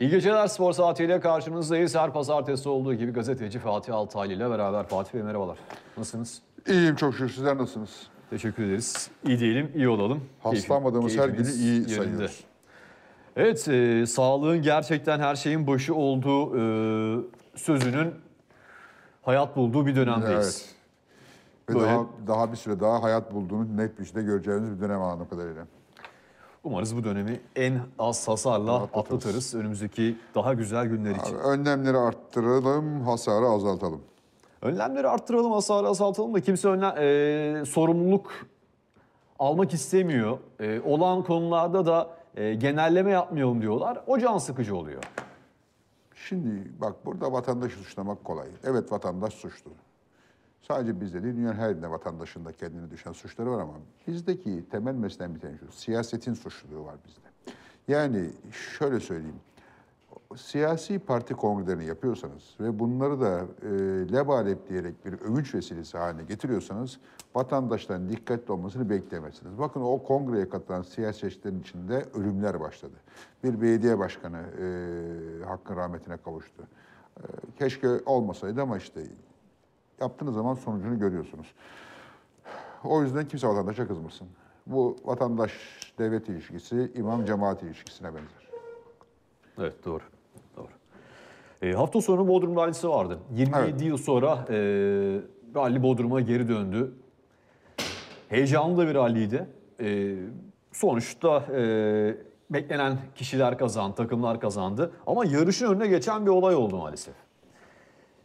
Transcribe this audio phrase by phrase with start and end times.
[0.00, 1.94] İyi geceler spor saatiyle karşınızdayız.
[1.94, 4.86] Her pazartesi olduğu gibi gazeteci Fatih Altaylı ile beraber.
[4.86, 5.58] Fatih Bey merhabalar.
[5.96, 6.42] Nasılsınız?
[6.68, 7.28] İyiyim çok şükür.
[7.28, 8.06] Sizler nasılsınız?
[8.30, 9.10] Teşekkür ederiz.
[9.26, 10.24] İyi diyelim, iyi olalım.
[10.42, 11.88] Hastalanmadığımız her günü iyi yerinde.
[11.94, 12.44] sayıyoruz.
[13.36, 16.60] Evet, e, sağlığın gerçekten her şeyin başı olduğu e,
[17.54, 18.14] sözünün
[19.22, 20.34] hayat bulduğu bir dönemdeyiz.
[20.36, 20.74] Evet.
[21.70, 25.02] Ve Böyle- daha, daha bir süre daha hayat bulduğunu net bir şekilde göreceğimiz bir dönem
[25.02, 25.66] anladığım kadarıyla.
[26.64, 29.04] Umarız bu dönemi en az hasarla Atlatırız.
[29.06, 29.54] atlatırız.
[29.54, 31.34] Önümüzdeki daha güzel günler için.
[31.34, 34.00] Önlemleri arttıralım, hasarı azaltalım.
[34.62, 38.30] Önlemleri arttıralım, hasarı azaltalım da kimse önlem, e, sorumluluk
[39.38, 40.38] almak istemiyor.
[40.60, 44.02] E, olan konularda da e, genelleme yapmayalım diyorlar.
[44.06, 45.02] O can sıkıcı oluyor.
[46.14, 48.48] Şimdi bak burada vatandaşı suçlamak kolay.
[48.64, 49.70] Evet vatandaş suçlu.
[50.62, 53.72] Sadece bizde değil, dünyanın her yerinde vatandaşın da kendine düşen suçları var ama
[54.06, 57.54] bizdeki temel meselen bir tane şu, siyasetin suçluluğu var bizde.
[57.88, 58.30] Yani
[58.78, 59.40] şöyle söyleyeyim,
[60.36, 63.68] siyasi parti kongrelerini yapıyorsanız ve bunları da e,
[64.12, 66.98] lebalep diyerek bir övünç vesilesi haline getiriyorsanız
[67.34, 69.58] vatandaşların dikkatli olmasını bekleyemezsiniz.
[69.58, 72.94] Bakın o kongreye katılan siyasetçilerin içinde ölümler başladı.
[73.44, 76.62] Bir belediye başkanı e, hakkın rahmetine kavuştu.
[77.16, 77.22] E,
[77.58, 79.00] keşke olmasaydı ama işte
[80.00, 81.46] yaptığınız zaman sonucunu görüyorsunuz.
[82.84, 84.28] O yüzden kimse vatandaşa kızmasın.
[84.66, 88.50] Bu vatandaş-devlet ilişkisi imam cemaat ilişkisine benzer.
[89.58, 90.02] Evet doğru.
[90.56, 90.68] Doğru.
[91.62, 93.18] E, hafta sonu Bodrum rallisi vardı.
[93.34, 93.82] 27 Evet.
[93.82, 94.54] yıl sonra e,
[95.54, 96.92] rally Bodrum'a geri döndü.
[98.28, 99.46] Heyecanlı da bir ralliydi.
[99.80, 100.16] E,
[100.72, 101.62] sonuçta e,
[102.50, 104.92] beklenen kişiler kazandı, takımlar kazandı.
[105.06, 107.14] Ama yarışın önüne geçen bir olay oldu maalesef.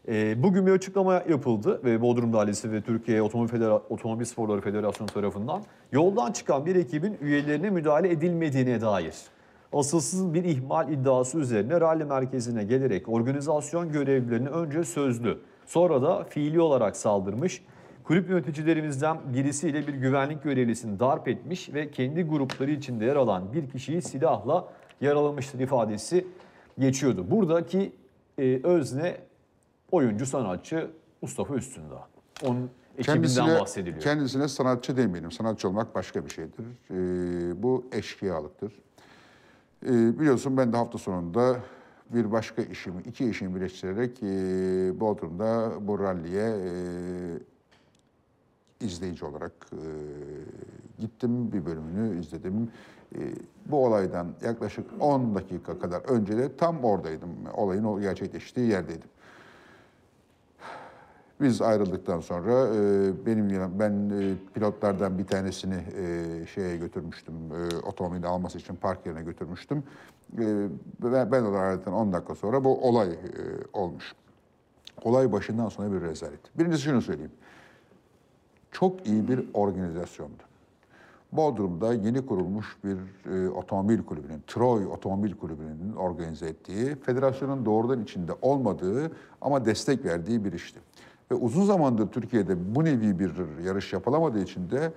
[0.08, 5.10] E, bugün bir açıklama yapıldı ve Bodrum Rallisi ve Türkiye Otomobil, Federa- Otomobil Sporları Federasyonu
[5.10, 9.16] tarafından yoldan çıkan bir ekibin üyelerine müdahale edilmediğine dair
[9.74, 16.62] asılsız bir ihmal iddiası üzerine rally merkezine gelerek organizasyon görevlilerini önce sözlü sonra da fiili
[16.62, 17.64] olarak saldırmış.
[18.04, 23.70] Kulüp yöneticilerimizden birisiyle bir güvenlik görevlisini darp etmiş ve kendi grupları içinde yer alan bir
[23.70, 24.68] kişiyi silahla
[25.02, 26.28] yaralamıştır ifadesi
[26.80, 27.26] geçiyordu.
[27.32, 27.92] Buradaki
[28.38, 29.16] e, özne
[29.92, 30.92] oyuncu sanatçı
[31.22, 32.08] Mustafa Üstündağ.
[32.44, 34.02] Onun ekibinden bahsediliyor.
[34.02, 35.32] Kendisine sanatçı demeyelim.
[35.32, 36.66] Sanatçı olmak başka bir şeydir.
[36.92, 38.74] Ee, bu eşkıyalıktır.
[39.86, 41.60] Ee, biliyorsun ben de hafta sonunda
[42.10, 46.72] bir başka işimi, iki işimi birleştirerek e, Bodrum'da bu ralliye e,
[48.86, 49.82] izleyici olarak e,
[51.02, 51.52] gittim.
[51.52, 52.72] Bir bölümünü izledim.
[53.16, 53.20] E,
[53.66, 57.30] bu olaydan yaklaşık 10 dakika kadar önce de tam oradaydım.
[57.54, 59.10] Olayın gerçekleştiği yerdeydim.
[61.42, 67.78] Biz ayrıldıktan sonra e, benim yanım, ben e, pilotlardan bir tanesini e, şeye götürmüştüm, e,
[67.78, 69.84] otomobili alması için park yerine götürmüştüm.
[70.40, 70.68] E,
[71.04, 73.18] ben, ben olarak ayrıldıktan 10 dakika sonra bu olay e,
[73.74, 74.14] olmuş.
[75.04, 76.58] Olay başından sona bir rezalet.
[76.58, 77.32] Birincisi şunu söyleyeyim.
[78.72, 80.44] Çok iyi bir organizasyondu.
[81.32, 82.98] Bodrum'da yeni kurulmuş bir
[83.32, 90.46] e, otomobil kulübünün, Troy Otomobil Kulübü'nün organize ettiği, federasyonun doğrudan içinde olmadığı ama destek verdiği
[90.46, 90.80] bir işti.
[91.32, 93.32] Ve uzun zamandır Türkiye'de bu nevi bir
[93.66, 94.92] yarış yapılamadığı için de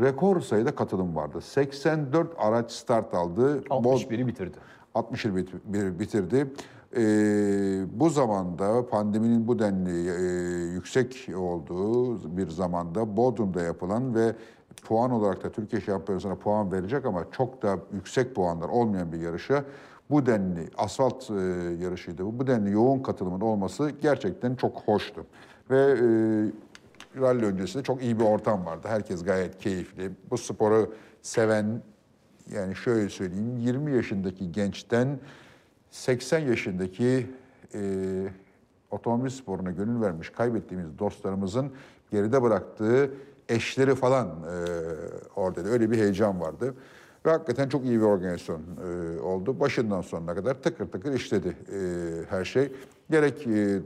[0.00, 1.40] rekor sayıda katılım vardı.
[1.40, 3.62] 84 araç start aldı.
[3.70, 4.56] Bod- 61'i bitirdi.
[4.94, 6.46] 60 yıl bit- bir- bitirdi.
[6.96, 14.32] Ee, bu zamanda pandeminin bu denli e, yüksek olduğu bir zamanda Bodrum'da yapılan ve
[14.84, 19.64] puan olarak da Türkiye Şampiyonası'na puan verecek ama çok da yüksek puanlar olmayan bir yarışa
[20.10, 21.34] bu denli asfalt e,
[21.82, 22.38] yarışıydı.
[22.38, 25.26] Bu, denli yoğun katılımın olması gerçekten çok hoştu.
[25.70, 26.00] Ve e,
[27.20, 28.88] rally öncesinde çok iyi bir ortam vardı.
[28.90, 30.10] Herkes gayet keyifli.
[30.30, 31.82] Bu sporu seven
[32.52, 35.18] yani şöyle söyleyeyim 20 yaşındaki gençten
[35.90, 37.26] 80 yaşındaki
[37.74, 37.80] e,
[38.90, 41.72] otomobil sporuna gönül vermiş kaybettiğimiz dostlarımızın
[42.10, 43.10] geride bıraktığı
[43.48, 44.54] eşleri falan e,
[45.36, 46.74] orada da öyle bir heyecan vardı.
[47.26, 49.60] Ve hakikaten çok iyi bir organizasyon e, oldu.
[49.60, 51.78] Başından sonuna kadar tıkır tıkır işledi e,
[52.30, 52.72] her şey.
[53.10, 53.80] Gerek e,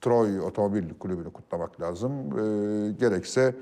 [0.00, 2.12] Troy Otomobil Kulübü'nü kutlamak lazım.
[2.12, 3.54] E, gerekse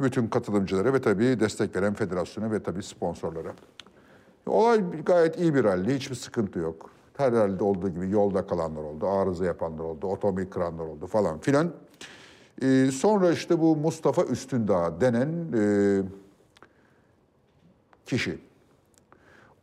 [0.00, 3.52] bütün katılımcılara ve tabii destek veren federasyona ve tabii sponsorlara.
[4.46, 6.90] Olay gayet iyi bir rally, hiçbir sıkıntı yok.
[7.16, 11.72] Her rallide olduğu gibi yolda kalanlar oldu, arıza yapanlar oldu, otomobil kıranlar oldu falan filan.
[12.62, 16.02] Ee, sonra işte bu Mustafa Üstündağ denen e,
[18.06, 18.38] kişi.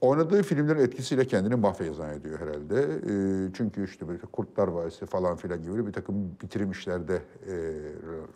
[0.01, 2.81] Oynadığı filmlerin etkisiyle kendini mafya zannediyor herhalde.
[2.83, 7.53] Ee, çünkü işte böyle Kurtlar Vadisi falan filan gibi bir takım bitirim işlerde e,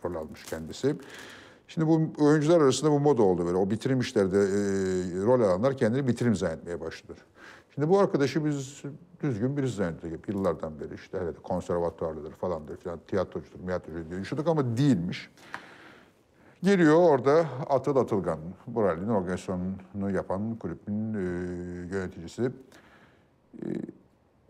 [0.06, 0.96] rol almış kendisi.
[1.68, 3.58] Şimdi bu oyuncular arasında bu moda oldu böyle.
[3.58, 7.20] O bitirim işlerde e, rol alanlar kendini bitirim zannetmeye başladı.
[7.76, 8.84] Şimdi bu arkadaşı biz
[9.24, 14.78] düzgün birisi zannettik yıllardan beri işte herhalde konservatuarlıdır falandır filan tiyatrocudur, miyatrocudur diye düşündük ama
[14.78, 15.30] değilmiş.
[16.64, 21.18] Geliyor orada Atıl Atılgan, bu rallinin organizasyonunu yapan kulübün e,
[21.96, 22.52] yöneticisi.
[23.64, 23.66] E,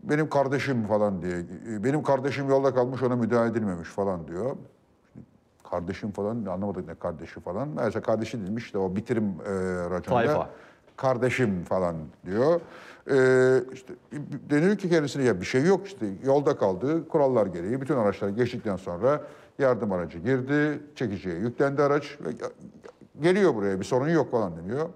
[0.02, 1.36] benim kardeşim falan diye,
[1.70, 4.56] e, benim kardeşim yolda kalmış ona müdahale edilmemiş falan diyor.
[5.70, 7.68] Kardeşim falan anlamadık ne kardeşi falan.
[7.68, 9.50] Meğerse kardeşi değilmiş işte o bitirim e,
[9.90, 10.26] raconunda.
[10.26, 10.50] Tayfa.
[10.98, 11.96] Kardeşim falan
[12.26, 12.60] diyor.
[13.10, 13.16] E,
[13.72, 13.94] işte
[14.50, 18.76] deniyor ki kendisine ya bir şey yok işte yolda kaldı kurallar gereği bütün araçlar geçtikten
[18.76, 19.22] sonra
[19.58, 22.30] yardım aracı girdi çekiciye yüklendi araç ve
[23.20, 24.88] geliyor buraya bir sorun yok falan deniyor.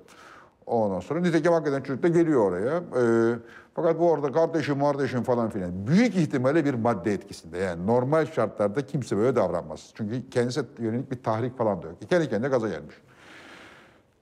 [0.66, 2.76] Ondan sonra nitekim hakikaten çocuk da geliyor oraya.
[2.76, 3.38] Ee,
[3.74, 7.58] fakat bu orada kardeşim kardeşim falan filan büyük ihtimalle bir madde etkisinde.
[7.58, 9.90] Yani normal şartlarda kimse böyle davranmaz.
[9.94, 11.96] Çünkü kendisine yönelik bir tahrik falan da yok.
[12.10, 12.94] Kendi kendine gaza gelmiş.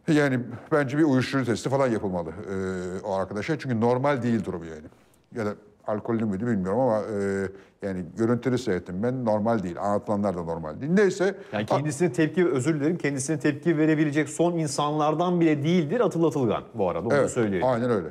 [0.08, 0.40] Yani
[0.72, 2.54] bence bir uyuşturucu testi falan yapılmalı e,
[3.04, 3.58] o arkadaşa.
[3.58, 4.86] Çünkü normal değil durumu yani.
[5.34, 5.54] Ya da
[5.86, 7.48] alkollü müydü bilmiyorum ama e,
[7.86, 9.80] yani görüntülü seyrettim ben normal değil.
[9.80, 10.92] Anlatılanlar da normal değil.
[10.92, 16.62] Neyse Yani kendisine tepki, özür dilerim, kendisine tepki verebilecek son insanlardan bile değildir Atıl Atılgan
[16.74, 17.08] bu arada.
[17.08, 17.66] Onu Evet, söyleyeyim.
[17.66, 18.08] aynen öyle.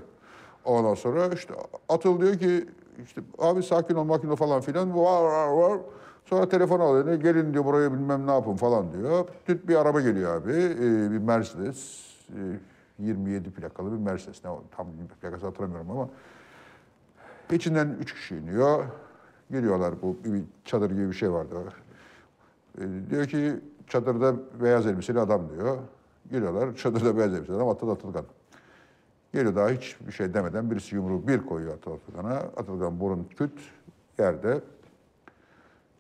[0.66, 1.54] Ondan sonra işte
[1.90, 2.66] Atıl diyor ki
[3.06, 5.80] işte abi sakin ol makin ol falan filan var var var.
[6.30, 7.06] Sonra telefon alıyor.
[7.08, 9.28] "Ne, Gelin diyor buraya bilmem ne yapın falan diyor.
[9.46, 10.52] Tüt bir araba geliyor abi.
[10.52, 12.06] Ee, bir Mercedes.
[12.30, 12.60] Ee,
[13.00, 14.46] 27 plakalı bir Mercedes.
[14.46, 14.88] Ne tam
[15.22, 16.10] plakası hatırlamıyorum ama.
[17.52, 18.84] İçinden üç kişi iniyor.
[19.52, 21.56] Geliyorlar bu bir çadır gibi bir şey vardı.
[22.78, 23.56] Ee, diyor ki
[23.88, 25.78] çadırda beyaz elbiseli adam diyor.
[26.32, 28.26] Geliyorlar çadırda beyaz elbiseli adam Atıl Atılgan.
[29.34, 32.34] Geliyor daha hiçbir şey demeden birisi yumruğu bir koyuyor Atıl Atılgan'a.
[32.36, 33.52] Atılgan burun küt
[34.20, 34.62] yerde.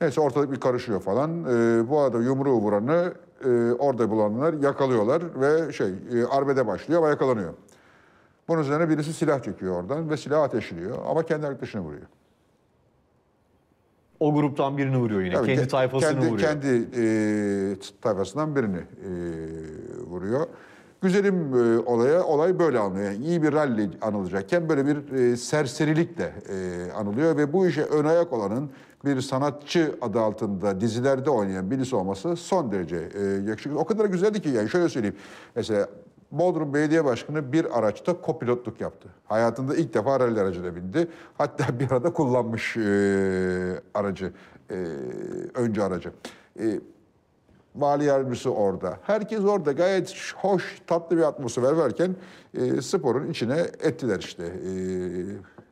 [0.01, 1.43] Neyse ortalık bir karışıyor falan.
[1.43, 3.13] Ee, bu arada yumruğu vuranı
[3.45, 7.53] e, orada bulanlar yakalıyorlar ve şey e, arbede başlıyor ama yakalanıyor.
[8.47, 12.07] Bunun üzerine birisi silah çekiyor oradan ve silah ateşliyor ama kendi arkadaşını vuruyor.
[14.19, 15.33] O gruptan birini vuruyor yine.
[15.33, 16.39] Tabii kendi ke- tayfasını kendi, vuruyor.
[16.49, 19.11] Kendi e, tayfasından birini e,
[20.09, 20.47] vuruyor.
[21.01, 23.05] Güzelim e, olaya, olay böyle anılıyor.
[23.11, 28.05] Yani iyi bir rally anılacakken böyle bir e, serserilikle e, anılıyor ve bu işe ön
[28.05, 28.69] ayak olanın
[29.05, 33.79] bir sanatçı adı altında dizilerde oynayan birisi olması son derece e, yakışıklı.
[33.79, 35.15] O kadar güzeldi ki yani şöyle söyleyeyim.
[35.55, 35.87] Mesela
[36.31, 39.09] Bodrum Belediye Başkanı bir araçta kopilotluk yaptı.
[39.25, 41.07] Hayatında ilk defa rally aracına bindi.
[41.37, 42.81] Hatta bir arada kullanmış e,
[43.93, 44.33] aracı,
[44.71, 44.75] e,
[45.55, 46.11] önce aracı.
[46.59, 46.79] E,
[47.75, 48.97] Vali yardımcısı orada.
[49.01, 52.15] Herkes orada gayet hoş, tatlı bir atmosfer varken
[52.53, 54.43] e, sporun içine ettiler işte.
[54.43, 54.71] E,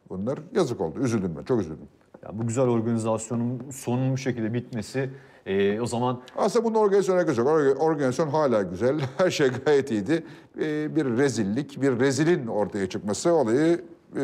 [0.09, 0.99] bunlar yazık oldu.
[0.99, 1.87] Üzüldüm ben, çok üzüldüm.
[2.23, 5.09] Ya bu güzel organizasyonun sonun bu şekilde bitmesi
[5.45, 7.49] e, o zaman Aslında bunun organizasyona alakası yok.
[7.49, 8.99] Orga- Organizasyon hala güzel.
[9.17, 10.23] Her şey gayet iyiydi.
[10.61, 13.81] Ee, bir rezillik, bir rezilin ortaya çıkması olayı
[14.15, 14.23] e,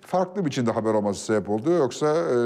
[0.00, 1.70] farklı biçimde haber olması sebep oldu.
[1.70, 2.36] Yoksa e,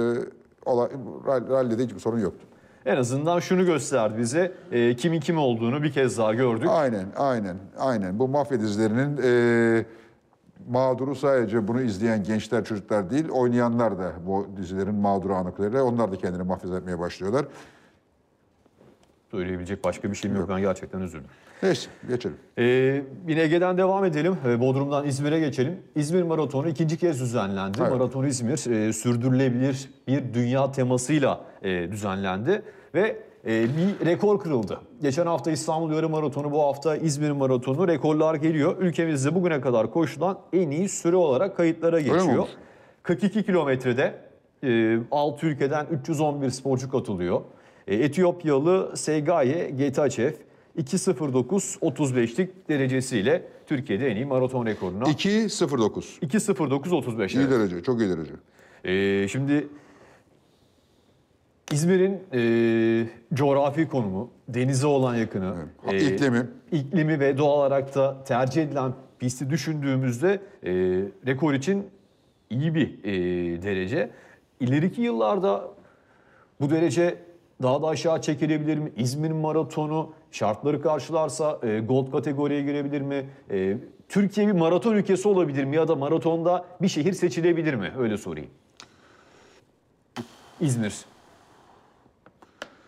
[0.67, 0.89] olay,
[1.27, 2.47] rall- rallide hiçbir sorun yoktu.
[2.87, 4.53] en azından şunu gösterdi bize.
[4.73, 6.69] E, kimin kim olduğunu bir kez daha gördük.
[6.71, 8.19] Aynen, aynen, aynen.
[8.19, 9.85] Bu mafya dizilerinin e,
[10.69, 15.85] mağduru sadece bunu izleyen gençler, çocuklar değil, oynayanlar da bu dizilerin mağduru anıkları.
[15.85, 17.47] Onlar da kendini mafya etmeye başlıyorlar.
[19.31, 20.49] Söyleyebilecek başka bir şeyim yok.
[20.49, 21.29] Ben gerçekten üzüldüm.
[21.63, 22.37] Neyse, geçelim.
[22.59, 22.65] Ee,
[23.29, 24.37] yine Ege'den devam edelim.
[24.47, 25.79] Ee, Bodrum'dan İzmir'e geçelim.
[25.95, 27.79] İzmir Maratonu ikinci kez düzenlendi.
[27.81, 27.91] Evet.
[27.91, 32.63] Maraton İzmir e, sürdürülebilir bir dünya temasıyla e, düzenlendi
[32.95, 34.81] ve bir rekor kırıldı.
[35.03, 38.79] Geçen hafta İstanbul Yarım Maratonu, bu hafta İzmir Maratonu rekorlar geliyor.
[38.79, 42.39] Ülkemizde bugüne kadar koşulan en iyi süre olarak kayıtlara geçiyor.
[42.39, 42.51] olmuş?
[43.03, 44.15] 42 kilometrede
[44.65, 47.41] e, 6 ülkeden 311 sporcu katılıyor.
[47.87, 50.33] E, Etiyopyalı Seygaye Getachev
[50.79, 56.21] 2.09.35'lik derecesiyle Türkiye'de en iyi maraton rekoruna 2.09.
[56.23, 57.37] 2.09.35.
[57.37, 57.51] İyi evet.
[57.51, 58.33] derece, çok iyi derece.
[58.85, 59.69] E, şimdi
[61.73, 65.55] İzmir'in e, coğrafi konumu, denize olan yakını,
[65.91, 66.03] Evet.
[66.03, 66.47] e, İklimi.
[66.73, 70.73] iklimi ve doğal olarak da tercih edilen pisti düşündüğümüzde e,
[71.27, 71.87] rekor için
[72.51, 73.13] iyi bir e,
[73.63, 74.11] derece.
[74.61, 75.65] İleriki yıllarda
[76.61, 77.19] bu derece
[77.63, 78.93] daha da aşağı çekilebilir mi?
[78.97, 83.27] İzmir maratonu şartları karşılarsa e, gold kategoriye girebilir mi?
[83.51, 83.77] E,
[84.09, 85.77] Türkiye bir maraton ülkesi olabilir mi?
[85.77, 87.93] Ya da maratonda bir şehir seçilebilir mi?
[87.99, 88.51] Öyle sorayım.
[90.61, 91.05] İzmir.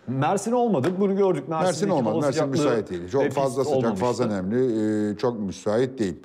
[0.09, 0.89] Mersin olmadı.
[1.01, 1.49] Bunu gördük.
[1.49, 2.13] Mersin Mersin'deki olmaz.
[2.13, 3.09] hava Mersin müsait değil.
[3.09, 4.07] Çok fazla sıcak, olmamıştı.
[4.07, 6.17] fazla nemli, e, çok müsait değil.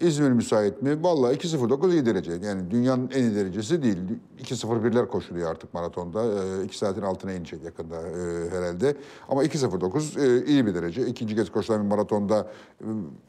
[0.00, 1.02] İzmir müsait mi?
[1.02, 2.32] Vallahi 2.09 iyi derece.
[2.32, 3.96] Yani dünyanın en iyi derecesi değil.
[4.40, 6.24] 2.01'ler koşuluyor artık maratonda.
[6.64, 8.96] 2 saatin altına inecek yakında e, herhalde.
[9.28, 11.06] Ama 2.09 e, iyi bir derece.
[11.06, 12.48] İkinci kez koşulan bir maratonda
[12.80, 12.86] e,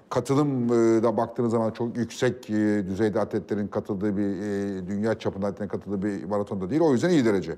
[0.10, 5.48] katılım e, da baktığınız zaman çok yüksek e, düzeyde atletlerin katıldığı bir e, dünya çapında
[5.48, 6.82] atletlerin katıldığı bir maratonda değil.
[6.82, 7.56] O yüzden iyi derece.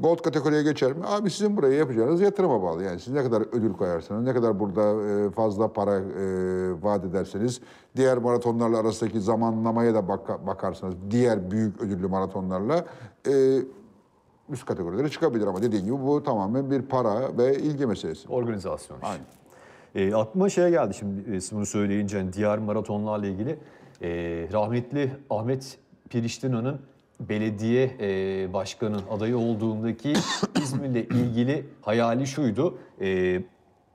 [0.00, 1.02] Gold kategoriye geçer mi?
[1.06, 2.84] Abi sizin buraya yapacağınız yatırıma bağlı.
[2.84, 6.02] Yani siz ne kadar ödül koyarsanız, ne kadar burada e, fazla para e,
[6.82, 7.60] vaat ederseniz,
[7.96, 12.84] diğer maratonlarla arasındaki zamanlamaya da baka- bakarsanız, diğer büyük ödüllü maratonlarla
[13.28, 13.58] e,
[14.50, 15.46] üst kategorilere çıkabilir.
[15.46, 18.28] Ama dediğim gibi bu tamamen bir para ve ilgi meselesi.
[18.28, 18.98] Organizasyon.
[19.02, 19.24] Aynen.
[19.94, 23.58] E, aklıma şey geldi şimdi e, siz bunu söyleyince hani diğer maratonlarla ilgili.
[24.02, 24.08] E,
[24.52, 25.78] rahmetli Ahmet
[26.10, 26.80] Piriştina'nın
[27.28, 30.12] belediye e, başkanı adayı olduğundaki
[30.62, 32.78] İzmir'le ilgili hayali şuydu.
[33.00, 33.40] E,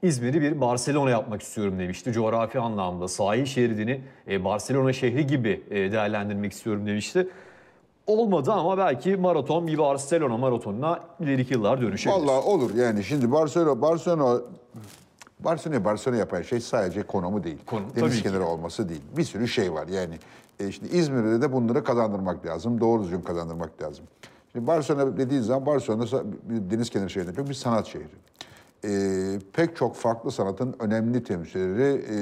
[0.01, 2.11] İzmir'i bir Barcelona yapmak istiyorum demişti.
[2.11, 7.27] Coğrafi anlamda sahil şeridini e, Barcelona şehri gibi e, değerlendirmek istiyorum demişti.
[8.07, 12.19] Olmadı ama belki maraton bir Barcelona maratonuna ileriki yıllar dönüşebilir.
[12.19, 14.41] Vallahi olur yani şimdi Barcelona Barcelona
[15.39, 17.57] Barcelona Barcelona yapan şey sadece konumu değil.
[17.65, 19.01] Konum, Deniz kenarı olması değil.
[19.17, 20.15] Bir sürü şey var yani.
[20.59, 22.81] E işte İzmir'de de bunları kazandırmak lazım.
[22.81, 24.05] Doğru düzgün kazandırmak lazım.
[24.51, 28.07] Şimdi Barcelona dediği zaman Barcelona bir deniz kenarı şehri değil, bir sanat şehri.
[28.85, 32.17] E, pek çok farklı sanatın önemli temsilcileri e,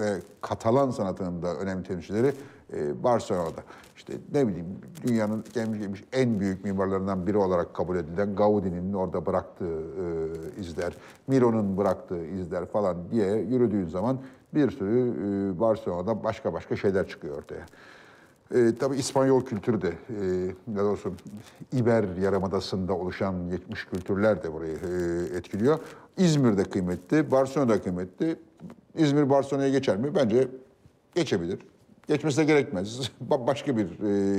[0.00, 2.32] ve Katalan sanatının da önemli temsilcileri
[2.72, 3.60] e, Barcelona'da.
[3.96, 4.66] İşte ne bileyim
[5.06, 10.96] dünyanın gelmiş gelmiş en büyük mimarlarından biri olarak kabul edilen Gaudi'nin orada bıraktığı e, izler,
[11.26, 14.18] Miro'nun bıraktığı izler falan diye yürüdüğün zaman
[14.54, 17.66] bir sürü e, Barcelona'da başka başka şeyler çıkıyor ortaya.
[18.54, 19.94] E, tabii İspanyol kültürü de, e,
[20.68, 21.12] ne doğrusu
[21.72, 25.78] İber Yarımadası'nda oluşan geçmiş kültürler de burayı e, etkiliyor.
[26.16, 28.36] İzmir'de kıymetli, Barcelona'da kıymetli.
[28.94, 30.14] İzmir Barcelona'ya geçer mi?
[30.14, 30.48] Bence
[31.14, 31.58] geçebilir.
[32.08, 33.10] Geçmesi de gerekmez.
[33.30, 33.86] Ba- Başka bir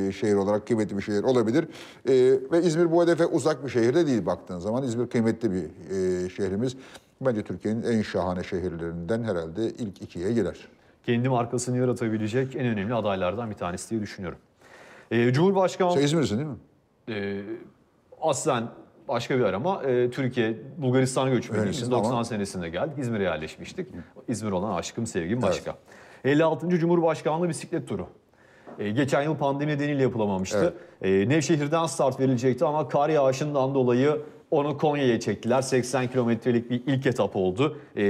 [0.08, 1.64] e, şehir olarak kıymetli bir şehir olabilir.
[2.10, 2.14] E,
[2.52, 4.84] ve İzmir bu hedefe uzak bir şehir de değil baktığın zaman.
[4.84, 6.78] İzmir kıymetli bir e, şehrimiz.
[7.22, 10.68] Bence Türkiye'nin en şahane şehirlerinden herhalde ilk ikiye girer.
[11.06, 14.38] kendi markasını yaratabilecek en önemli adaylardan bir tanesi diye düşünüyorum.
[15.12, 16.56] Ee, Cumhurbaşkanı Sen İzmir'sin değil mi?
[17.10, 17.42] e,
[18.22, 18.64] aslen
[19.08, 21.66] başka bir yer ama e, Türkiye Bulgaristan'a göçmeniyiz.
[21.68, 22.98] Öylesin 90 ama- senesinde geldik.
[23.00, 23.88] İzmir'e yerleşmiştik.
[24.28, 25.76] İzmir olan aşkım sevgim başka.
[26.26, 26.70] 56.
[26.70, 28.08] Cumhurbaşkanlığı bisiklet turu.
[28.80, 30.74] E, geçen yıl pandemi nedeniyle yapılamamıştı.
[31.02, 35.62] E, Nevşehir'den start verilecekti ama kar yağışından dolayı onu Konya'ya çektiler.
[35.62, 37.78] 80 kilometrelik bir ilk etap oldu.
[37.98, 38.04] E,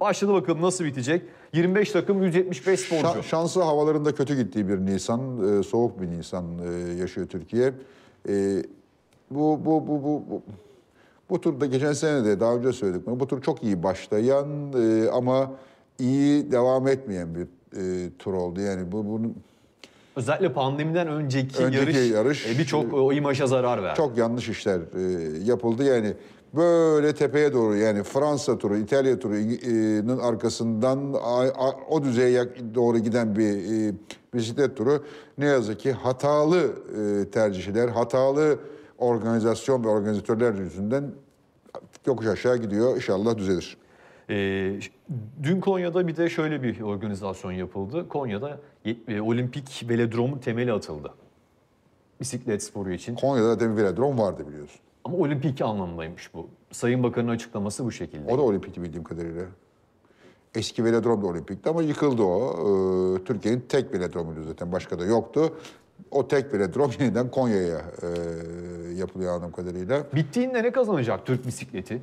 [0.00, 1.22] başladı bakalım nasıl bitecek.
[1.52, 3.06] 25 takım 175 sporcu.
[3.06, 5.20] Şa- şanslı havalarında kötü gittiği bir Nisan,
[5.58, 7.72] e, soğuk bir Nisan e, yaşıyor Türkiye.
[8.28, 8.62] E,
[9.30, 10.42] bu, bu, bu, bu, bu,
[11.30, 13.06] bu turda geçen sene de daha önce söyledik.
[13.06, 15.50] Bu tur çok iyi başlayan e, ama
[15.98, 17.42] iyi devam etmeyen bir
[17.76, 18.60] e, tur oldu.
[18.60, 19.34] Yani bu bunun
[20.16, 23.96] Özellikle pandemiden önceki, Önceki yarış, yarış, e, birçok o imaja zarar verdi.
[23.96, 25.02] çok yanlış işler e,
[25.44, 25.84] yapıldı.
[25.84, 26.14] Yani
[26.54, 32.44] böyle tepeye doğru yani Fransa turu, İtalya turunun arkasından a- a- o düzeye
[32.74, 33.94] doğru giden bir e,
[34.34, 35.04] bisiklet turu
[35.38, 36.72] ne yazık ki hatalı
[37.26, 38.58] e, tercihler, hatalı
[38.98, 41.04] organizasyon ve organizatörler yüzünden
[42.06, 42.96] yokuş aşağı gidiyor.
[42.96, 43.76] İnşallah düzelir.
[44.30, 44.78] Ee,
[45.42, 48.08] dün Konya'da bir de şöyle bir organizasyon yapıldı.
[48.08, 48.60] Konya'da
[49.08, 51.14] e, olimpik velodromun temeli atıldı.
[52.20, 53.14] Bisiklet sporu için.
[53.14, 54.80] Konya'da bir velodrom vardı biliyorsun.
[55.04, 56.48] Ama olimpik anlamındaymış bu.
[56.70, 58.32] Sayın Bakan'ın açıklaması bu şekilde.
[58.32, 59.44] O da olimpikti bildiğim kadarıyla.
[60.54, 62.50] Eski velodrom da olimpikti ama yıkıldı o.
[62.50, 64.72] Ee, Türkiye'nin tek velodromuydu zaten.
[64.72, 65.52] Başka da yoktu.
[66.10, 68.08] O tek velodrom yeniden Konya'ya e,
[68.94, 70.06] yapılıyor anladığım kadarıyla.
[70.14, 72.02] Bittiğinde ne kazanacak Türk bisikleti?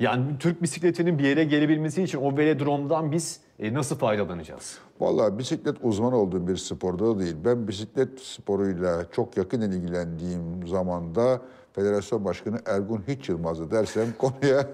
[0.00, 4.78] Yani Türk bisikletinin bir yere gelebilmesi için o velodromdan biz e, nasıl faydalanacağız?
[5.00, 7.36] Vallahi bisiklet uzman olduğum bir sporda da değil.
[7.44, 11.40] Ben bisiklet sporuyla çok yakın ilgilendiğim zamanda
[11.72, 14.66] Federasyon Başkanı Ergun Hiç Yılmaz'ı dersem konuya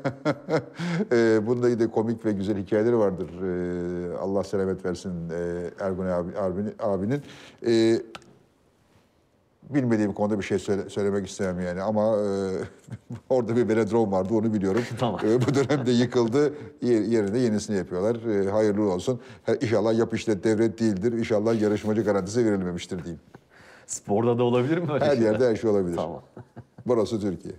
[1.13, 3.29] e, bunda yine komik ve güzel hikayeleri vardır.
[3.43, 6.31] E, Allah selamet versin e, Ergun abi,
[6.83, 7.23] abinin.
[7.67, 8.01] E,
[9.71, 12.27] bilmediğim konuda bir şey söyle- söylemek istemem yani ama e,
[13.29, 14.83] orada bir velodrom vardı onu biliyorum.
[14.99, 15.21] Tamam.
[15.27, 16.53] E, bu dönemde yıkıldı.
[16.83, 18.45] Yer- Yerine yenisini yapıyorlar.
[18.47, 19.21] E, hayırlı olsun.
[19.47, 21.13] Ha, İnşallah yap işlet devlet değildir.
[21.13, 23.21] İnşallah yarışmacı garantisi verilmemiştir diyeyim.
[23.87, 25.31] Sporda da olabilir mi öyle Her şeyler?
[25.33, 25.97] yerde her şey olabilir.
[25.97, 26.23] Tamam.
[26.87, 27.55] Burası Türkiye.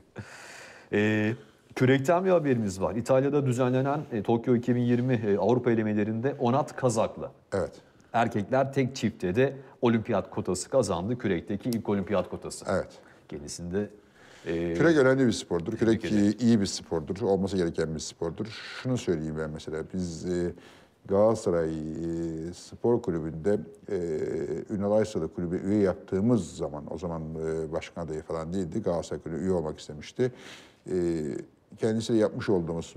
[0.93, 1.33] Ee,
[1.75, 2.95] kürekten bir haberimiz var.
[2.95, 7.29] İtalya'da düzenlenen e, Tokyo 2020 e, Avrupa elemelerinde Onat Kazaklı.
[7.53, 7.71] Evet.
[8.17, 11.17] Erkekler tek çiftte de olimpiyat kotası kazandı.
[11.17, 12.65] Kürekteki ilk olimpiyat kotası.
[12.69, 12.87] Evet.
[13.29, 13.89] Kendisinde
[14.45, 15.77] e, Kürek önemli bir spordur.
[15.77, 16.35] Kürek ederim.
[16.39, 17.21] iyi bir spordur.
[17.21, 18.45] Olması gereken bir spordur.
[18.81, 19.83] Şunu söyleyeyim ben mesela.
[19.93, 20.53] Biz e,
[21.05, 23.59] Galatasaray e, Spor Kulübü'nde
[23.89, 23.97] e,
[24.73, 29.39] Ünal Aysalı Kulübü üye yaptığımız zaman, o zaman e, başkan adayı falan değildi, Galatasaray Kulübü
[29.39, 30.31] üye olmak istemişti.
[30.91, 30.95] E,
[31.77, 32.95] kendisiyle yapmış olduğumuz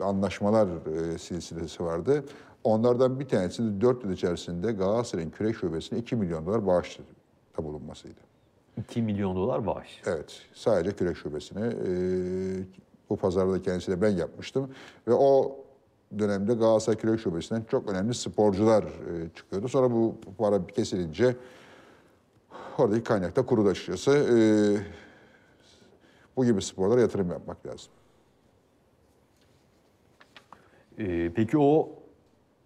[0.00, 0.68] anlaşmalar
[1.14, 2.24] e, silsilesi vardı.
[2.64, 7.02] Onlardan bir tanesi de 4 yıl içerisinde Galatasaray'ın kürek şubesine 2 milyon dolar bağışta
[7.58, 8.20] bulunmasıydı.
[8.78, 10.02] 2 milyon dolar bağış.
[10.06, 11.66] Evet, sadece kürek şubesine.
[11.66, 11.92] e,
[13.10, 14.70] bu pazarda kendisiyle ben yapmıştım.
[15.08, 15.56] Ve o
[16.18, 19.68] dönemde Galatasaray Kürek Şubesi'nden çok önemli sporcular e, çıkıyordu.
[19.68, 21.36] Sonra bu para kesilince
[22.78, 24.10] oradaki kaynak da kurudu açıkçası.
[24.10, 24.36] E,
[26.36, 27.92] bu gibi sporlara yatırım yapmak lazım.
[30.98, 31.88] Ee, peki o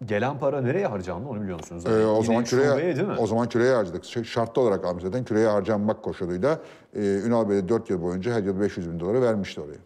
[0.05, 1.85] gelen para nereye harcandı onu biliyor musunuz?
[1.85, 3.15] E, Yani o zaman şubeye küreye, değil mi?
[3.19, 4.05] o zaman küreye harcadık.
[4.05, 6.59] Ş- Şartlı olarak almış zaten küreye harcanmak koşuluyla.
[6.95, 9.77] E, Ünal Bey de 4 yıl boyunca her yıl 500 bin doları vermişti oraya.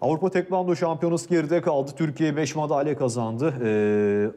[0.00, 1.90] Avrupa Tekvando Şampiyonası geride kaldı.
[1.96, 3.54] Türkiye 5 madalya kazandı.
[3.64, 4.30] Ee,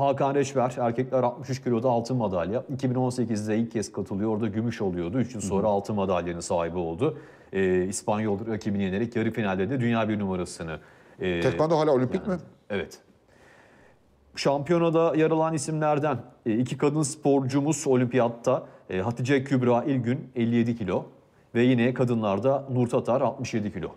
[0.00, 2.64] Hakan Reçber erkekler 63 kiloda altın madalya.
[2.76, 4.30] 2018'de ilk kez katılıyor.
[4.30, 5.18] Orada gümüş oluyordu.
[5.18, 7.18] 3 yıl sonra altın madalyanın sahibi oldu.
[7.52, 10.78] Ee, İspanyol rakibini yenerek yarı finalde de dünya bir numarasını.
[11.20, 12.36] e, Tekvando hala olimpik mi?
[12.70, 12.98] Evet.
[14.38, 21.04] Şampiyonada yer alan isimlerden e, iki kadın sporcumuz olimpiyatta e, Hatice Kübra İlgün 57 kilo
[21.54, 23.88] ve yine kadınlarda Nur Tatar 67 kilo.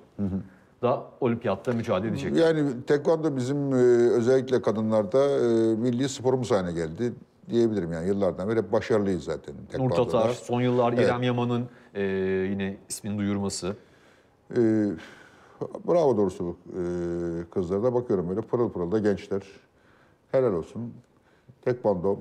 [0.82, 2.38] Da olimpiyatta mücadele edecek.
[2.38, 3.76] Yani tekvando bizim e,
[4.12, 7.14] özellikle kadınlarda e, milli sporumuz haline geldi
[7.50, 9.90] diyebilirim yani yıllardan beri hep başarılıyız zaten Nur.
[9.90, 12.04] Tatar, son yıllar İrem Yaman'ın e,
[12.52, 13.76] yine ismini duyurması.
[14.52, 14.60] E,
[15.88, 16.82] bravo doğrusu e,
[17.52, 19.42] kızlara da bakıyorum böyle pırıl pırıl da gençler.
[20.32, 20.94] Helal olsun.
[21.62, 22.18] Tekvando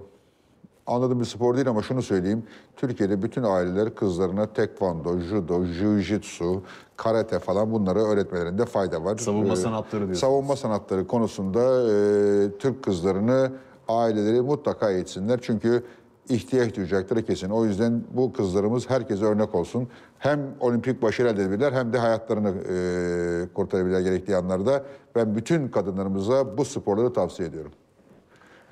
[0.86, 2.42] anladığım bir spor değil ama şunu söyleyeyim.
[2.76, 6.60] Türkiye'de bütün aileler kızlarına tekvando, judo, jiu-jitsu,
[6.96, 9.16] karate falan bunları öğretmelerinde fayda var.
[9.18, 10.18] Savunma E, sanatları diyorsunuz.
[10.20, 11.60] Savunma sanatları konusunda
[11.92, 13.52] e, Türk kızlarını
[13.88, 15.38] aileleri mutlaka eğitsinler.
[15.42, 15.84] Çünkü
[16.28, 17.50] ihtiyaç duyacakları kesin.
[17.50, 19.88] O yüzden bu kızlarımız herkese örnek olsun.
[20.18, 24.84] Hem olimpik başarı elde edebilirler hem de hayatlarını e, kurtarabilirler gerektiği anlarda.
[25.14, 27.72] Ben bütün kadınlarımıza bu sporları tavsiye ediyorum.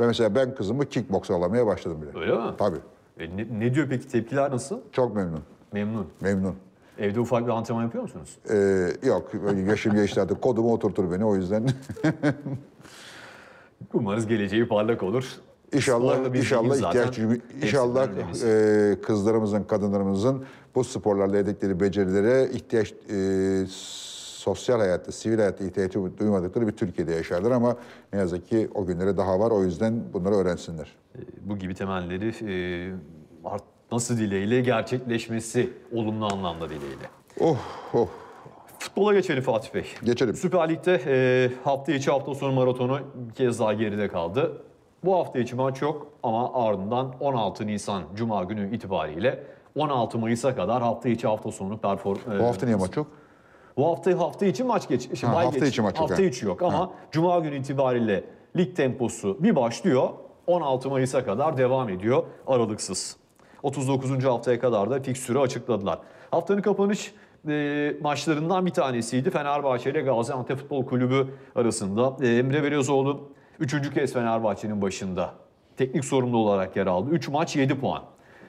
[0.00, 2.20] Ve mesela ben kızımı kickboks alamaya başladım bile.
[2.20, 2.54] Öyle mi?
[2.58, 2.78] Tabii.
[3.18, 4.78] E, ne, ne diyor peki tepkiler nasıl?
[4.92, 5.42] Çok memnun.
[5.72, 6.06] Memnun.
[6.20, 6.54] Memnun.
[6.98, 8.38] Evde ufak bir antrenman yapıyor musunuz?
[8.50, 9.32] Ee, yok
[9.66, 10.42] yaşım geçti artık.
[10.42, 11.68] Kodumu oturtur beni o yüzden.
[13.92, 15.24] Umarız geleceği parlak olur.
[15.72, 17.18] İnşallah, inşallah ihtiyaç
[17.62, 18.08] inşallah
[18.44, 23.66] e, kızlarımızın, kadınlarımızın bu sporlarla edindikleri becerilere ihtiyaç e,
[24.48, 27.76] sosyal hayatta, sivil hayatta ihtiyacı duymadıkları bir Türkiye'de yaşarlar ama
[28.12, 29.50] ne yazık ki o günlere daha var.
[29.50, 30.96] O yüzden bunları öğrensinler.
[31.40, 32.54] bu gibi temelleri e,
[33.44, 37.04] art- nasıl dileğiyle gerçekleşmesi olumlu anlamda dileğiyle.
[37.40, 37.56] Oh,
[37.94, 38.08] oh.
[38.78, 39.84] Futbola geçelim Fatih Bey.
[40.04, 40.34] Geçelim.
[40.34, 44.62] Süper Lig'de e, hafta içi hafta sonu maratonu bir kez daha geride kaldı.
[45.04, 50.82] Bu hafta içi maç yok ama ardından 16 Nisan Cuma günü itibariyle 16 Mayıs'a kadar
[50.82, 52.18] hafta içi hafta sonu perform...
[52.40, 53.06] Bu hafta niye maç yok?
[53.78, 55.18] Bu hafta hafta içi maç geç.
[55.18, 56.26] Şey, Ha, hafta geç- içi maç yok, Hafta ha.
[56.26, 58.24] içi yok ama Cuma günü itibariyle
[58.56, 60.08] lig temposu bir başlıyor.
[60.46, 63.16] 16 Mayıs'a kadar devam ediyor aralıksız.
[63.62, 64.24] 39.
[64.24, 65.98] haftaya kadar da fikstürü açıkladılar.
[66.30, 67.14] Haftanın kapanış
[67.48, 69.30] e, maçlarından bir tanesiydi.
[69.30, 72.16] Fenerbahçe ile Gaziantep Futbol Kulübü arasında.
[72.22, 73.20] E, Emre Belözoğlu
[73.60, 73.94] 3.
[73.94, 75.34] kez Fenerbahçe'nin başında
[75.76, 77.10] teknik sorumlu olarak yer aldı.
[77.10, 78.02] 3 maç 7 puan.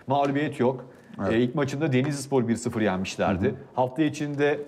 [0.08, 0.86] Mağlubiyet yok.
[1.30, 3.56] E, ilk maçında Denizlispor 1-0 yenmişlerdi.
[3.76, 4.60] Hafta içinde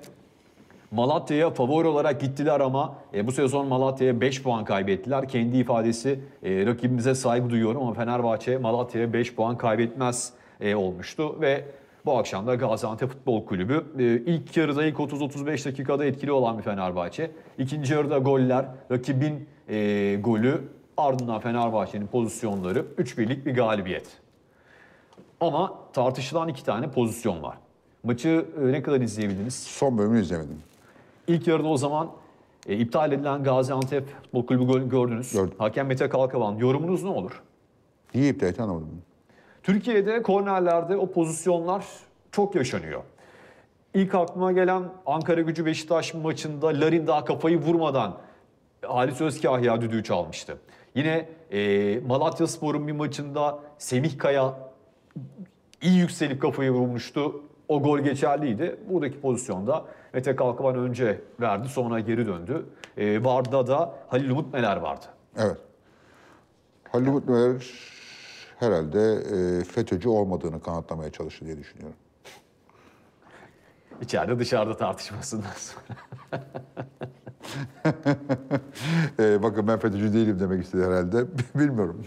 [0.92, 5.28] Malatya'ya favori olarak gittiler ama e, bu sezon Malatya'ya 5 puan kaybettiler.
[5.28, 11.66] Kendi ifadesi e, rakibimize saygı duyuyorum ama Fenerbahçe Malatya'ya 5 puan kaybetmez e, olmuştu ve
[12.06, 16.64] bu akşam da Gaziantep Futbol Kulübü e, ilk yarıda ilk 30-35 dakikada etkili olan bir
[16.64, 17.32] Fenerbahçe.
[17.58, 20.62] İkinci yarıda goller, rakibin e, golü
[20.98, 24.08] ardından Fenerbahçe'nin pozisyonları 3 birlik bir galibiyet.
[25.40, 27.58] Ama tartışılan iki tane pozisyon var.
[28.04, 29.54] Maçı e, ne kadar izleyebildiniz?
[29.56, 30.71] Son bölümünü izlemedim.
[31.28, 32.12] İlk yarıda o zaman
[32.68, 35.34] e, iptal edilen Gaziantep Futbol Kulübü golünü gördünüz.
[35.34, 35.54] Gördüm.
[35.58, 36.56] Hakem Mete Kalkavan.
[36.56, 37.42] Yorumunuz ne olur?
[38.16, 39.02] Niye iptal etti anlamadım.
[39.64, 41.86] Türkiye'de kornerlerde o pozisyonlar
[42.32, 43.02] çok yaşanıyor.
[43.94, 48.18] İlk aklıma gelen Ankara Gücü Beşiktaş maçında Larin daha kafayı vurmadan
[48.82, 50.58] Halis Özkahya düdüğü çalmıştı.
[50.96, 54.54] Yine e, Malatya Spor'un bir maçında Semih Kaya
[55.82, 57.42] iyi yükselip kafayı vurmuştu.
[57.68, 58.80] O gol geçerliydi.
[58.90, 62.66] Buradaki pozisyonda Mete Kalkavan önce verdi sonra geri döndü.
[62.98, 65.06] E, Varda da Halil Umut Meler vardı.
[65.38, 65.58] Evet.
[66.92, 67.72] Halil Umut Meler
[68.60, 71.98] herhalde e, FETÖ'cü olmadığını kanıtlamaya çalıştı diye düşünüyorum.
[74.02, 75.98] İçeride dışarıda tartışmasından sonra.
[79.20, 81.26] Ee, bakın ben FETÖ'cü değilim demek istedi herhalde.
[81.56, 82.06] Bilmiyorum.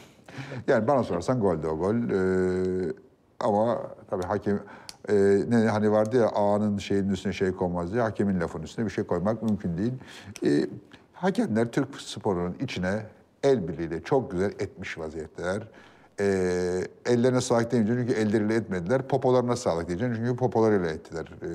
[0.67, 1.95] Yani bana sorarsan gol de o gol.
[1.95, 2.93] Ee,
[3.41, 4.63] ama tabii hakem
[5.09, 5.15] e,
[5.49, 9.05] ne hani vardı ya ağanın şeyinin üstüne şey konmaz diye hakemin lafının üstüne bir şey
[9.05, 9.93] koymak mümkün değil.
[10.45, 10.67] Ee,
[11.13, 13.03] hakemler Türk sporunun içine
[13.43, 15.69] el birliğiyle çok güzel etmiş vaziyetteler.
[16.21, 19.09] Ee, ellerine sağlık demeyeceğim çünkü elleriyle etmediler.
[19.09, 21.47] Popolarına sağlık diyeceğim çünkü popolarıyla ettiler ee,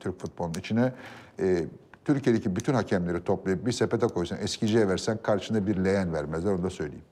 [0.00, 0.92] Türk futbolunun içine.
[1.40, 1.64] Ee,
[2.04, 6.70] Türkiye'deki bütün hakemleri toplayıp bir sepete koysan, eskiciye versen karşında bir leğen vermezler, onu da
[6.70, 7.04] söyleyeyim.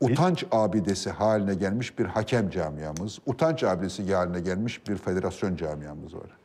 [0.00, 6.38] Utanç abidesi haline gelmiş bir hakem camiamız, utanç abidesi haline gelmiş bir federasyon camiamız var.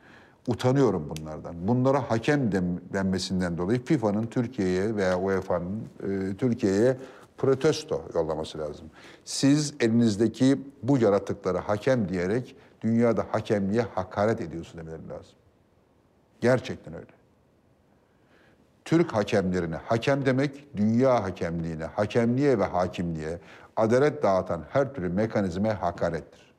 [0.48, 1.68] Utanıyorum bunlardan.
[1.68, 2.52] Bunlara hakem
[2.92, 6.96] denmesinden dolayı FIFA'nın Türkiye'ye veya UEFA'nın e, Türkiye'ye
[7.38, 8.86] protesto yollaması lazım.
[9.24, 15.34] Siz elinizdeki bu yaratıklara hakem diyerek dünyada hakemliğe hakaret ediyorsun demeleri lazım.
[16.40, 17.13] Gerçekten öyle.
[18.84, 23.38] Türk hakemlerine hakem demek, dünya hakemliğine, hakemliğe ve hakimliğe,
[23.76, 26.54] adalet dağıtan her türlü mekanizmaya hakarettir.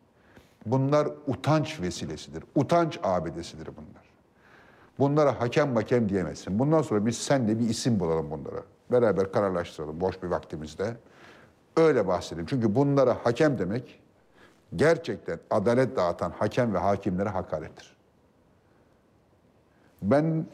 [0.66, 4.06] Bunlar utanç vesilesidir, utanç abidesidir bunlar.
[5.00, 6.60] Bunlara hakem hakem diyemezsin.
[6.60, 8.64] Bundan sonra biz senle bir isim bulalım bunlara.
[8.92, 10.98] Beraber kararlaştıralım boş bir vaktimizde.
[11.78, 12.46] Öyle bahsedelim.
[12.46, 14.00] Çünkü bunlara hakem demek
[14.76, 17.96] gerçekten adalet dağıtan hakem ve hakimlere hakarettir.
[20.02, 20.46] Ben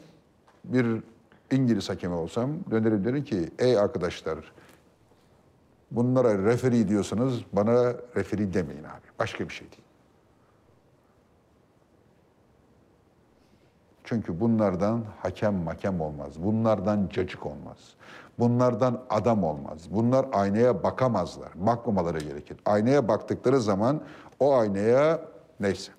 [0.64, 1.02] bir
[1.52, 4.38] İngiliz hakemi olsam dönerim derim ki ey arkadaşlar
[5.90, 9.06] bunlara referi diyorsanız bana referi demeyin abi.
[9.18, 9.82] Başka bir şey değil.
[14.04, 16.32] Çünkü bunlardan hakem makem olmaz.
[16.42, 17.78] Bunlardan cacık olmaz.
[18.38, 19.78] Bunlardan adam olmaz.
[19.90, 21.48] Bunlar aynaya bakamazlar.
[21.54, 22.56] Bakmamaları gerekir.
[22.66, 24.00] Aynaya baktıkları zaman
[24.40, 25.20] o aynaya
[25.60, 25.92] neyse.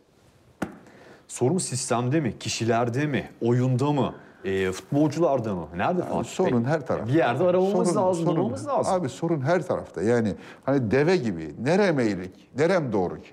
[1.28, 5.68] Sorun sistemde mi, kişilerde mi, oyunda mı, e, futbolcularda mı?
[5.76, 6.24] Nerede Fatih Bey?
[6.24, 7.08] Sorun her tarafta.
[7.14, 8.94] Bir yerde aramamız Sorun- lazım, sorun- bulmamız lazım.
[8.94, 10.02] Abi sorun her tarafta.
[10.02, 11.56] Yani hani deve gibi.
[11.64, 13.30] Nerem eğrik, nerem doğru ki?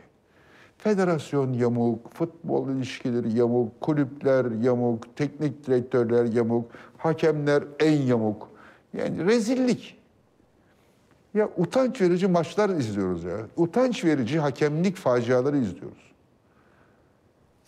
[0.79, 8.49] Federasyon yamuk, futbol ilişkileri yamuk, kulüpler yamuk, teknik direktörler yamuk, hakemler en yamuk.
[8.99, 9.97] Yani rezillik.
[11.35, 13.37] Ya utanç verici maçlar izliyoruz ya.
[13.57, 16.10] Utanç verici hakemlik faciaları izliyoruz.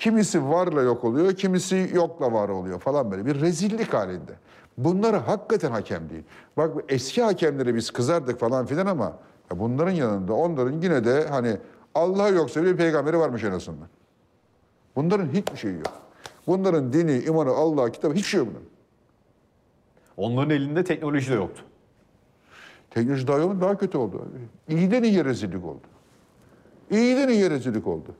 [0.02, 4.32] Kimisi varla yok oluyor, kimisi yokla var oluyor falan böyle bir rezillik halinde.
[4.78, 6.22] Bunlara hakikaten hakem değil.
[6.56, 9.04] Bak eski hakemlere biz kızardık falan filan ama
[9.50, 11.56] ya bunların yanında onların yine de hani
[11.94, 13.88] Allah yoksa bile peygamberi varmış en azından.
[14.96, 15.92] Bunların hiçbir şeyi yok.
[16.46, 18.68] Bunların dini, imanı, Allah, kitabı hiçbir şey yok bunların.
[20.16, 21.62] Onların elinde teknoloji de yoktu.
[22.90, 24.28] Teknoloji daha yok, daha kötü oldu.
[24.68, 25.86] İyiden iyiye rezillik oldu.
[26.90, 28.14] İyiden iyiye rezillik oldu.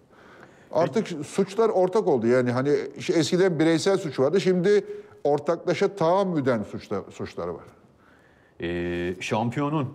[0.73, 2.27] Artık suçlar ortak oldu.
[2.27, 4.41] Yani hani işte eskiden bireysel suç vardı.
[4.41, 4.85] Şimdi
[5.25, 7.65] ortaklaşa tahammüden suçlar, suçlar var.
[8.61, 9.95] E, şampiyonun,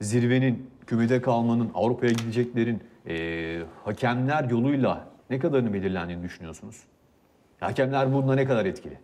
[0.00, 6.82] zirvenin, kümede kalmanın, Avrupa'ya gideceklerin e, hakemler yoluyla ne kadarını belirlendiğini düşünüyorsunuz?
[7.60, 8.98] Hakemler bunda ne kadar etkili?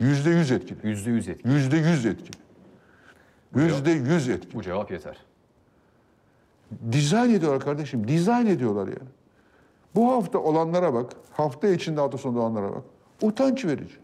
[0.00, 0.78] Yüzde yüz etkili.
[0.88, 1.52] Yüzde yüz etkili.
[1.52, 2.42] Yüzde yüz etkili.
[3.54, 4.54] Yüzde yüz etkili.
[4.54, 5.16] Bu cevap yeter.
[6.92, 8.08] Dizayn ediyorlar kardeşim.
[8.08, 9.02] Dizayn ediyorlar ya.
[9.94, 11.12] Bu hafta olanlara bak.
[11.32, 12.82] Hafta içinde hafta sonunda olanlara bak.
[13.22, 13.94] Utanç verici.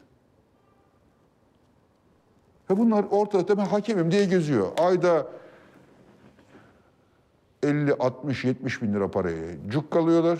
[2.70, 4.68] Ve bunlar ortada ben hakemim diye geziyor.
[4.79, 5.27] Ayda
[7.62, 10.38] 50, 60, 70 bin lira parayı cukkalıyorlar.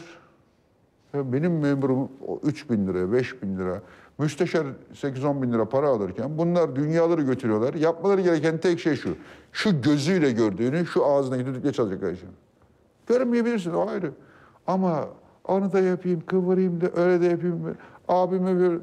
[1.15, 3.83] Ya benim memurum o 3 bin lira, 5 bin lira,
[4.19, 7.75] müsteşar 8-10 bin lira para alırken bunlar dünyaları götürüyorlar.
[7.75, 9.17] Yapmaları gereken tek şey şu.
[9.53, 12.29] Şu gözüyle gördüğünü şu ağzına düdükle çalacak kardeşim.
[13.07, 14.13] Görmeyebilirsin o ayrı.
[14.67, 15.09] Ama
[15.49, 17.77] onu da yapayım, kıvırayım da öyle de yapayım.
[18.09, 18.81] Abime bir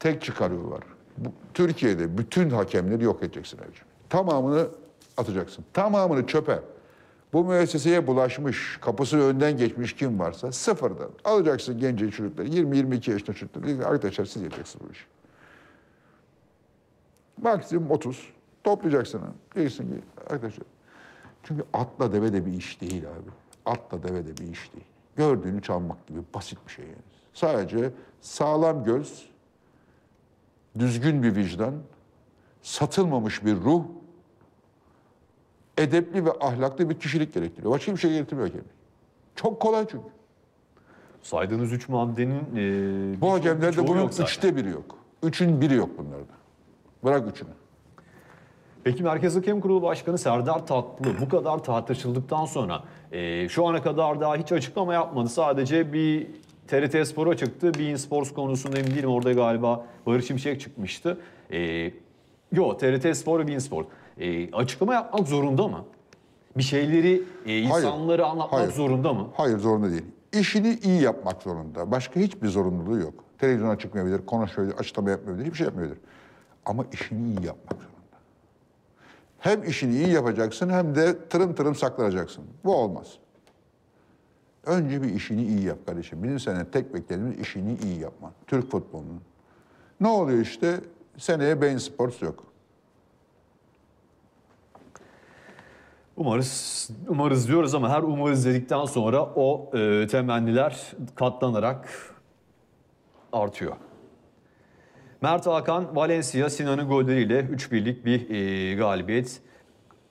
[0.00, 0.80] tek çıkarıyorlar.
[1.18, 3.86] Bu, Türkiye'de bütün hakemleri yok edeceksin Ercan.
[4.08, 4.68] Tamamını
[5.16, 5.64] atacaksın.
[5.72, 6.60] Tamamını çöpe.
[7.32, 13.86] Bu müesseseye bulaşmış, kapısı önden geçmiş kim varsa sıfırdan alacaksın genç çocukları, 20-22 yaşında çocukları.
[13.86, 15.04] Arkadaşlar siz yapacaksınız bu işi.
[17.42, 18.32] Maksimum 30.
[18.64, 19.20] Toplayacaksın.
[19.54, 20.66] Diyeceksin ki arkadaşlar.
[21.42, 23.30] Çünkü atla deve de bir iş değil abi.
[23.66, 24.86] Atla deve de bir iş değil.
[25.18, 26.96] Gördüğünü çalmak gibi basit bir şey yani.
[27.32, 29.28] Sadece sağlam göz,
[30.78, 31.74] düzgün bir vicdan,
[32.62, 33.82] satılmamış bir ruh,
[35.78, 37.72] edepli ve ahlaklı bir kişilik gerektiriyor.
[37.72, 38.70] Başka bir şey gerektirmiyor hakemlik.
[39.36, 40.04] Çok kolay çünkü.
[41.22, 44.98] Saydığınız üç maddenin e, Bu hakemlerde bunun üçte biri yok.
[45.22, 46.32] Üçün biri yok bunlarda.
[47.04, 47.50] Bırak üçünü.
[48.84, 54.20] Peki Merkez Hakem Kurulu Başkanı Serdar Tatlı bu kadar tartışıldıktan sonra e, şu ana kadar
[54.20, 55.28] daha hiç açıklama yapmadı.
[55.28, 56.26] Sadece bir
[56.68, 57.72] TRT Spor'a çıktı.
[57.78, 59.10] Bein Sports konusunda emin değilim.
[59.10, 61.20] Orada galiba Barış Şimşek çıkmıştı.
[61.52, 61.92] Ee,
[62.52, 63.86] yo TRT Spor ve Bein Sport.
[64.18, 65.84] Ee, açıklama yapmak zorunda mı?
[66.56, 68.72] Bir şeyleri e, insanlara anlatmak hayır.
[68.72, 69.28] zorunda mı?
[69.34, 70.04] Hayır zorunda değil.
[70.32, 71.90] İşini iyi yapmak zorunda.
[71.90, 73.14] Başka hiçbir zorunluluğu yok.
[73.38, 75.98] Televizyona çıkmayabilir, konuşmayabilir, açıklama yapmayabilir, hiçbir şey yapmayabilir.
[76.66, 77.97] Ama işini iyi yapmak zorunda.
[79.38, 82.44] Hem işini iyi yapacaksın hem de tırım tırım saklanacaksın.
[82.64, 83.18] Bu olmaz.
[84.66, 86.22] Önce bir işini iyi yap kardeşim.
[86.22, 88.32] Bizim sene tek beklediğimiz işini iyi yapman.
[88.46, 89.20] Türk futbolunun.
[90.00, 90.80] Ne oluyor işte?
[91.18, 92.44] Seneye Bein Sports yok.
[96.16, 101.88] Umarız, umarız diyoruz ama her umarız dedikten sonra o e, temenniler katlanarak
[103.32, 103.76] artıyor.
[105.22, 109.40] Mert Hakan, Valencia, Sinan'ın golleriyle 3-1'lik bir e, galibiyet.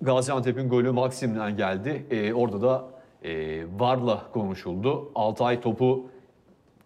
[0.02, 2.06] Gaziantep'in golü Maksim'den geldi.
[2.12, 2.86] E, orada da
[3.24, 5.12] e, Var'la konuşuldu.
[5.16, 6.10] Altay topu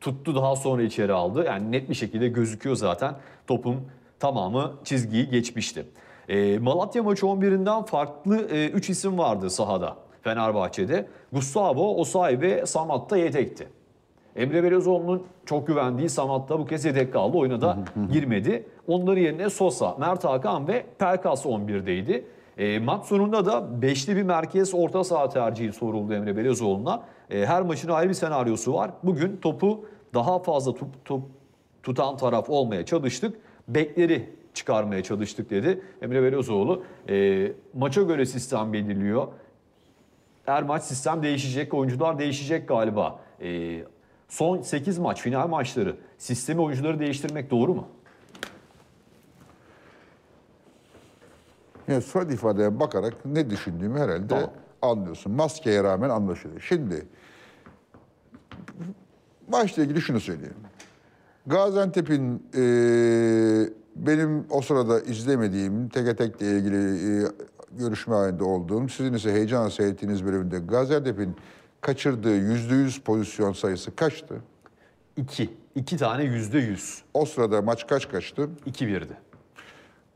[0.02, 1.44] tuttu daha sonra içeri aldı.
[1.46, 3.16] Yani net bir şekilde gözüküyor zaten
[3.48, 3.76] topun
[4.20, 5.86] tamamı çizgiyi geçmişti.
[6.30, 11.08] E, Malatya maçı 11'inden farklı 3 isim vardı sahada Fenerbahçe'de.
[11.34, 13.68] Gustavo, Osay ve Samat da yedekti.
[14.36, 17.38] Emre Belözoğlu'nun çok güvendiği Samat da bu kez yedek kaldı.
[17.38, 17.78] Oyuna da
[18.12, 18.66] girmedi.
[18.88, 22.24] Onların yerine Sosa, Mert Hakan ve Pelkas 11'deydi.
[22.58, 27.04] E, maç sonunda da beşli bir merkez orta saha tercihi soruldu Emre Belözoğlu'na.
[27.30, 28.92] E, her maçın ayrı bir senaryosu var.
[29.04, 31.24] Bugün topu daha fazla tup, tup,
[31.84, 33.38] tutan taraf olmaya çalıştık.
[33.68, 36.84] Bekleri çıkarmaya çalıştık dedi Emre Belözoğlu.
[37.10, 39.28] E, maça göre sistem belirliyor.
[40.46, 43.20] Her maç sistem değişecek, oyuncular değişecek galiba.
[43.42, 43.80] E,
[44.32, 47.88] son 8 maç, final maçları sistemi oyuncuları değiştirmek doğru mu?
[51.88, 54.50] Yani surat ifadeye bakarak ne düşündüğümü herhalde Tamam.
[54.82, 55.32] anlıyorsun.
[55.32, 56.62] Maskeye rağmen anlaşılıyor.
[56.62, 57.08] Şimdi
[59.48, 60.56] maçla ilgili şunu söyleyeyim.
[61.48, 62.64] Gaziantep'in e,
[63.96, 67.28] benim o sırada izlemediğim, teke tekle ilgili e,
[67.72, 71.36] görüşme halinde olduğum, sizin ise heyecanla seyrettiğiniz bölümünde Gaziantep'in
[71.82, 74.42] kaçırdığı yüzde yüz pozisyon sayısı kaçtı?
[75.18, 75.50] 2.
[75.76, 77.02] 2 tane yüzde yüz.
[77.14, 78.50] O sırada maç kaç kaçtı?
[78.66, 79.14] 2-1'di.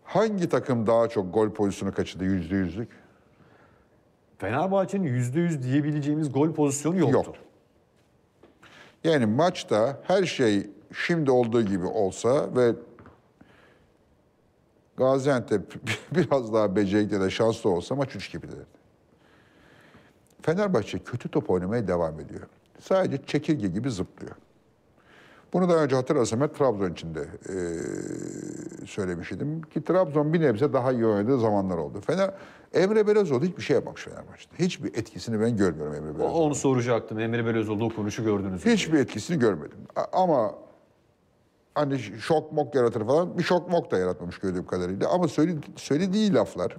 [0.03, 2.89] Hangi takım daha çok gol pozisyonu kaçırdı yüzde yüzlük?
[4.37, 7.17] Fenerbahçe'nin yüzde yüz diyebileceğimiz gol pozisyonu yoktu.
[7.17, 7.35] Yok.
[9.03, 12.75] Yani maçta her şey şimdi olduğu gibi olsa ve
[14.97, 15.73] Gaziantep
[16.11, 18.74] biraz daha becerikli de şanslı olsa maç 3 gibi derdi.
[20.45, 22.41] Fenerbahçe kötü top oynamaya devam ediyor.
[22.79, 24.35] Sadece çekirge gibi zıplıyor.
[25.53, 30.91] Bunu daha önce hatırlarsam hep Trabzon için de eee, söylemiştim ki Trabzon bir nebze daha
[30.91, 32.01] iyi oynadığı zamanlar oldu.
[32.01, 32.31] Fener,
[32.73, 34.63] Emre Belözoğlu hiçbir şey yapmamış Fenerbahçe'de.
[34.65, 36.33] Hiçbir etkisini ben görmüyorum Emre Belözoğlu'nun.
[36.45, 37.19] Onu soracaktım.
[37.19, 38.71] Emre Belözoğlu dokunuşu gördünüz mü?
[38.71, 39.77] Hiçbir etkisini görmedim.
[40.13, 40.55] Ama
[41.75, 45.09] hani şok mok yaratır falan bir şok mok da yaratmamış gördüğüm kadarıyla.
[45.09, 46.77] Ama söyledi, söylediği laflar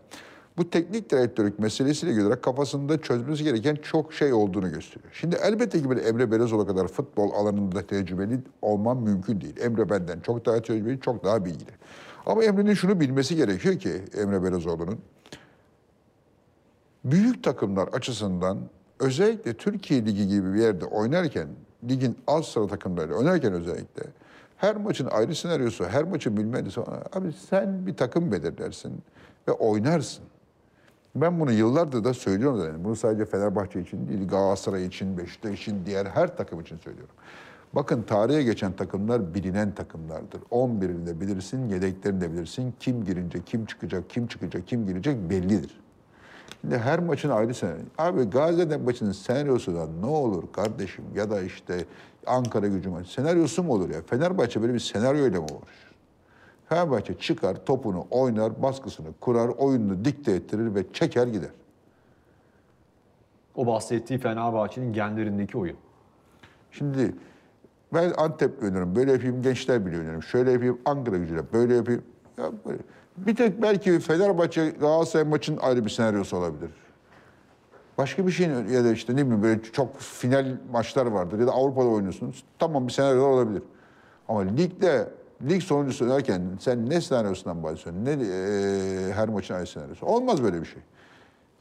[0.58, 5.12] bu teknik direktörlük meselesiyle göre kafasında çözmesi gereken çok şey olduğunu gösteriyor.
[5.12, 9.56] Şimdi elbette ki böyle Emre Belözoğlu kadar futbol alanında tecrübeli olmam mümkün değil.
[9.60, 11.70] Emre benden çok daha tecrübeli, çok daha bilgili.
[12.26, 14.98] Ama Emre'nin şunu bilmesi gerekiyor ki Emre Belözoğlu'nun
[17.04, 18.58] büyük takımlar açısından
[19.00, 21.48] özellikle Türkiye Ligi gibi bir yerde oynarken,
[21.88, 24.02] ligin alt sıra takımlarıyla oynarken özellikle
[24.56, 26.84] her maçın ayrı senaryosu, her maçın bilmelisin.
[27.12, 28.92] Abi sen bir takım belirlersin
[29.48, 30.24] ve oynarsın.
[31.20, 32.84] Ben bunu yıllardır da söylüyorum zaten.
[32.84, 37.14] Bunu sadece Fenerbahçe için değil, Galatasaray için, Beşiktaş için, diğer her takım için söylüyorum.
[37.72, 40.40] Bakın tarihe geçen takımlar bilinen takımlardır.
[40.50, 42.74] 11'ini de bilirsin, yedeklerini de bilirsin.
[42.80, 45.80] Kim girince, kim çıkacak, kim çıkacak, kim girecek bellidir.
[46.60, 47.82] Şimdi her maçın ayrı senaryo.
[47.98, 51.84] Abi Gaziantep maçının senaryosu da ne olur kardeşim ya da işte
[52.26, 54.02] Ankara gücü maçı senaryosu mu olur ya?
[54.06, 55.95] Fenerbahçe böyle bir senaryoyla mı uğraşır?
[56.68, 61.50] Fenerbahçe çıkar, topunu oynar, baskısını kurar, oyununu dikte ettirir ve çeker gider.
[63.54, 65.76] O bahsettiği Fenerbahçe'nin genlerindeki oyun.
[66.72, 67.14] Şimdi
[67.94, 70.22] ben Antep oynuyorum, böyle yapayım, gençler bile oynuyorum.
[70.22, 72.02] Şöyle yapayım, Ankara gücüyle, böyle yapayım.
[72.38, 72.78] Ya böyle.
[73.16, 76.70] Bir tek belki Fenerbahçe Galatasaray maçının ayrı bir senaryosu olabilir.
[77.98, 81.52] Başka bir şeyin ya da işte ne bileyim böyle çok final maçlar vardır ya da
[81.52, 82.44] Avrupa'da oynuyorsunuz.
[82.58, 83.62] Tamam bir senaryo olabilir.
[84.28, 85.08] Ama ligde
[85.42, 88.04] lig sonuncusu derken sen ne senaryosundan bahsediyorsun?
[88.04, 90.06] Ne e, her maçın ayrı senaryosu?
[90.06, 90.82] Olmaz böyle bir şey.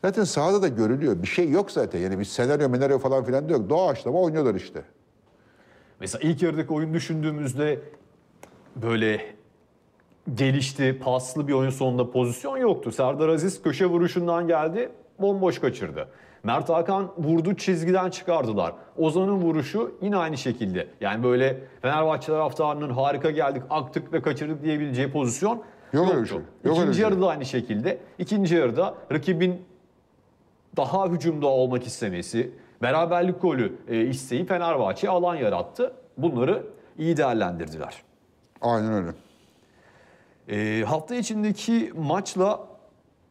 [0.01, 1.21] Zaten sahada da görülüyor.
[1.21, 1.99] Bir şey yok zaten.
[1.99, 3.69] Yani bir senaryo menaryo falan filan da yok.
[3.69, 4.81] Doğaçlama oynuyorlar işte.
[5.99, 7.79] Mesela ilk yarıdaki oyun düşündüğümüzde
[8.75, 9.35] böyle
[10.33, 12.91] gelişti, paslı bir oyun sonunda pozisyon yoktu.
[12.91, 16.07] Serdar Aziz köşe vuruşundan geldi, bomboş kaçırdı.
[16.45, 18.73] Mert Hakan vurdu çizgiden çıkardılar.
[18.97, 20.87] Ozan'ın vuruşu yine aynı şekilde.
[21.01, 26.37] Yani böyle Fenerbahçe taraftarının harika geldik, aktık ve kaçırdık diyebileceği pozisyon Yok öyle bir şey.
[26.37, 27.03] Yok öyle bir İkinci şey.
[27.03, 27.97] yarıda aynı şekilde.
[28.19, 29.65] İkinci yarıda rakibin
[30.77, 35.93] daha hücumda olmak istemesi, beraberlik golü e, isteği Fenerbahçe alan yarattı.
[36.17, 36.63] Bunları
[36.97, 38.03] iyi değerlendirdiler.
[38.61, 39.09] Aynen öyle.
[40.49, 42.74] E, hafta içindeki maçla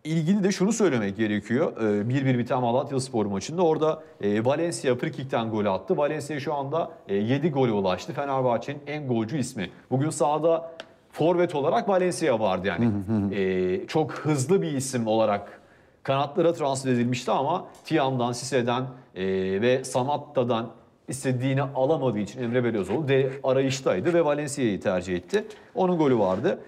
[0.04, 1.76] ilgili de şunu söylemek gerekiyor.
[1.76, 5.96] E, 1-1 biten Malatya Spor maçında orada e, Valencia frikikten gol attı.
[5.96, 8.12] Valencia şu anda e, 7 gole ulaştı.
[8.12, 9.70] Fenerbahçe'nin en golcü ismi.
[9.90, 10.70] Bugün sahada
[11.12, 12.90] forvet olarak Valencia vardı yani.
[13.34, 15.60] E, çok hızlı bir isim olarak
[16.02, 18.82] kanatlara transfer edilmişti ama Tiam'dan, Sise'den
[19.14, 19.24] e,
[19.60, 20.70] ve Samatta'dan
[21.08, 25.44] istediğini alamadığı için Emre Belözoğlu de arayıştaydı ve Valencia'yı tercih etti.
[25.74, 26.58] Onun golü vardı.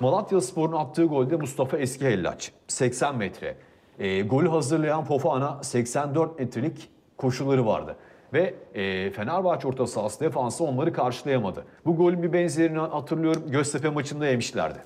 [0.00, 3.56] Malatya Spor'un attığı golde Mustafa Eskihellaç 80 metre.
[3.98, 7.96] E, golü hazırlayan Fofana 84 metrelik koşuları vardı.
[8.32, 11.64] Ve e, Fenerbahçe orta sahası defansı onları karşılayamadı.
[11.86, 14.78] Bu golün bir benzerini hatırlıyorum Göztepe maçında yemişlerdi.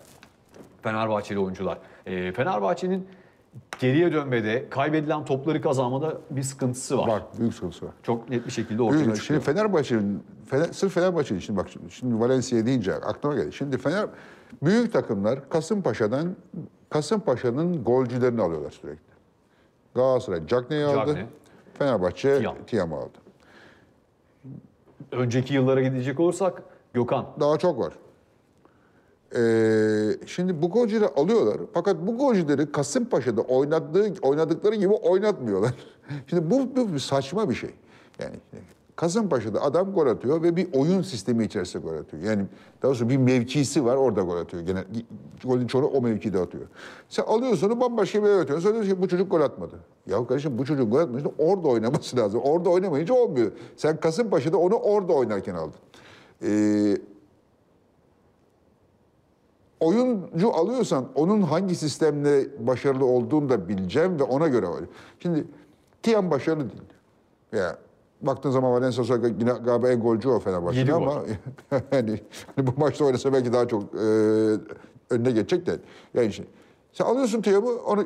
[0.82, 1.78] Fenerbahçeli oyuncular.
[2.06, 3.08] E, Fenerbahçe'nin
[3.80, 7.08] geriye dönmede, kaybedilen topları kazanmada bir sıkıntısı var.
[7.08, 7.92] Bak büyük sıkıntısı var.
[8.02, 9.42] Çok net bir şekilde ortaya Büyük- çıkıyor.
[9.42, 13.52] Şimdi Fenerbahçe'nin, Fener, sırf Fenerbahçe'nin şimdi bak şimdi, şimdi Valencia deyince aklıma geldi.
[13.52, 14.06] Şimdi Fener
[14.62, 16.36] büyük takımlar Kasımpaşa'dan
[16.90, 19.08] Kasımpaşa'nın golcülerini alıyorlar sürekli.
[19.94, 21.06] Galatasaray Cagney'i aldı.
[21.06, 21.26] Cagney.
[21.78, 22.56] Fenerbahçe Tiam.
[22.66, 23.18] Tiam'ı aldı.
[25.12, 27.26] Önceki yıllara gidecek olursak Gökhan.
[27.40, 27.92] Daha çok var.
[29.36, 31.56] Ee, şimdi bu golcüleri alıyorlar.
[31.74, 35.74] Fakat bu golcüleri Kasımpaşa'da oynadığı, oynadıkları gibi oynatmıyorlar.
[36.26, 37.70] Şimdi bu, bu bir saçma bir şey.
[38.22, 38.36] Yani
[38.98, 42.22] Kasımpaşa'da adam gol atıyor ve bir oyun sistemi içerisinde gol atıyor.
[42.22, 42.46] Yani
[42.82, 44.62] daha doğrusu bir mevkisi var orada gol atıyor.
[44.62, 44.84] Gene
[45.44, 46.66] golün çoğunu o mevkide atıyor.
[47.08, 48.70] Sen alıyorsun onu bambaşka bir yere atıyorsun.
[48.70, 49.74] Sonra ki bu çocuk gol atmadı.
[50.06, 51.32] Ya kardeşim bu çocuk gol atmadı.
[51.38, 52.40] Orada oynaması lazım.
[52.40, 53.52] Orada oynamayınca olmuyor.
[53.76, 55.80] Sen Kasımpaşa'da onu orada oynarken aldın.
[56.42, 56.98] Ee,
[59.80, 64.80] oyuncu alıyorsan onun hangi sistemle başarılı olduğunu da bileceğim ve ona göre var.
[65.20, 65.44] Şimdi
[66.02, 66.82] Tiam başarılı değil.
[67.52, 67.78] Ya
[68.22, 71.22] baktığın zaman Valencia sonra yine galiba en golcü o Fenerbahçe'de ama
[71.92, 72.20] yani
[72.56, 73.98] hani bu maçta oynasa belki daha çok e,
[75.10, 75.78] önüne geçecek de.
[76.14, 76.44] Yani işte,
[76.92, 78.04] sen alıyorsun Tiam'ı onu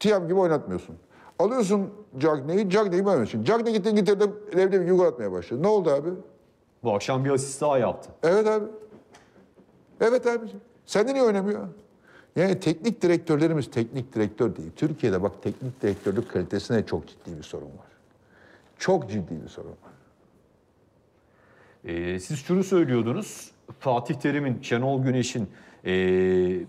[0.00, 0.96] Tiam gibi oynatmıyorsun.
[1.38, 3.44] Alıyorsun Cagney'i, Cagney'i oynatıyorsun.
[3.44, 5.62] Cagney gitti İngiltere'de evde bir gol atmaya başladı.
[5.62, 6.08] Ne oldu abi?
[6.82, 8.10] Bu akşam bir asist daha yaptı.
[8.22, 8.64] Evet abi.
[10.00, 10.46] Evet abi.
[10.86, 11.68] Sende niye oynamıyor?
[12.36, 14.70] Yani teknik direktörlerimiz teknik direktör değil.
[14.76, 17.87] Türkiye'de bak teknik direktörlük kalitesine çok ciddi bir sorun var.
[18.78, 19.76] Çok ciddi bir sorun.
[21.84, 23.50] Ee, siz şunu söylüyordunuz.
[23.80, 25.50] Fatih Terim'in, Şenol Güneş'in
[25.84, 26.60] ee,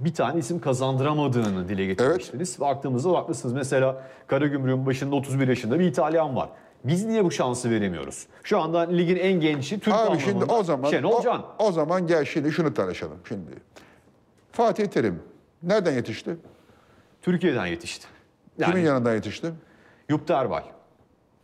[0.00, 2.60] bir tane isim kazandıramadığını dile getirmiştiniz.
[2.60, 3.54] Baktığımızda haklısınız.
[3.54, 6.48] Mesela Karagümrük'ün başında 31 yaşında bir İtalyan var.
[6.84, 8.26] Biz niye bu şansı veremiyoruz?
[8.42, 11.46] Şu anda ligin en gençi Türk Abi şimdi o zaman Şenol o, Can.
[11.58, 13.50] o zaman gel şimdi şunu tartışalım şimdi.
[14.52, 15.22] Fatih Terim
[15.62, 16.36] nereden yetişti?
[17.22, 18.06] Türkiye'den yetişti.
[18.58, 19.52] Kimin Yani yanından yetişti?
[20.08, 20.62] Yup Derbay,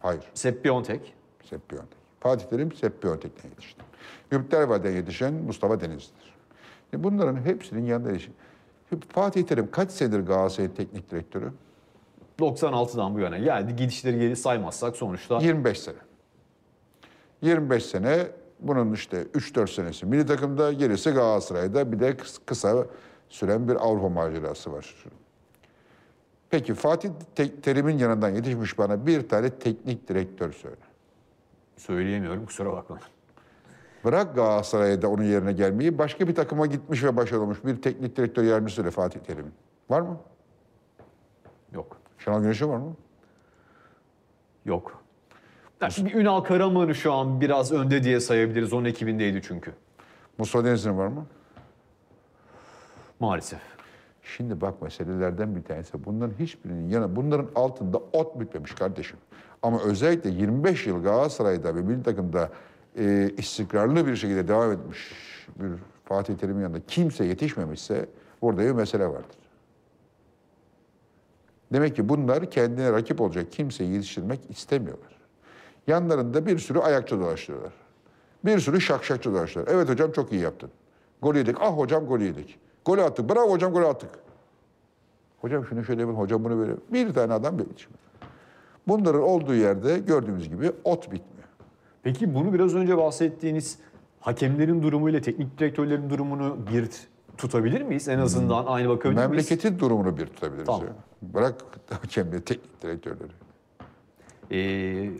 [0.04, 0.22] Hayır.
[0.34, 1.14] Sepp Piontek,
[1.50, 1.98] Sepp Piontek.
[2.20, 3.82] Fatih Terim Sepp Piontek'ten yetişti.
[4.32, 6.34] Yurtderva'dan yetişen Mustafa Denizli'dir.
[6.90, 8.18] Şimdi bunların hepsinin yanında.
[8.18, 11.52] Şimdi Fatih Terim kaç senedir Galatasaray'ın teknik direktörü?
[12.38, 13.76] 96'dan bu yana geldi.
[13.76, 15.96] Gidişleri geri saymazsak sonuçta 25 sene.
[17.42, 18.26] 25 sene
[18.60, 22.86] bunun işte 3-4 senesi milli takımda gerisi Galatasaray'da bir de kıs- kısa
[23.28, 24.94] süren bir Avrupa macerası var.
[26.54, 30.76] Peki Fatih Te- Terim'in yanından yetişmiş bana bir tane teknik direktör söyle.
[31.76, 33.04] söyleyemiyorum kusura bakmayın.
[34.04, 38.42] Bırak Galatasaray'da onun yerine gelmeyi başka bir takıma gitmiş ve başarılı olmuş bir teknik direktör
[38.44, 39.52] yardımcısı söyle Fatih Terim'in.
[39.90, 40.18] Var mı?
[41.72, 41.96] Yok.
[42.18, 42.96] Şenol Güneş'in var mı?
[44.64, 45.02] Yok.
[45.80, 48.72] Yani bir Ünal Karaman'ı şu an biraz önde diye sayabiliriz.
[48.72, 49.72] Onun ekibindeydi çünkü.
[50.38, 51.26] Mustafa Denizli'nin var mı?
[53.20, 53.73] Maalesef.
[54.24, 59.16] Şimdi bak meselelerden bir tanesi bunların hiçbirinin yanı bunların altında ot bitmemiş kardeşim.
[59.62, 62.50] Ama özellikle 25 yıl Galatasaray'da ve milli takımda
[62.98, 64.98] e, istikrarlı bir şekilde devam etmiş
[65.60, 65.70] bir
[66.04, 68.06] Fatih Terim'in yanında kimse yetişmemişse
[68.40, 69.38] orada bir mesele vardır.
[71.72, 75.18] Demek ki bunlar kendine rakip olacak kimseyi yetiştirmek istemiyorlar.
[75.86, 77.72] Yanlarında bir sürü ayakçı dolaştırıyorlar.
[78.44, 79.74] Bir sürü şakşakçı dolaştırıyorlar.
[79.74, 80.70] Evet hocam çok iyi yaptın.
[81.22, 81.56] Gol yedik.
[81.60, 82.58] Ah hocam gol yedik.
[82.84, 83.30] Gol attık.
[83.30, 84.10] Bravo hocam gol attık.
[85.40, 86.72] Hocam şunu şöyle yapın, hocam bunu böyle.
[86.92, 87.98] Bir tane adam bir yetişmiyor.
[88.88, 91.48] Bunların olduğu yerde gördüğümüz gibi ot bitmiyor.
[92.02, 93.78] Peki bunu biraz önce bahsettiğiniz
[94.20, 96.90] hakemlerin durumuyla teknik direktörlerin durumunu bir
[97.38, 98.08] tutabilir miyiz?
[98.08, 99.30] En azından aynı bakabilir miyiz?
[99.30, 100.66] Memleketin durumunu bir tutabiliriz.
[100.66, 100.82] Tamam.
[100.82, 100.92] ya.
[101.22, 101.54] Bırak
[101.90, 103.32] hakemle teknik direktörleri.
[104.50, 105.10] Ee,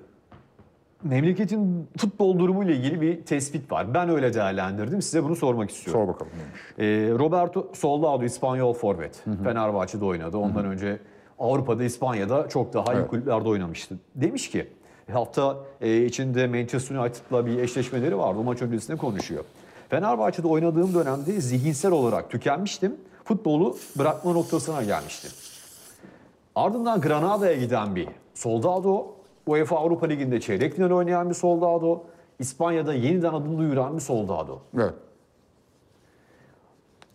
[1.04, 3.94] memleketin futbol durumu ile ilgili bir tespit var.
[3.94, 5.02] Ben öyle değerlendirdim.
[5.02, 6.02] Size bunu sormak istiyorum.
[6.02, 6.32] Sor bakalım.
[6.78, 6.84] Ee,
[7.18, 9.24] Roberto Soldado İspanyol forvet.
[9.44, 10.36] Fenerbahçe'de oynadı.
[10.36, 10.98] Ondan önce
[11.38, 13.08] Avrupa'da, İspanya'da çok daha iyi Evet.
[13.08, 13.94] kulüplerde oynamıştı.
[14.14, 14.68] Demiş ki
[15.12, 18.38] hafta e, içinde Manchester United'la bir eşleşmeleri vardı.
[18.40, 19.44] O maç öncesinde konuşuyor.
[19.88, 22.96] Fenerbahçe'de oynadığım dönemde zihinsel olarak tükenmiştim.
[23.24, 25.30] Futbolu bırakma noktasına gelmiştim.
[26.54, 29.13] Ardından Granada'ya giden bir Soldado,
[29.46, 32.02] UEFA Avrupa Ligi'nde çeyrek final oynayan bir Soldado,
[32.38, 34.60] İspanya'da yeniden adını duyuran bir Soldado.
[34.76, 34.94] Evet.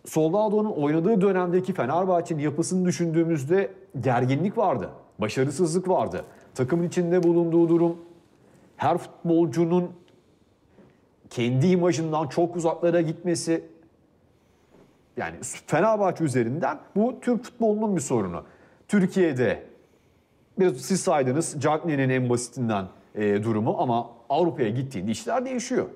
[0.04, 4.90] Soldado'nun oynadığı dönemdeki Fenerbahçe'nin yapısını düşündüğümüzde gerginlik vardı.
[5.18, 6.24] Başarısızlık vardı.
[6.54, 7.96] Takımın içinde bulunduğu durum
[8.76, 9.90] her futbolcunun
[11.30, 13.64] kendi imajından çok uzaklara gitmesi
[15.16, 18.44] yani Fenerbahçe üzerinden bu Türk futbolunun bir sorunu.
[18.88, 19.69] Türkiye'de
[20.60, 25.86] biraz siz saydınız Cagney'in en basitinden e, durumu ama Avrupa'ya gittiğinde işler değişiyor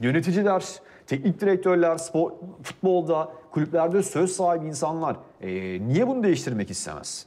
[0.00, 0.64] yöneticiler,
[1.06, 5.48] teknik direktörler, spor, futbolda, kulüplerde söz sahibi insanlar e,
[5.86, 7.26] niye bunu değiştirmek istemez?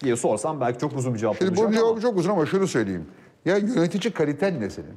[0.00, 2.46] diye sorsam belki çok uzun bir cevap Şimdi olacak bu ama cevabı çok uzun ama
[2.46, 3.06] şunu söyleyeyim.
[3.44, 4.94] Ya yönetici kaliten ne senin?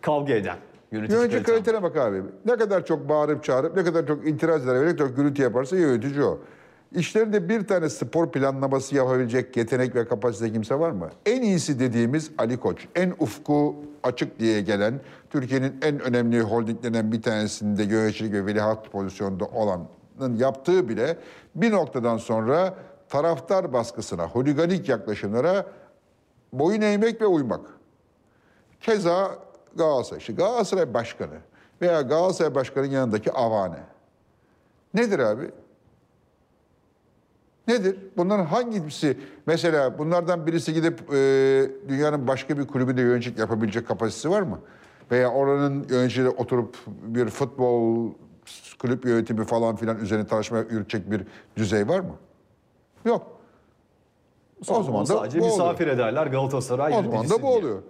[0.00, 0.56] kavga eden
[0.92, 1.52] yönetici, Yönetici kalite.
[1.52, 2.22] kalitene bak abi.
[2.44, 5.76] Ne kadar çok bağırıp çağırıp, ne kadar çok itiraz eder, ne kadar çok gürültü yaparsa
[5.76, 6.38] yönetici o.
[6.92, 11.10] İşlerinde bir tane spor planlaması yapabilecek yetenek ve kapasite kimse var mı?
[11.26, 12.86] En iyisi dediğimiz Ali Koç.
[12.94, 19.44] En ufku açık diye gelen, Türkiye'nin en önemli holdinglerinden bir tanesinde yöneticilik ve veliaht pozisyonda
[19.44, 21.16] olanın yaptığı bile
[21.54, 22.74] bir noktadan sonra
[23.08, 25.66] taraftar baskısına, holiganik yaklaşımlara
[26.52, 27.60] boyun eğmek ve uymak.
[28.80, 29.38] Keza
[29.76, 30.18] Galatasaray.
[30.18, 31.38] İşte Galatasaray Başkanı
[31.82, 33.78] veya Galatasaray Başkanı'nın yanındaki avane.
[34.94, 35.50] Nedir abi?
[37.70, 37.96] Nedir?
[38.16, 39.16] Bunların hangisi
[39.46, 41.16] mesela bunlardan birisi gidip e,
[41.88, 44.58] dünyanın başka bir kulübünde yöneticilik yapabilecek kapasitesi var mı?
[45.10, 48.10] Veya oranın yöneticisi oturup bir futbol
[48.78, 51.22] kulüp yönetimi falan filan üzerine tartışma yürütecek bir
[51.56, 52.14] düzey var mı?
[53.04, 53.26] Yok.
[54.68, 55.96] o zaman sadece bu misafir oluyor.
[55.96, 57.50] ederler Galatasaray O zaman da bu diye.
[57.58, 57.82] oluyor.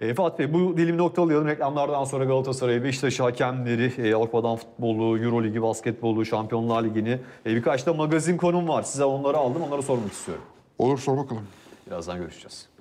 [0.00, 1.48] E, Fatih Bey bu dilimi noktalayalım.
[1.48, 7.86] Reklamlardan sonra Galatasaray, Beşiktaş hakemleri, e, Avrupa'dan futbolu, Euro Ligi, basketbolu, Şampiyonlar Ligi'ni e, birkaç
[7.86, 8.82] da magazin konum var.
[8.82, 9.62] Size onları aldım.
[9.62, 10.44] Onları sormak istiyorum.
[10.78, 11.42] Olur sor bakalım.
[11.86, 12.75] Birazdan görüşeceğiz.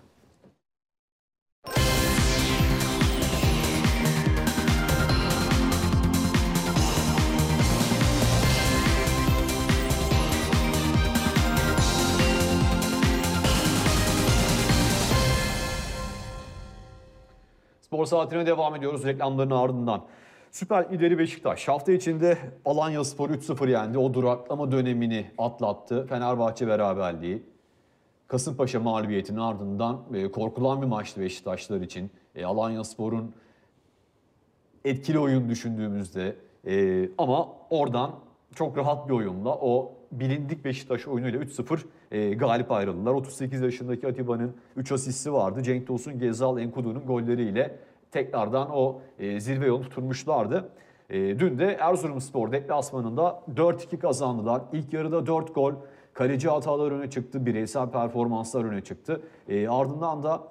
[17.85, 20.01] Spor saatine devam ediyoruz reklamların ardından.
[20.51, 23.97] Süper lideri Beşiktaş hafta içinde Alanya Spor 3-0 yendi.
[23.97, 26.05] O duraklama dönemini atlattı.
[26.07, 27.43] Fenerbahçe beraberliği.
[28.27, 32.11] Kasımpaşa mağlubiyetinin ardından e, korkulan bir maçtı Beşiktaşlar için.
[32.35, 33.35] E, Alanya Spor'un
[34.85, 36.35] etkili oyun düşündüğümüzde
[36.67, 38.11] e, ama oradan
[38.55, 41.79] çok rahat bir oyunla o bilindik Beşiktaş oyunuyla 3-0
[42.11, 43.13] e, galip ayrıldılar.
[43.13, 45.63] 38 yaşındaki Atiba'nın 3 asisti vardı.
[45.63, 47.79] Cenk Tosun, Gezal, Enkudu'nun golleriyle
[48.11, 50.69] tekrardan o e, zirve yolunu tutunmuşlardı.
[51.09, 54.61] E, dün de Erzurumspor deplasmanında 4-2 kazandılar.
[54.73, 55.73] İlk yarıda 4 gol,
[56.13, 59.21] kaleci hatalar öne çıktı, bireysel performanslar öne çıktı.
[59.49, 60.47] E, ardından da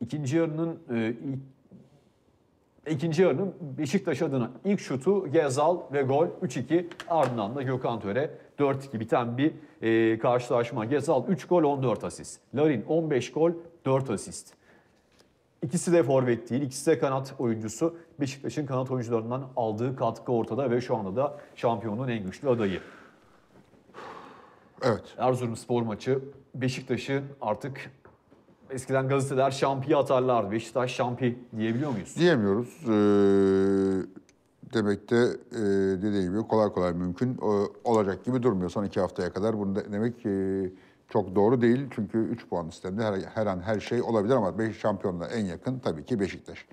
[0.00, 1.38] ikinci yarının e, ilk
[2.90, 8.30] İkinci yarının Beşiktaş adına ilk şutu Gezal ve gol 3-2 ardından da Gökhan Töre
[8.62, 9.52] 4-2 biten bir
[9.82, 10.84] e, karşılaşma.
[10.84, 12.40] Gezal 3 gol 14 asist.
[12.54, 13.52] Larin 15 gol
[13.84, 14.54] 4 asist.
[15.62, 17.96] İkisi de forvet değil, ikisi de kanat oyuncusu.
[18.20, 22.80] Beşiktaş'ın kanat oyuncularından aldığı katkı ortada ve şu anda da şampiyonun en güçlü adayı.
[24.82, 25.14] Evet.
[25.18, 26.18] Erzurumspor maçı
[26.54, 27.90] Beşiktaş'ın artık
[28.70, 30.50] eskiden gazeteler şampiyon atarlardı.
[30.50, 32.16] Beşiktaş şampiyon diyebiliyor muyuz?
[32.16, 32.68] Diyemiyoruz.
[32.88, 34.21] Ee,
[34.72, 35.16] demek de
[35.52, 35.60] e,
[36.02, 38.70] dediğim gibi kolay kolay mümkün e, olacak gibi durmuyor.
[38.70, 40.70] Son iki haftaya kadar bunu da demek e,
[41.08, 41.86] çok doğru değil.
[41.90, 45.78] Çünkü 3 puan sisteminde her, her an her şey olabilir ama 5 şampiyonla en yakın
[45.78, 46.66] tabii ki Beşiktaş.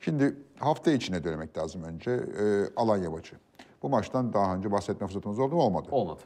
[0.00, 2.10] Şimdi hafta içine dönmek lazım önce.
[2.10, 2.44] E,
[2.76, 3.36] Alanya maçı.
[3.82, 5.62] Bu maçtan daha önce bahsetme fırsatımız oldu mu?
[5.62, 5.88] Olmadı.
[5.90, 6.20] Olmadı.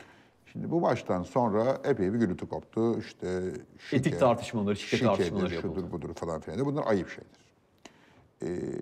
[0.53, 2.99] Şimdi bu maçtan sonra epey bir gürültü koptu.
[2.99, 3.43] İşte
[3.79, 5.75] şike, Etik tartışmaları, şike şikedir, tartışmaları yapıldı.
[5.81, 6.67] şudur budur falan filan.
[6.67, 7.41] Bunlar ayıp şeyler.
[8.43, 8.81] Ee,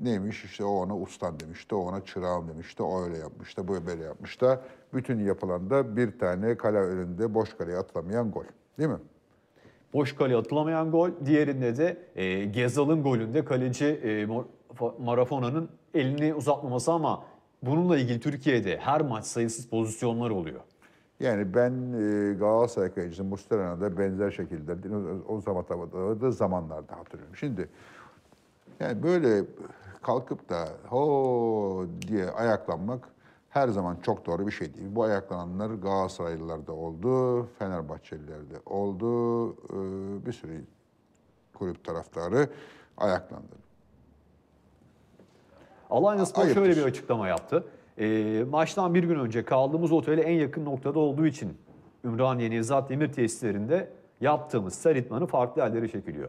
[0.00, 3.86] neymiş işte o ona ustan demişti, o ona çırağım demişti, o öyle yapmış da bu
[3.86, 4.62] böyle yapmış da
[4.94, 8.44] bütün yapılan da bir tane kale önünde boş kaleye atılamayan gol.
[8.78, 8.98] Değil mi?
[9.94, 11.10] Boş kaleye atılamayan gol.
[11.24, 14.26] Diğerinde de e, Gezal'ın golünde kaleci e,
[14.98, 17.24] Marafona'nın elini uzatmaması ama
[17.62, 20.60] bununla ilgili Türkiye'de her maç sayısız pozisyonlar oluyor.
[21.20, 24.76] Yani ben e, Galatasaray kalecisi Muslera'na da benzer şekilde
[25.28, 25.64] o zaman
[26.20, 27.36] da zamanlarda hatırlıyorum.
[27.36, 27.68] Şimdi
[28.80, 29.44] yani böyle
[30.02, 33.08] kalkıp da ho diye ayaklanmak
[33.50, 34.86] her zaman çok doğru bir şey değil.
[34.90, 40.64] Bu ayaklananlar Galatasaraylılarda oldu, Fenerbahçelilerde oldu, e, bir sürü
[41.54, 42.48] kulüp taraftarı
[42.96, 43.56] ayaklandı.
[45.90, 46.64] Alanya Spor Ayıptır.
[46.64, 47.64] şöyle bir açıklama yaptı.
[47.98, 51.58] Ee, maçtan bir gün önce kaldığımız otele en yakın noktada olduğu için
[52.04, 53.90] Ümraniye Nevzat Demir tesislerinde
[54.20, 56.28] yaptığımız seyretmanı farklı yerlere çekiliyor.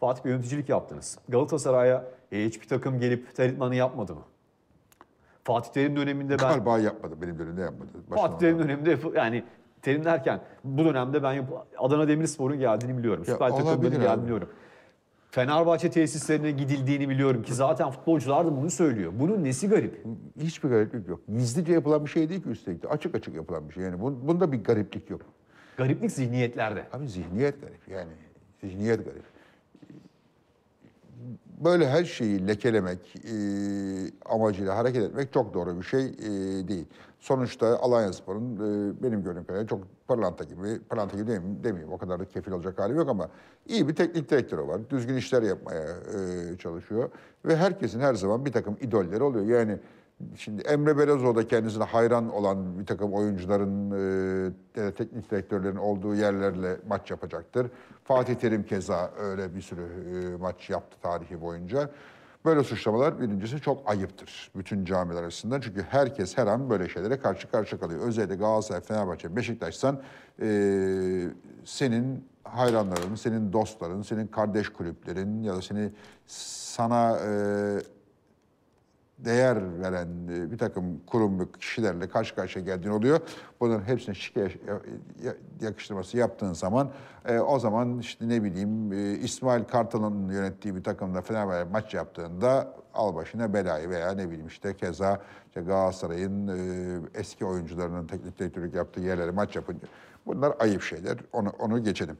[0.00, 1.18] Fatih Bey yöneticilik yaptınız.
[1.28, 4.22] Galatasaray'a e, hiçbir takım gelip seyretmanı yapmadı mı?
[5.44, 7.88] Fatih Terim döneminde ben Galiba yapmadı, benim dönemde yapmadı.
[8.10, 9.44] Baştan Fatih Terim döneminde yani
[9.82, 13.24] Terim derken bu dönemde ben yap- Adana Demirspor'un geldiğini biliyorum.
[13.28, 14.22] Ya Süper takımların geldiğini abi.
[14.22, 14.48] biliyorum.
[15.30, 19.12] Fenerbahçe tesislerine gidildiğini biliyorum ki zaten futbolcular da bunu söylüyor.
[19.20, 20.04] Bunun nesi garip?
[20.40, 21.20] Hiçbir gariplik yok.
[21.28, 22.88] Gizlice yapılan bir şey değil ki üstelik de.
[22.88, 23.84] Açık açık yapılan bir şey.
[23.84, 25.20] Yani bun- bunda bir gariplik yok.
[25.76, 26.84] Gariplik zihniyetlerde.
[26.92, 28.10] Abi zihniyet garip yani.
[28.60, 29.22] Zihniyet garip.
[31.60, 33.34] Böyle her şeyi lekelemek e,
[34.26, 36.28] amacıyla hareket etmek çok doğru bir şey e,
[36.68, 36.86] değil.
[37.18, 42.20] Sonuçta Alanyaspor'un e, benim gördüğüm kadarıyla çok pırlanta gibi, pırlanta gibi demeyeyim, demeyeyim o kadar
[42.20, 43.28] da kefil olacak hali yok ama
[43.66, 44.80] iyi bir teknik direktörü var.
[44.90, 47.10] Düzgün işler yapmaya e, çalışıyor.
[47.44, 49.58] Ve herkesin her zaman bir takım idolleri oluyor.
[49.58, 49.78] Yani
[50.36, 53.90] Şimdi Emre Belezoğlu da kendisine hayran olan bir takım oyuncuların,
[54.76, 57.66] e, teknik direktörlerin olduğu yerlerle maç yapacaktır.
[58.10, 61.90] Fatih Terim keza öyle bir sürü e, maç yaptı tarihi boyunca.
[62.44, 65.60] Böyle suçlamalar birincisi çok ayıptır bütün camiler arasında.
[65.60, 68.00] Çünkü herkes her an böyle şeylere karşı karşı kalıyor.
[68.00, 70.02] Özellikle Galatasaray, Fenerbahçe, Beşiktaş'san
[70.42, 70.46] e,
[71.64, 75.90] senin hayranların, senin dostların, senin kardeş kulüplerin ya da seni
[76.26, 77.30] sana e,
[79.24, 83.20] değer veren e, bir takım kurum ve kişilerle karşı karşıya geldiğin oluyor.
[83.60, 84.80] Bunların hepsine şike ya-
[85.24, 86.90] ya- yakıştırması yaptığın zaman
[87.28, 92.74] e, o zaman işte ne bileyim e, İsmail Kartal'ın yönettiği bir takımda Fenerbahçe maç yaptığında
[92.94, 98.74] al başına belayı veya ne bileyim işte keza işte Galatasaray'ın e, eski oyuncularının teknik direktörlük
[98.74, 99.88] yaptığı yerlere maç yapınca
[100.26, 101.16] bunlar ayıp şeyler.
[101.32, 102.16] Onu, onu geçelim.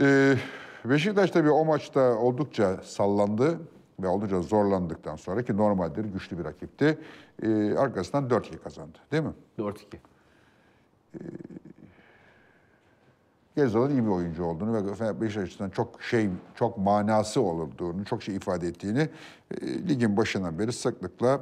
[0.00, 0.34] Ee,
[0.84, 3.58] Beşiktaş tabii o maçta oldukça sallandı
[4.00, 6.98] ve oldukça zorlandıktan sonra ki normaldir güçlü bir rakipti.
[7.42, 9.32] Ee, arkasından 4-2 kazandı değil mi?
[9.58, 9.74] 4-2.
[13.56, 18.36] Gezal'ın iyi bir oyuncu olduğunu ve Beşiktaş açısından çok şey, çok manası olduğunu, çok şey
[18.36, 19.08] ifade ettiğini
[19.50, 21.40] e, ligin başından beri sıklıkla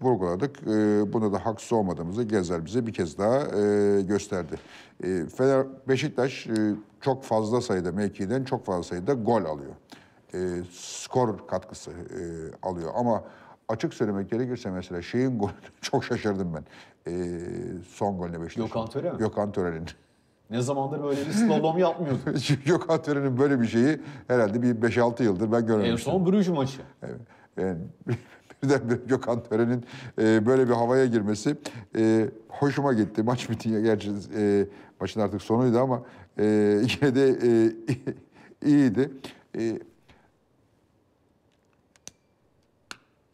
[0.00, 0.62] vurguladık.
[0.62, 4.54] E, buna da haksız olmadığımızı Gezel bize bir kez daha e, gösterdi.
[5.04, 6.52] E, Fener, Beşiktaş e,
[7.00, 9.72] çok fazla sayıda mevkiden çok fazla sayıda gol alıyor.
[10.34, 10.38] E,
[10.72, 12.20] skor katkısı e,
[12.62, 13.24] alıyor ama
[13.68, 16.64] açık söylemek gerekirse mesela şeyin golü çok şaşırdım ben.
[17.12, 17.38] E,
[17.88, 18.66] son golüne Beşiktaş'ın.
[18.66, 19.18] Gökhan Töre mi?
[19.18, 19.86] Gökhan Töre'nin.
[20.50, 22.18] Ne zamandır böyle bir slalom yapmıyordu.
[22.66, 26.12] Gökhan Töre'nin böyle bir şeyi herhalde bir 5-6 yıldır ben en görmemiştim.
[26.12, 26.80] son Bruges maçı.
[27.02, 27.20] Evet.
[27.56, 27.78] Yani
[28.62, 29.84] birdenbire Gökhan Töre'nin
[30.18, 31.56] e, böyle bir havaya girmesi
[31.96, 33.22] e, hoşuma gitti.
[33.22, 34.66] Maç bitince gerçi e,
[35.00, 36.02] maçın artık sonuydu ama
[36.38, 36.44] e,
[36.82, 37.72] yine de e,
[38.68, 39.10] iyiydi.
[39.58, 39.78] E,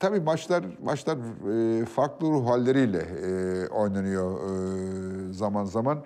[0.00, 1.16] Tabii maçlar maçlar
[1.80, 5.98] e, farklı ruh halleriyle e, oynanıyor e, zaman zaman.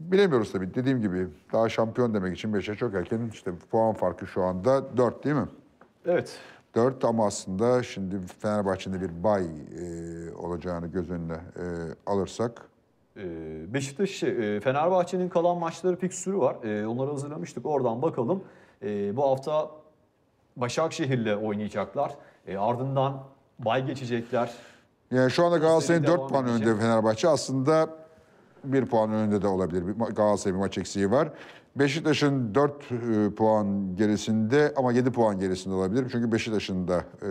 [0.00, 0.74] Bilemiyoruz tabii.
[0.74, 3.30] Dediğim gibi daha şampiyon demek için Beşiktaş çok erken.
[3.32, 5.48] İşte puan farkı şu anda 4 değil mi?
[6.06, 6.38] Evet.
[6.74, 11.64] 4 ama aslında şimdi Fenerbahçe'de bir bay e, olacağını göz önüne e,
[12.06, 12.68] alırsak
[13.74, 16.56] Beşiktaş, e, Fenerbahçe'nin kalan maçları fikstürü var.
[16.64, 17.66] E, Onları hazırlamıştık.
[17.66, 18.42] Oradan bakalım.
[19.12, 19.70] Bu hafta
[20.60, 22.12] Başakşehir'le oynayacaklar.
[22.46, 23.22] E, Ardından
[23.58, 24.50] bay geçecekler.
[25.10, 26.66] yani şu anda Galatasaray'ın devam 4 puan edecek.
[26.66, 27.88] önünde Fenerbahçe aslında
[28.64, 29.82] bir puan önünde de olabilir.
[29.98, 31.28] Galatasaray'ın bir maç eksiği var.
[31.76, 36.08] Beşiktaş'ın 4 e, puan gerisinde ama 7 puan gerisinde olabilir.
[36.12, 37.30] Çünkü Beşiktaş'ın da e,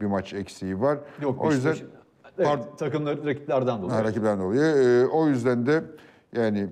[0.00, 0.98] bir maç eksiği var.
[1.20, 1.76] Yok o yüzden
[2.38, 2.66] evet, Pardon.
[2.76, 3.98] takımları rakiplerden dolayı.
[3.98, 4.60] Ha, rakiplerden dolayı.
[4.60, 5.84] E, o yüzden de
[6.32, 6.68] yani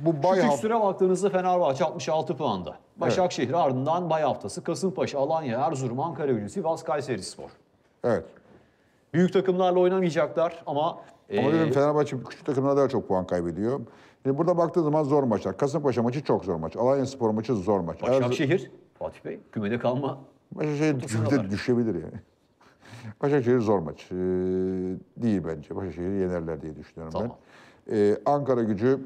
[0.00, 2.78] bu bay Şu fikstüre baktığınızda Fenerbahçe 66 puanda.
[3.00, 7.50] Başakşehir ardından bay haftası Kasımpaşa, Alanya, Erzurum, Ankara gücü, Sivas, Kayseri Spor.
[8.04, 8.24] evet.
[9.14, 10.88] Büyük takımlarla oynamayacaklar ama,
[11.38, 13.80] Ama e, dedim Fenerbahçe küçük takımlar daha çok puan kaybediyor.
[14.22, 15.56] Şimdi burada baktığın zaman zor maçlar.
[15.56, 16.76] Kasımpaşa maçı çok zor maç.
[16.76, 18.02] Alanya Spor maçı zor maç.
[18.02, 20.18] Başakşehir, Fatih Bey kümede kalma.
[20.52, 22.20] Başakşehir kümede düşebilir yani.
[23.22, 24.06] Başakşehir zor maç.
[24.12, 24.14] Ee,
[25.22, 25.76] değil bence.
[25.76, 27.36] Başakşehir'i yenerler diye düşünüyorum Tamam.
[27.90, 27.96] ben.
[27.96, 29.00] Ee, Ankara gücü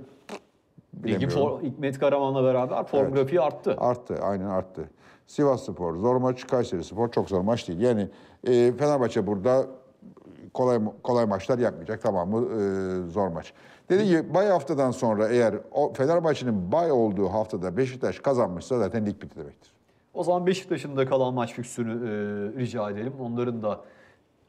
[1.05, 3.15] Ligin for, Hikmet Karaman'la beraber form Evet.
[3.15, 3.77] grafiği arttı.
[3.79, 4.91] Arttı, aynen arttı.
[5.27, 7.81] Sivas Spor zor maç, Kayseri Spor çok zor maç değil.
[7.81, 8.09] Yani
[8.45, 9.67] e, Fenerbahçe burada
[10.55, 12.03] kolay kolay maçlar yapmayacak.
[12.03, 13.53] Tamamı e, zor maç.
[13.91, 19.23] Dediğim gibi bay haftadan sonra eğer o Fenerbahçe'nin bay olduğu haftada Beşiktaş kazanmışsa zaten lig
[19.23, 19.73] bitti demektir.
[20.15, 23.13] O zaman Beşiktaş'ın da kalan maç fikstürünü e, rica edelim.
[23.21, 23.81] Onların da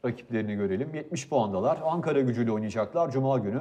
[0.04, 0.94] rakiplerini görelim.
[0.94, 1.78] 70 puandalar.
[1.84, 3.60] Ankara gücüyle oynayacaklar Cuma günü.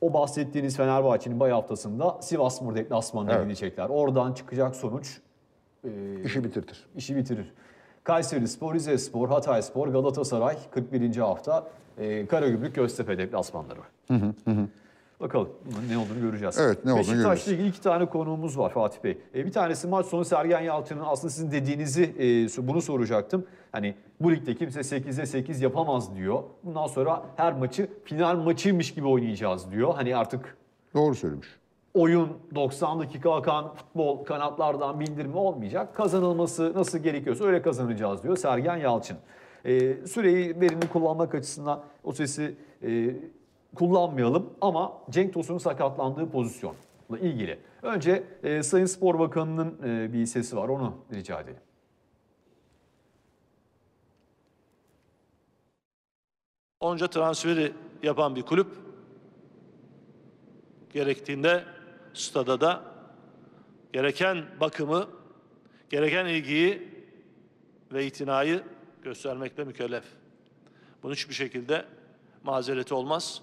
[0.00, 3.44] O bahsettiğiniz Fenerbahçe'nin bay haftasında Sivasspor deplasmanına Evet.
[3.44, 3.88] gidecekler.
[3.88, 5.18] Oradan çıkacak sonuç
[5.84, 5.88] e,
[6.24, 6.86] İşi bitirtir.
[6.96, 7.52] işi bitirir.
[8.04, 11.16] Kayseri Spor, Rize Spor, Hatay Spor, Galatasaray 41.
[11.16, 11.66] hafta
[11.98, 13.80] e, Karagümrük Göztepe deplasmanları.
[15.20, 16.58] Bakalım bunun ne olduğunu göreceğiz.
[16.60, 17.52] Evet, ne olduğunu Beşiktaş'la göreceğiz.
[17.60, 19.18] ilgili iki tane konuğumuz var Fatih Bey.
[19.34, 22.02] E, bir tanesi maç sonu Sergen Yalçın'ın aslında sizin dediğinizi
[22.58, 23.46] e, bunu soracaktım.
[23.72, 26.42] Hani bu ligde kimse 8'e 8 yapamaz diyor.
[26.64, 29.94] Bundan sonra her maçı final maçıymış gibi oynayacağız diyor.
[29.94, 30.56] Hani artık
[30.94, 31.48] Doğru söylemiş.
[31.94, 35.94] oyun 90 dakika akan futbol kanatlardan bindirme olmayacak.
[35.94, 39.16] Kazanılması nasıl gerekiyorsa öyle kazanacağız diyor Sergen Yalçın.
[39.64, 43.14] Ee, süreyi verimli kullanmak açısından o sesi e,
[43.76, 47.58] kullanmayalım ama Cenk Tosun'un sakatlandığı pozisyonla ilgili.
[47.82, 51.60] Önce e, Sayın Spor Bakanı'nın e, bir sesi var onu rica edelim.
[56.80, 57.72] Onca transferi
[58.02, 58.68] yapan bir kulüp
[60.92, 61.64] gerektiğinde
[62.14, 62.82] stada da
[63.92, 65.08] gereken bakımı,
[65.90, 66.88] gereken ilgiyi
[67.92, 68.62] ve itinayı
[69.02, 70.04] göstermekle mükellef.
[71.02, 71.84] Bunun hiçbir şekilde
[72.44, 73.42] mazereti olmaz.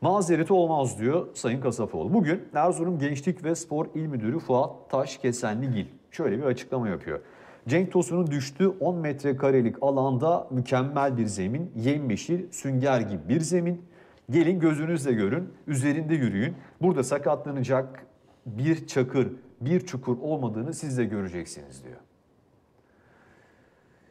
[0.00, 2.14] Mazereti olmaz diyor Sayın Kasapoğlu.
[2.14, 7.20] Bugün Erzurum Gençlik ve Spor İl Müdürü Fuat Taşkesenligil şöyle bir açıklama yapıyor.
[7.68, 13.82] Cenk Tosun'un düştüğü 10 metrekarelik alanda mükemmel bir zemin, yemyeşil, sünger gibi bir zemin.
[14.30, 16.54] Gelin gözünüzle görün, üzerinde yürüyün.
[16.82, 18.06] Burada sakatlanacak
[18.46, 19.28] bir çakır,
[19.60, 21.96] bir çukur olmadığını siz de göreceksiniz diyor.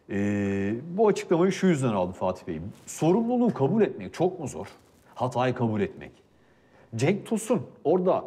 [0.10, 2.62] Ee, bu açıklamayı şu yüzden aldı Fatih Bey.
[2.86, 4.68] Sorumluluğu kabul etmek çok mu zor?
[5.18, 6.12] Hatayı kabul etmek.
[6.96, 8.24] Cenk Tosun orada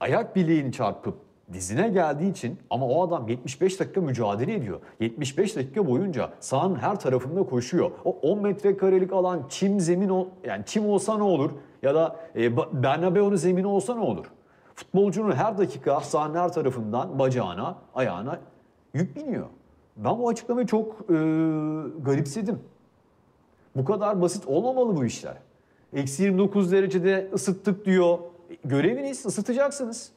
[0.00, 1.14] ayak bileğini çarpıp
[1.52, 4.80] dizine geldiği için ama o adam 75 dakika mücadele ediyor.
[5.00, 7.90] 75 dakika boyunca sahanın her tarafında koşuyor.
[8.04, 11.50] O 10 metrekarelik alan çim zemin ol, yani çim olsa ne olur?
[11.82, 14.26] Ya da e, Bernabeu'nun zemini olsa ne olur?
[14.74, 18.40] Futbolcunun her dakika sahanın her tarafından bacağına, ayağına
[18.94, 19.46] yük biniyor.
[19.96, 21.14] Ben bu açıklamayı çok e,
[22.02, 22.58] garipsedim.
[23.76, 25.36] Bu kadar basit olmamalı bu işler.
[25.94, 28.18] Eksi 29 derecede ısıttık diyor.
[28.64, 30.12] Göreviniz ısıtacaksınız.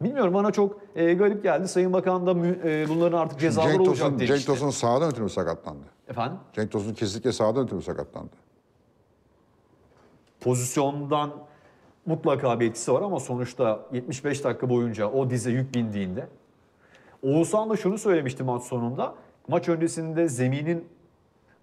[0.00, 1.68] Bilmiyorum bana çok e, garip geldi.
[1.68, 2.30] Sayın Bakan da
[2.68, 4.36] e, bunların artık cezaları Cenk olacak Tosun, demişti.
[4.36, 5.84] Cenk Tosun sağdan ötürü sakatlandı?
[6.08, 6.38] Efendim?
[6.52, 8.30] Cenk Tosun kesinlikle sağdan ötürü sakatlandı?
[10.40, 11.30] Pozisyondan
[12.06, 16.28] mutlaka bir etkisi var ama sonuçta 75 dakika boyunca o dize yük bindiğinde.
[17.22, 19.14] Oğuzhan da şunu söylemişti maç sonunda.
[19.48, 20.88] Maç öncesinde zeminin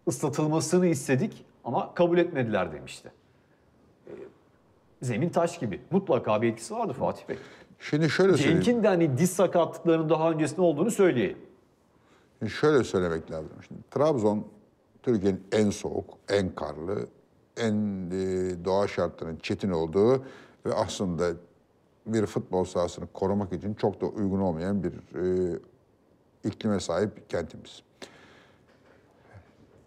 [0.07, 3.12] ıslatılmasını istedik ama kabul etmediler demişti.
[4.07, 4.12] E,
[5.01, 5.82] Zemin taş gibi.
[5.91, 7.38] Mutlaka bir etkisi vardı Fatih Bey.
[7.80, 8.62] Şimdi şöyle söyleyeyim.
[8.62, 11.38] Cenk'in de hani diz sakatlıklarının daha öncesinde olduğunu söyleyelim.
[12.39, 13.51] Şimdi şöyle söylemek lazım.
[13.68, 14.47] Şimdi Trabzon
[15.03, 17.07] Türkiye'nin en soğuk, en karlı,
[17.57, 17.74] en
[18.12, 20.24] e, doğa şartlarının çetin olduğu
[20.66, 21.32] ve aslında
[22.05, 25.60] bir futbol sahasını korumak için çok da uygun olmayan bir e,
[26.43, 27.84] iklime sahip kentimiz.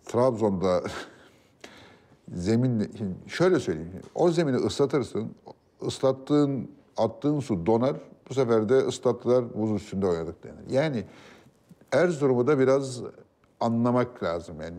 [0.05, 0.83] Trabzon'da
[2.35, 2.91] zemin
[3.27, 3.93] şöyle söyleyeyim.
[4.15, 5.35] O zemini ıslatırsın.
[5.87, 7.97] ıslattığın attığın su donar.
[8.31, 10.71] Bu sefer de ıslattılar buz üstünde oynadık denir.
[10.71, 11.05] Yani
[11.93, 13.01] Erzurum'u da biraz
[13.61, 14.57] anlamak lazım.
[14.61, 14.77] Yani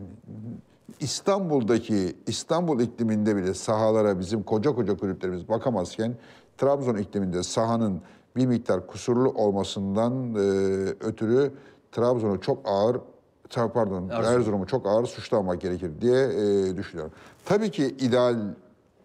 [1.00, 6.16] İstanbul'daki İstanbul ikliminde bile sahalara bizim koca koca kulüplerimiz bakamazken
[6.58, 8.00] Trabzon ikliminde sahanın
[8.36, 10.38] bir miktar kusurlu olmasından e,
[11.00, 11.52] ötürü
[11.92, 12.96] Trabzon'u çok ağır
[13.50, 14.34] pardon Erzurum.
[14.40, 17.12] Erzurum'u çok ağır suçlamak gerekir diye e, düşünüyorum.
[17.44, 18.36] Tabii ki ideal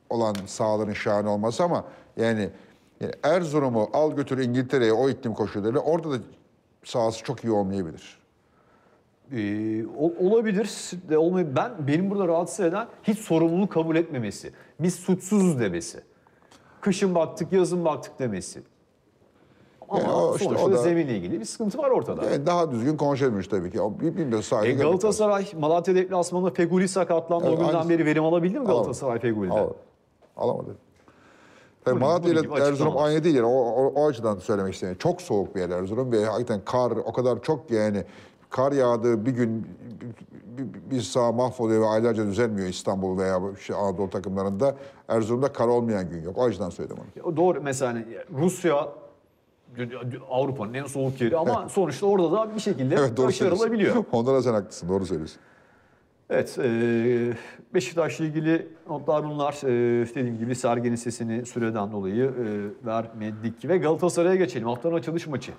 [0.09, 1.83] olan sahaların şahane olması ama
[2.17, 2.49] yani,
[3.01, 6.15] yani Erzurum'u al götür İngiltere'ye o iklim koşullarıyla orada da
[6.83, 8.19] sahası çok iyi olmayabilir.
[9.31, 10.69] Ee, ol- olabilir
[11.09, 11.55] de olmayabilir.
[11.55, 14.51] Ben benim burada rahatsız eden hiç sorumluluk kabul etmemesi.
[14.79, 16.01] Biz suçsuzuz demesi.
[16.81, 18.61] Kışın baktık, yazın baktık demesi.
[19.89, 22.25] Ama Yani o işte sonuçta o da- zeminle ilgili bir sıkıntı var ortada.
[22.25, 23.79] Yani daha düzgün konuşabilmiş tabii ki.
[24.43, 24.83] Saygı E.
[24.83, 27.45] Galatasaray Malatya deplasmanında Feguli sakatlandı.
[27.47, 27.89] Evet, o günden aynısı.
[27.89, 29.55] beri verim alabildi mi Galatasaray Feguli'den?
[29.55, 29.69] Al-
[30.37, 30.75] Alamadı.
[31.85, 33.35] Bunun- Malatya ile Erzurum aynı değil.
[33.35, 33.45] Yani.
[33.45, 34.95] O, o, o açıdan söylemek istedim.
[34.99, 38.03] Çok soğuk bir yer Erzurum ve hakikaten kar o kadar çok yani
[38.49, 39.67] kar yağdığı bir gün
[40.57, 44.75] bir, bir, saha mahvoluyor ve aylarca düzelmiyor İstanbul veya şey Anadolu takımlarında.
[45.07, 46.37] Erzurum'da kar olmayan gün yok.
[46.37, 47.37] O açıdan söyledim onu.
[47.37, 48.05] Doğru mesela hani
[48.37, 48.89] Rusya
[50.29, 53.69] Avrupa'nın en soğuk yeri ama sonuçta orada da bir şekilde Evet doğru başarılabiliyor.
[53.93, 54.05] söylüyorsun.
[54.11, 54.89] Onda da sen haklısın.
[54.89, 55.39] Doğru söylüyorsun.
[56.29, 57.33] Evet, e,
[57.73, 59.53] Beşiktaş'la ilgili notlar bunlar.
[59.53, 63.67] E, dediğim gibi Sergen'in sesini süreden dolayı e, vermedik.
[63.69, 64.67] Ve Galatasaray'a geçelim.
[64.67, 65.51] Haftanın açılış maçı.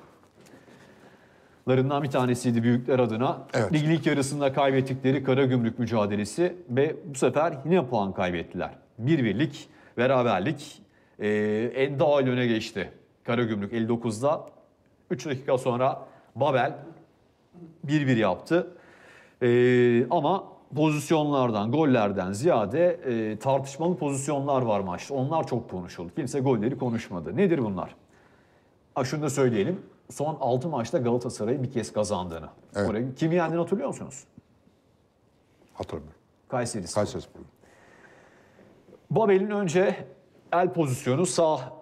[1.68, 3.38] Larından bir tanesiydi büyükler adına.
[3.54, 3.72] Evet.
[3.72, 8.70] Ligin ilk yarısında kaybettikleri Karagümrük mücadelesi ve bu sefer yine puan kaybettiler.
[8.98, 10.82] Bir birlik, beraberlik
[11.18, 11.28] e,
[11.74, 12.90] en daha öne geçti.
[13.24, 14.46] Karagümrük 59'da
[15.10, 16.06] 3 dakika sonra
[16.36, 16.78] Babel
[17.86, 18.76] 1-1 yaptı.
[19.42, 20.44] Ee, ama
[20.76, 25.14] pozisyonlardan, gollerden ziyade e, tartışmalı pozisyonlar var maçta.
[25.14, 26.12] Onlar çok konuşuldu.
[26.16, 27.36] Kimse golleri konuşmadı.
[27.36, 27.96] Nedir bunlar?
[28.94, 29.82] Ha, şunu da söyleyelim.
[30.10, 32.48] Son 6 maçta Galatasaray'ı bir kez kazandığını.
[32.76, 32.90] Evet.
[32.90, 34.24] Orayı, kimi yendiğini hatırlıyor musunuz?
[35.74, 36.20] Hatırlamıyorum.
[36.48, 36.86] Kayseri.
[36.94, 37.22] Kayseri.
[39.10, 40.06] Babel'in önce
[40.52, 41.79] el pozisyonu sağ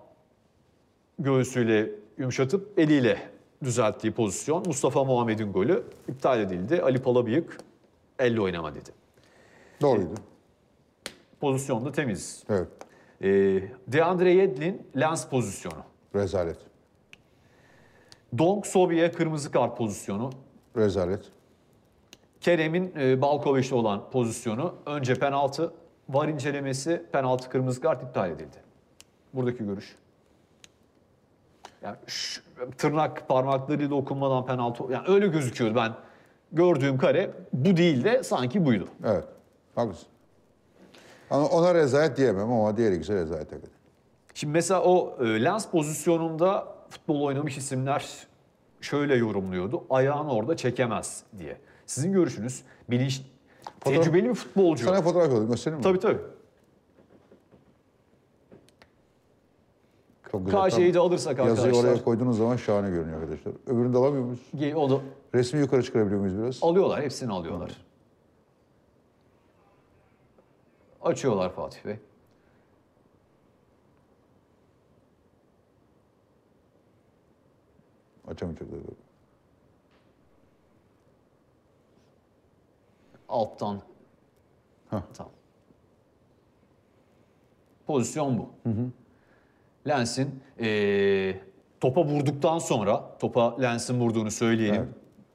[1.19, 3.19] göğsüyle yumuşatıp eliyle
[3.64, 4.66] düzelttiği pozisyon.
[4.66, 6.83] Mustafa Muhammed'in golü iptal edildi.
[6.83, 7.59] Ali Palabıyık
[8.19, 8.91] elle oynama dedi.
[9.81, 10.14] Doğruydu.
[11.41, 12.45] Pozisyon da temiz.
[12.49, 12.69] Evet.
[13.23, 15.83] Ee, Deandre Yedlin lens pozisyonu.
[16.14, 16.57] Rezalet.
[18.39, 20.31] Donk Sobi'ye kırmızı kart pozisyonu.
[20.77, 21.25] Rezalet.
[22.41, 24.75] Kerem'in e, Balkoviç'te olan pozisyonu.
[24.87, 25.73] Önce penaltı,
[26.09, 28.57] var incelemesi, penaltı kırmızı kart iptal edildi.
[29.35, 29.97] Buradaki görüş.
[31.83, 32.41] Yani şu-
[32.79, 34.85] tırnak parmaklarıyla dokunmadan penaltı.
[34.91, 35.93] Yani öyle gözüküyor ben.
[36.53, 38.89] Gördüğüm kare bu değil de sanki buydu.
[39.05, 39.24] Evet.
[39.74, 40.07] Haklısın.
[41.31, 43.70] Ama ona rezalet diyemem ama diğer ikisi rezalet hakikaten.
[44.35, 48.07] Şimdi mesela o e, lens pozisyonunda futbol oynamış isimler
[48.81, 49.85] şöyle yorumluyordu.
[49.91, 51.57] Ayağını orada çekemez diye.
[51.87, 53.22] Sizin görüşünüz bilinç
[53.81, 54.85] Fotoğraf- tecrübeli bir futbolcu.
[54.85, 55.83] Sana fotoğraf yollayayım göstereyim mi?
[55.83, 56.20] Tabii tabii.
[60.33, 60.70] Çok güzel.
[60.70, 61.91] KJ'yi de alırsak Yazıyı arkadaşlar.
[61.93, 63.53] oraya koyduğunuz zaman şahane görünüyor arkadaşlar.
[63.66, 64.41] Öbürünü de alamıyor muyuz?
[64.57, 65.01] Ge- O da
[65.35, 66.62] Resmi yukarı çıkarabiliyor muyuz biraz?
[66.62, 67.70] alıyorlar, hepsini alıyorlar.
[71.03, 71.97] Açıyorlar Fatih Bey.
[78.29, 78.79] Açamayacaklar.
[83.29, 83.81] Alttan.
[84.91, 85.03] Hah.
[85.14, 85.33] Tamam.
[87.87, 88.49] Pozisyon bu.
[89.89, 91.41] Lens'in eee,
[91.80, 94.89] topa vurduktan sonra, topa Lens'in vurduğunu söyleyelim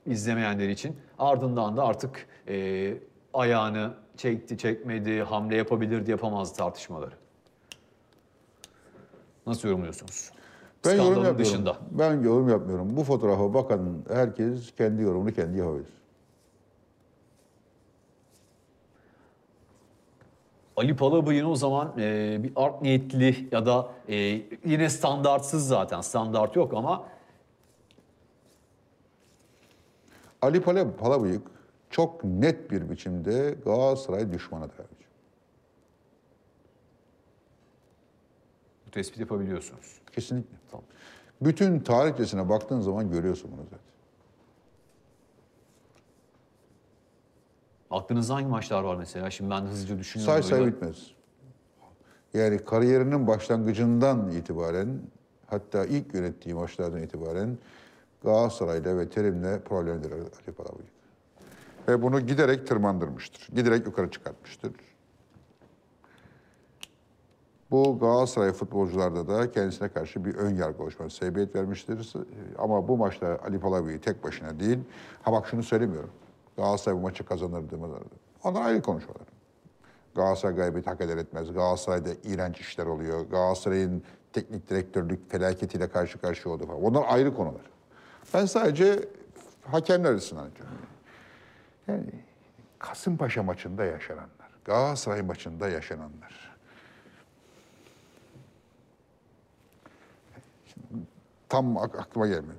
[0.05, 0.95] izlemeyenler için.
[1.19, 2.97] Ardından da artık eee,
[3.33, 7.13] ayağını çekti, çekmedi, hamle yapabilirdi, yapamazdı tartışmaları.
[9.47, 10.31] Nasıl yorumluyorsunuz?
[10.85, 11.37] Ben yorum yapmıyorum.
[11.39, 11.77] dışında.
[11.91, 12.97] Ben yorum yapmıyorum.
[12.97, 13.81] Bu fotoğrafa bakan
[14.13, 15.87] herkes kendi yorumunu kendi yapabilir.
[20.77, 24.15] Ali Palabıyık'ın o zaman e, bir art niyetli ya da e,
[24.65, 27.05] yine standartsız zaten standart yok ama
[30.41, 31.41] Ali Pala- Palabıyık
[31.89, 34.73] çok net bir biçimde Galatasaray düşmanıdır.
[34.73, 35.03] abiciğim.
[38.87, 39.99] bu tespit yapabiliyorsunuz.
[40.11, 40.57] Kesinlikle.
[41.41, 43.79] Bütün tarihçesine baktığın zaman görüyorsun bunu zaten.
[47.93, 49.29] Aklınızda hangi maçlar var mesela?
[49.29, 50.33] Şimdi ben hızlıca düşünüyorum.
[50.33, 51.11] Say say bitmez.
[52.33, 54.99] Yani kariyerinin başlangıcından itibaren
[55.47, 57.57] hatta ilk yönettiği maçlardan itibaren
[58.23, 60.93] Galatasaray'la ve Terim'le problemlidir Ali Palabıyık.
[61.87, 63.55] Ve bunu giderek tırmandırmıştır.
[63.55, 64.71] Giderek yukarı çıkartmıştır.
[67.71, 72.13] Bu Galatasaray futbolcularda da kendisine karşı bir ön yargı oluşması sebebiyet vermiştir.
[72.57, 74.79] Ama bu maçta Ali Palabıyık tek başına değil.
[75.23, 76.09] Ha bak şunu söylemiyorum.
[76.57, 77.91] Galatasaray bu maçı kazanır demez.
[78.43, 79.27] Onlar ayrı konuşuyorlar.
[80.15, 81.53] Galatasaray galibiyeti hak eder etmez.
[81.53, 83.21] Galatasaray'da iğrenç işler oluyor.
[83.29, 86.83] Galatasaray'ın teknik direktörlük felaketiyle karşı karşıya oldu falan.
[86.83, 87.61] Onlar ayrı konular.
[88.33, 88.99] Ben sadece
[89.65, 90.17] hakemler
[90.55, 90.77] diyorum.
[91.87, 92.09] Yani
[92.79, 96.55] Kasımpaşa maçında yaşananlar, Galatasaray maçında yaşananlar.
[100.73, 101.03] Şimdi
[101.49, 102.57] tam ak- aklıma gelmedi.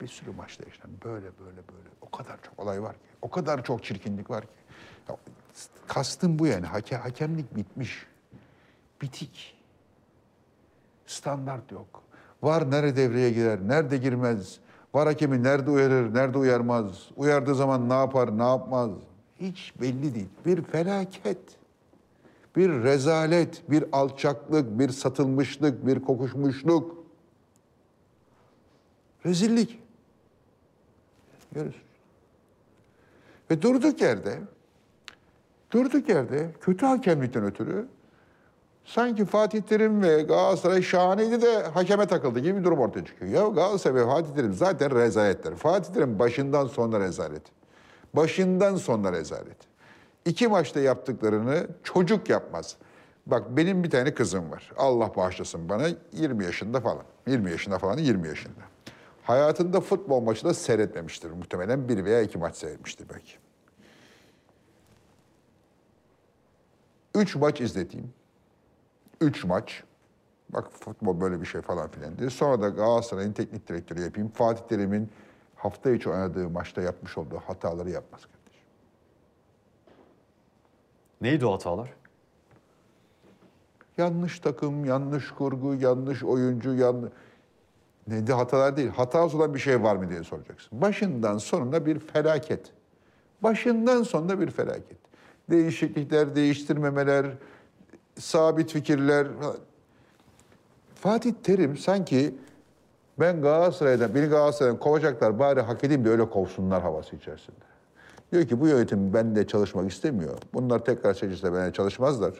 [0.00, 3.64] Bir sürü maçta yaşanan böyle böyle böyle o kadar çok olay var ki, o kadar
[3.64, 4.48] çok çirkinlik var ki.
[5.08, 5.16] Ya,
[5.86, 6.66] kastım bu yani.
[6.66, 8.06] Hake, hakemlik bitmiş.
[9.02, 9.56] Bitik.
[11.06, 12.02] Standart yok.
[12.42, 14.58] Var nerede devreye girer, nerede girmez.
[14.94, 17.10] Var hakemi nerede uyarır, nerede uyarmaz.
[17.16, 18.90] Uyardığı zaman ne yapar, ne yapmaz.
[19.40, 20.28] Hiç belli değil.
[20.46, 21.38] Bir felaket.
[22.56, 26.96] Bir rezalet, bir alçaklık, bir satılmışlık, bir kokuşmuşluk.
[29.26, 29.85] Rezillik.
[31.56, 31.82] Görüyorsun.
[33.50, 34.38] Ve durduk yerde,
[35.72, 37.88] durduk yerde kötü hakemlikten ötürü
[38.84, 43.32] Sanki Fatih Terim ve Galatasaray şahaneydi de hakeme takıldı gibi bir durum ortaya çıkıyor.
[43.32, 45.54] Ya Galatasaray ve Fatih Terim zaten rezaletler.
[45.54, 47.42] Fatih Terim başından sonuna rezalet.
[48.14, 49.56] Başından sonuna rezalet.
[50.24, 52.76] İki maçta yaptıklarını çocuk yapmaz.
[53.26, 54.72] Bak benim bir tane kızım var.
[54.76, 57.04] Allah bağışlasın bana 20 yaşında falan.
[57.26, 58.75] 20 yaşında falan 20 yaşında.
[59.26, 61.30] Hayatında futbol maçı da seyretmemiştir.
[61.30, 63.32] Muhtemelen bir veya iki maç seyretmiştir belki.
[67.14, 68.12] Üç maç izleteyim.
[69.20, 69.84] Üç maç.
[70.50, 72.30] Bak futbol böyle bir şey falan filan diye.
[72.30, 74.28] Sonra da Galatasaray'ın teknik direktörü yapayım.
[74.28, 75.10] Fatih Terim'in
[75.56, 78.66] hafta içi oynadığı maçta yapmış olduğu hataları yapmaz kardeşim.
[81.20, 81.94] Neydi o hatalar?
[83.98, 87.12] Yanlış takım, yanlış kurgu, yanlış oyuncu, yanlış...
[88.06, 88.88] Ne de hatalar değil.
[88.88, 90.80] Hatası olan bir şey var mı diye soracaksın.
[90.80, 92.72] Başından sonuna bir felaket.
[93.42, 94.98] Başından sonuna bir felaket.
[95.50, 97.26] Değişiklikler, değiştirmemeler,
[98.18, 99.26] sabit fikirler.
[100.94, 102.34] Fatih Terim sanki
[103.20, 107.56] ben Galatasaray'dan, beni Galatasaray'dan kovacaklar bari hak edeyim de öyle kovsunlar havası içerisinde.
[108.32, 110.38] Diyor ki bu yönetim bende çalışmak istemiyor.
[110.54, 112.34] Bunlar tekrar seçilse benimle çalışmazlar.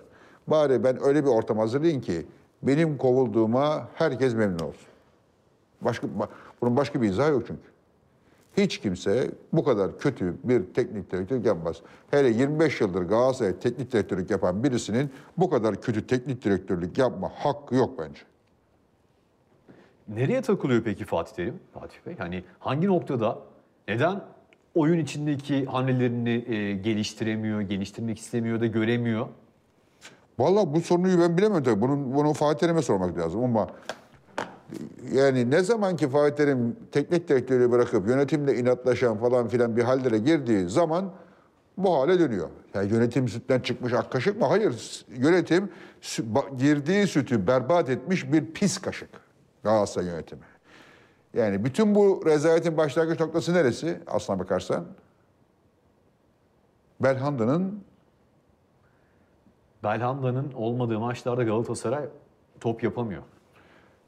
[0.46, 2.26] Bari ben öyle bir ortam hazırlayayım ki
[2.62, 4.88] benim kovulduğuma herkes memnun olsun.
[5.80, 6.28] Başka, ba-
[6.60, 7.62] bunun başka bir izahı yok çünkü.
[8.56, 11.76] Hiç kimse bu kadar kötü bir teknik direktörlük yapmaz.
[12.10, 17.74] Hele 25 yıldır Galatasaray teknik direktörlük yapan birisinin bu kadar kötü teknik direktörlük yapma hakkı
[17.74, 18.20] yok bence.
[20.08, 21.54] Nereye takılıyor peki Fatih Terim?
[21.74, 23.38] Fatih Bey hani hangi noktada
[23.88, 24.20] neden
[24.74, 29.26] oyun içindeki hamlelerini e, geliştiremiyor, geliştirmek istemiyor da göremiyor?
[30.38, 31.80] Vallahi bu soruyu ben bilemem tabii.
[31.80, 33.66] Bunun, bunu Fatih Terim'e sormak lazım ama
[35.12, 40.18] yani ne zaman ki Fatih Terim teknik direktörü bırakıp yönetimle inatlaşan falan filan bir hallere
[40.18, 41.12] girdiği zaman
[41.76, 42.48] bu hale dönüyor.
[42.74, 44.46] Yani yönetim sütten çıkmış ak kaşık mı?
[44.46, 45.04] Hayır.
[45.16, 45.70] Yönetim
[46.58, 49.10] girdiği sütü berbat etmiş bir pis kaşık.
[49.62, 50.42] Galatasaray yönetimi.
[51.34, 54.84] Yani bütün bu rezaletin başlangıç noktası neresi aslına bakarsan?
[57.00, 57.84] Belhanda'nın
[59.84, 62.04] Belhanda'nın olmadığı maçlarda Galatasaray
[62.60, 63.22] top yapamıyor.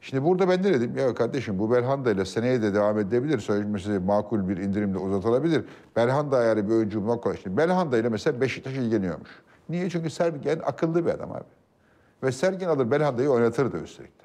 [0.01, 0.97] Şimdi burada ben ne dedim?
[0.97, 3.39] Ya kardeşim bu Belhanda ile seneye de devam edebilir.
[3.39, 5.65] Sözleşmesi makul bir indirimle uzatılabilir.
[5.95, 7.37] Belhanda ayarı bir oyuncu bulmak kolay.
[7.37, 9.29] Şimdi Belhanda ile mesela Beşiktaş ilgileniyormuş.
[9.69, 9.89] Niye?
[9.89, 11.43] Çünkü Sergen akıllı bir adam abi.
[12.23, 14.23] Ve Sergen alır Belhanda'yı oynatır da üstelik de.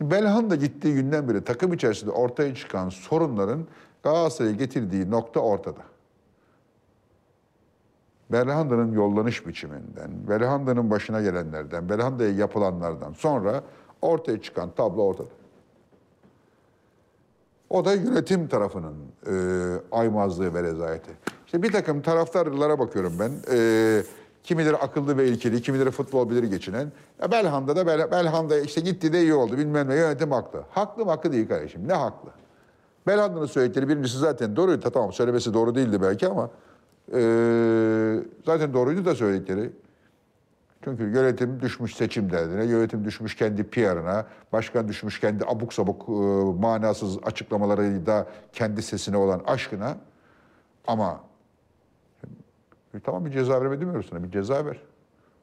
[0.00, 3.66] Belhanda gittiği günden beri takım içerisinde ortaya çıkan sorunların
[4.02, 5.80] Galatasaray'a getirdiği nokta ortada.
[8.32, 13.62] Belhanda'nın yollanış biçiminden, Belhanda'nın başına gelenlerden, Belhanda'ya yapılanlardan sonra
[14.02, 15.28] ortaya çıkan tablo ortada.
[17.70, 18.94] O da yönetim tarafının
[19.26, 19.32] e,
[19.92, 21.10] aymazlığı ve rezaleti.
[21.46, 23.32] İşte bir takım taraftarlara bakıyorum ben.
[23.52, 24.02] E,
[24.42, 26.92] kimileri akıllı ve ilkeli, kimileri futbol bilir geçinen.
[27.22, 30.62] Ya Belhanda da Bel, Belhanda işte gitti de iyi oldu bilmem ne yönetim haklı.
[30.70, 31.88] Haklı mı haklı değil kardeşim.
[31.88, 32.30] Ne haklı?
[33.06, 34.90] Belhanda'nın söyledikleri birincisi zaten doğruydu.
[34.90, 36.50] Tamam söylemesi doğru değildi belki ama
[37.14, 37.20] e,
[38.46, 39.70] zaten doğruydu da söyledikleri.
[40.84, 46.12] Çünkü yönetim düşmüş seçim derdine, yönetim düşmüş kendi PR'ına, başkan düşmüş kendi abuk sabuk e,
[46.60, 49.96] manasız açıklamalarıyla kendi sesine olan aşkına.
[50.86, 51.20] Ama
[52.94, 54.80] e, tamam bir ceza verme demiyoruz sana, bir ceza ver.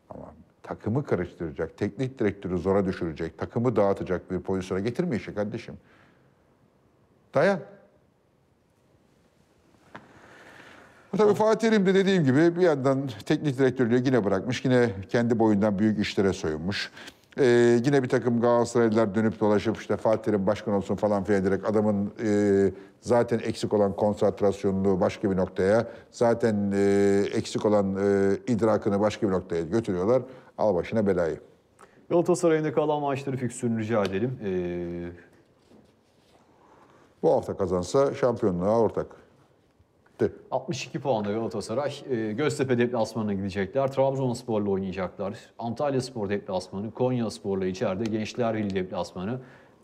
[0.09, 0.33] Ama
[0.63, 5.77] takımı karıştıracak, teknik direktörü zora düşürecek, takımı dağıtacak bir pozisyona getirme işi kardeşim.
[7.33, 7.59] Dayan.
[11.17, 14.65] Tabii Fatih Terim de dediğim gibi bir yandan teknik direktörlüğü yine bırakmış.
[14.65, 16.91] Yine kendi boyundan büyük işlere soyunmuş.
[17.37, 21.69] Ee, yine bir takım Galatasaraylılar dönüp dolaşıp işte Fatih Terim başkan olsun falan filan diyerek
[21.69, 28.99] adamın e, zaten eksik olan konsantrasyonunu başka bir noktaya, zaten e, eksik olan e, idrakını
[28.99, 30.21] başka bir noktaya götürüyorlar.
[30.57, 31.39] Al başına belayı.
[32.09, 34.39] Galatasaray'ın kalan maçları fikstürünü rica edelim.
[34.45, 35.11] Ee,
[37.23, 39.24] Bu hafta kazansa şampiyonluğa ortak.
[40.19, 40.31] De.
[40.51, 41.91] 62 puanla Galatasaray.
[42.09, 43.91] E, Göztepe deplasmanına gidecekler.
[43.91, 45.39] Trabzonspor'la oynayacaklar.
[45.59, 48.03] Antalya Spor deplasmanı, Konya Spor'la içeride.
[48.03, 49.39] Gençler Birliği deplasmanı.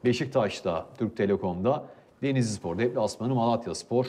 [0.06, 1.86] Beşiktaş'ta, Türk Telekom'da.
[2.22, 4.06] Denizli Spor deplasmanı, Malatya Spor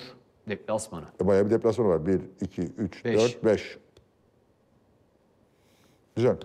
[0.48, 1.04] deplasmanı.
[1.20, 2.06] Bayağı bir deplasman var.
[2.06, 3.20] 1, 2, 3, Beş.
[3.20, 3.78] 4, 5.
[6.16, 6.36] Güzel.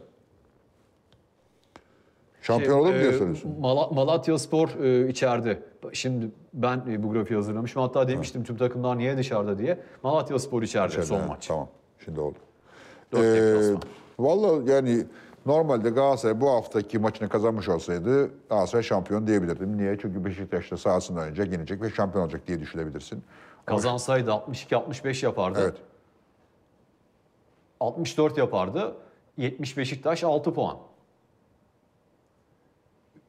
[2.47, 3.55] Şampiyon olur mu Şey, e, soruyorsun.
[3.61, 5.63] Mala- Malatya Spor e, içeride.
[5.93, 7.81] Şimdi ben e, bu grafiği hazırlamışım.
[7.81, 9.79] Hatta demiştim tüm takımlar niye dışarıda diye.
[10.03, 11.47] Malatya Spor içeride İçeride, son ha, maç.
[11.47, 11.67] Tamam.
[12.05, 12.37] Şimdi oldu.
[13.11, 13.81] Dört deplasman.
[14.19, 15.05] Vallahi yani
[15.45, 19.77] normalde Galatasaray bu haftaki maçını kazanmış olsaydı Galatasaray şampiyon diyebilirdim.
[19.77, 19.97] Niye?
[20.01, 23.23] Çünkü Beşiktaş'ta sahasında oynayacak, yenecek ve şampiyon olacak diye düşünebilirsin.
[23.65, 25.59] Kazansaydı 62-65 yapardı.
[25.61, 25.77] Evet.
[27.79, 28.95] 64 yapardı.
[29.37, 30.77] 70 Beşiktaş 6 puan.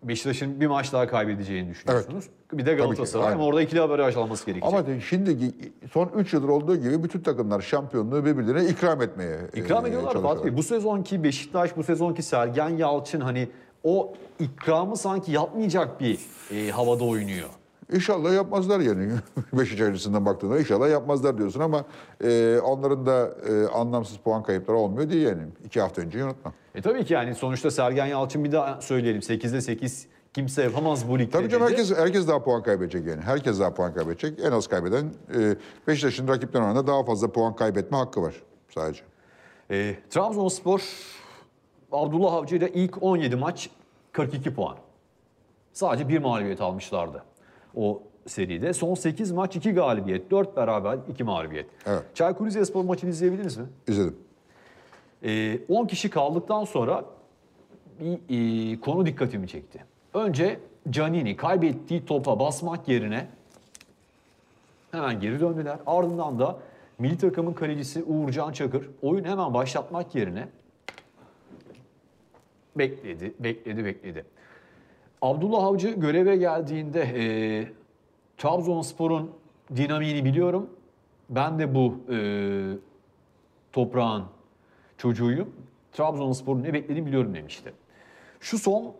[0.08, 2.24] Beşiktaş'ın bir maç daha kaybedeceğini düşünüyorsunuz.
[2.52, 3.36] Bir de Galatasaray aynen.
[3.36, 4.74] ama orada ikili averaj alması gerekecek.
[4.74, 5.54] Ama şimdi
[5.92, 10.44] son 3 yıldır olduğu gibi bütün takımlar şampiyonluğu birbirlerine ikram etmeye İkram e, ediyorlar Fatih.
[10.44, 10.56] Bey.
[10.56, 13.48] Bu sezonki Beşiktaş, bu sezonki Sergen Yalçın hani
[13.84, 16.18] o ikramı sanki yapmayacak bir
[16.50, 17.48] e, havada oynuyor.
[17.92, 19.12] İnşallah yapmazlar yani.
[19.52, 21.84] Beşiktaş açısından baktığında inşallah yapmazlar diyorsun ama
[22.24, 25.42] e, onların da e, anlamsız puan kayıpları olmuyor değil yani.
[25.64, 26.52] İki hafta önce unutma.
[26.74, 31.18] E tabii ki yani sonuçta Sergen Yalçın bir daha söyleyelim 8'de 8 kimse yapamaz bu
[31.18, 33.22] ligde Tabii canım herkes, herkes daha puan kaybedecek yani.
[33.22, 34.40] Herkes daha puan kaybedecek.
[34.40, 38.34] En az kaybeden e, Beşiktaş'ın rakipten oranında daha fazla puan kaybetme hakkı var
[38.68, 39.02] sadece.
[39.70, 40.82] E, Trabzonspor
[41.92, 43.70] Abdullah Avcı ile ilk 17 maç
[44.12, 44.76] 42 puan.
[45.72, 47.27] Sadece bir mağlubiyet almışlardı
[47.78, 48.72] o seride.
[48.72, 51.66] Son 8 maç 2 galibiyet, 4 beraber 2 mağlubiyet.
[51.86, 52.02] Evet.
[52.14, 53.64] Çaykur Rizespor maçını izleyebildiniz mi?
[53.88, 54.16] İzledim.
[55.22, 57.04] Ee, 10 kişi kaldıktan sonra
[58.00, 59.84] bir e, konu dikkatimi çekti.
[60.14, 60.60] Önce
[60.90, 63.26] Canini kaybettiği topa basmak yerine
[64.90, 65.78] hemen geri döndüler.
[65.86, 66.58] Ardından da
[66.98, 70.48] milli takımın kalecisi Uğurcan Çakır oyun hemen başlatmak yerine
[72.76, 74.24] bekledi, bekledi, bekledi.
[75.22, 77.24] Abdullah Avcı göreve geldiğinde e,
[78.36, 79.30] Trabzonspor'un
[79.76, 80.70] dinamiğini biliyorum.
[81.30, 82.18] Ben de bu e,
[83.72, 84.24] toprağın
[84.98, 85.52] çocuğuyum.
[85.92, 87.72] Trabzonspor'un ne beklediğini biliyorum demişti.
[88.40, 88.94] Şu son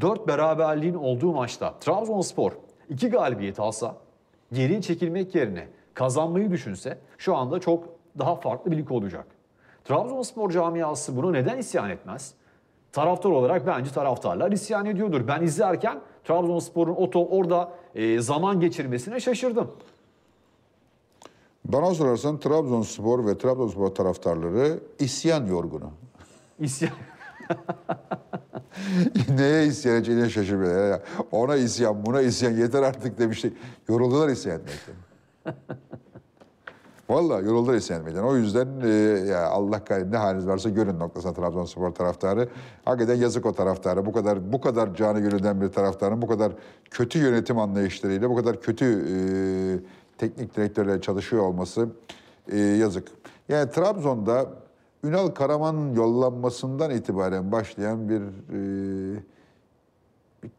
[0.00, 2.52] 4 beraberliğin olduğu maçta Trabzonspor
[2.88, 3.96] 2 galibiyet alsa
[4.52, 7.88] geriye çekilmek yerine kazanmayı düşünse şu anda çok
[8.18, 9.26] daha farklı bir lig olacak.
[9.84, 12.34] Trabzonspor camiası bunu neden isyan etmez?
[12.94, 15.28] Taraftar olarak bence taraftarlar isyan ediyordur.
[15.28, 19.70] Ben izlerken Trabzonspor'un o top orada e, zaman geçirmesine şaşırdım.
[21.64, 25.90] Bana sorarsan Trabzonspor ve Trabzonspor taraftarları isyan yorgunu.
[26.60, 26.92] İsyan.
[29.38, 30.88] Neye isyan edeceğine şaşırmıyorlar.
[30.90, 31.02] Ya.
[31.32, 33.52] Ona isyan, buna isyan yeter artık demiştik.
[33.88, 34.94] Yoruldular isyan etmekten.
[37.08, 38.22] Vallahi yoruldular isyan etmekten.
[38.22, 38.88] O yüzden e,
[39.28, 42.48] ya Allah kahretsin ne haliniz varsa görün noktasına Trabzonspor taraftarı.
[42.84, 44.06] Hakikaten yazık o taraftara.
[44.06, 46.52] Bu kadar bu kadar canı gönülden bir taraftarın bu kadar
[46.90, 49.16] kötü yönetim anlayışlarıyla, bu kadar kötü e,
[50.18, 51.88] teknik direktörle çalışıyor olması
[52.48, 53.08] e, yazık.
[53.48, 54.46] Yani Trabzon'da
[55.04, 59.22] Ünal Karaman'ın yollanmasından itibaren başlayan bir e,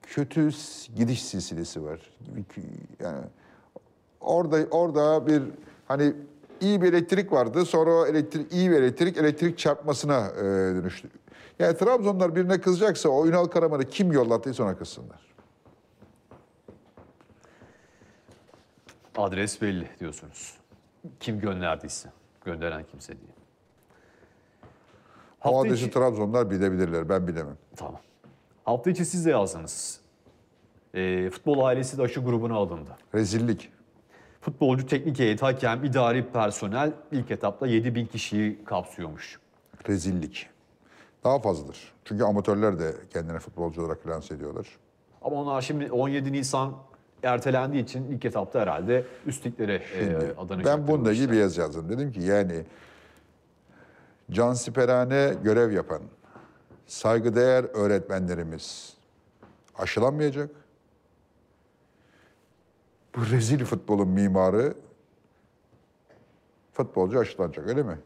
[0.02, 0.50] kötü
[0.96, 2.00] gidiş silsilesi var.
[3.00, 3.24] Yani
[4.22, 5.44] orada orada bir
[5.88, 6.14] hani
[6.62, 7.66] iyi bir elektrik vardı.
[7.66, 10.44] Sonra o elektrik iyi bir elektrik elektrik çarpmasına e,
[10.76, 11.10] dönüştü.
[11.60, 15.20] Yani Trabzonlar birine kızacaksa o Ünal Karaman'ı kim yollattıysa ona kızsınlar.
[19.18, 20.54] Adres belli diyorsunuz.
[21.20, 22.10] Kim gönderdiyse.
[22.46, 23.30] Gönderen kimse diye.
[25.44, 27.10] O Hafta adresi içi- Trabzonlar bilebilirler.
[27.10, 27.58] Ben bilemem.
[27.76, 28.02] Tamam.
[28.66, 30.00] Hafta içi siz de yazdınız.
[30.94, 32.98] Ee, futbol ailesi de aşı grubuna alındı.
[33.16, 33.72] Rezillik.
[34.46, 39.40] Futbolcu, teknik heyet, hakem, idari personel ilk etapta 7000 kişiyi kapsıyormuş.
[39.90, 40.50] Rezillik.
[41.24, 41.94] Daha fazladır.
[42.06, 44.68] Çünkü amatörler de kendine futbolcu olarak lanse ediyorlar.
[45.22, 46.74] Ama onlar şimdi 17 Nisan
[47.24, 50.66] ertelendiği için ilk etapta herhalde üst liglere e, adanacaklar.
[50.66, 51.90] Ben bununla bu ilgili bir yazı yazdım.
[51.90, 52.64] Dedim ki yani
[54.32, 56.02] cansiperane görev yapan
[56.88, 58.94] saygıdeğer öğretmenlerimiz
[59.78, 60.50] aşılanmayacak.
[63.16, 64.74] Bu rezil futbolun mimarı
[66.74, 67.98] futbolcu aşılanacak öyle mi?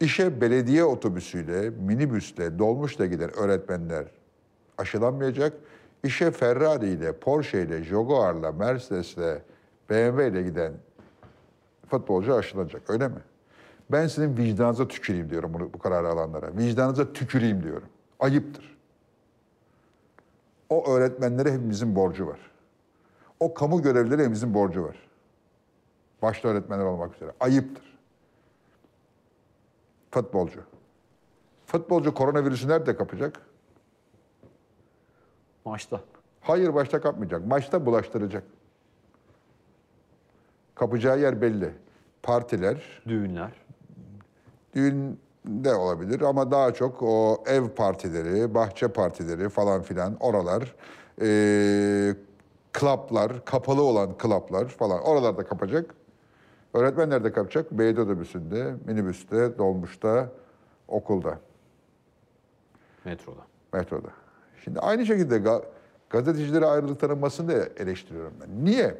[0.00, 4.04] İşe belediye otobüsüyle, minibüsle, dolmuşla giden öğretmenler
[4.78, 5.52] aşılanmayacak.
[6.04, 9.42] İşe Ferrari ile, Porsche ile, Jaguar'la, Mercedes'le,
[9.90, 10.72] BMW ile giden
[11.86, 13.20] futbolcu aşılanacak öyle mi?
[13.92, 16.56] Ben sizin vicdanınıza tüküreyim diyorum bunu, bu kararı alanlara.
[16.56, 17.88] Vicdanınıza tüküreyim diyorum.
[18.20, 18.76] Ayıptır.
[20.68, 22.53] O öğretmenlere hepimizin borcu var.
[23.40, 24.96] O kamu görevlileri hepimizin borcu var.
[26.22, 27.32] Başta öğretmenler olmak üzere.
[27.40, 27.98] Ayıptır.
[30.10, 30.60] Futbolcu.
[31.66, 33.40] Futbolcu koronavirüsü nerede kapacak?
[35.64, 36.00] Maçta.
[36.40, 37.46] Hayır başta kapmayacak.
[37.46, 38.44] Maçta bulaştıracak.
[40.74, 41.70] Kapacağı yer belli.
[42.22, 43.52] Partiler, Düğünler.
[44.74, 50.74] düğün de olabilir ama daha çok o ev partileri, bahçe partileri falan filan oralar,
[51.20, 52.16] eee
[52.74, 55.94] klaplar, kapalı olan klaplar falan oralarda kapacak.
[56.74, 57.72] Öğretmenler de kapacak.
[57.72, 60.28] Belediye otobüsünde, minibüste, dolmuşta,
[60.88, 61.38] okulda,
[63.04, 63.40] Metroda.
[63.72, 64.08] metroda.
[64.64, 65.64] Şimdi aynı şekilde ga-
[66.10, 67.52] gazetecilere ayrılık tanınmasını da
[67.82, 68.64] eleştiriyorum ben.
[68.64, 68.94] Niye?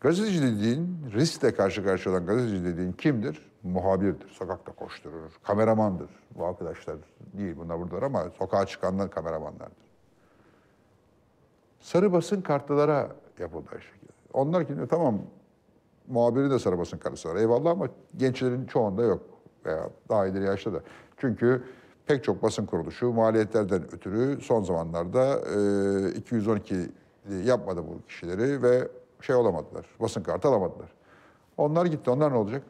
[0.00, 3.50] Gazeteci dediğin, riskle karşı karşıya olan gazeteci dediğin kimdir?
[3.62, 4.28] Muhabirdir.
[4.28, 5.30] Sokakta koşturur.
[5.42, 6.10] Kameramandır.
[6.38, 6.96] Bu arkadaşlar
[7.32, 9.89] değil bunlar buradalar ama sokağa çıkanlar kameramanlardır.
[11.80, 13.08] Sarı basın kartlılara
[13.38, 14.12] yapıldı aynı şekilde.
[14.32, 15.18] Onlar ki tamam
[16.08, 19.22] muhabiri de sarı basın kartısı var eyvallah ama gençlerin çoğunda yok
[19.66, 20.80] veya daha ileri yaşta da.
[21.16, 21.62] Çünkü
[22.06, 25.40] pek çok basın kuruluşu maliyetlerden ötürü son zamanlarda
[26.08, 26.76] e, 212
[27.44, 28.88] yapmadı bu kişileri ve
[29.20, 30.92] şey olamadılar, basın kartı alamadılar.
[31.56, 32.62] Onlar gitti, onlar ne olacak?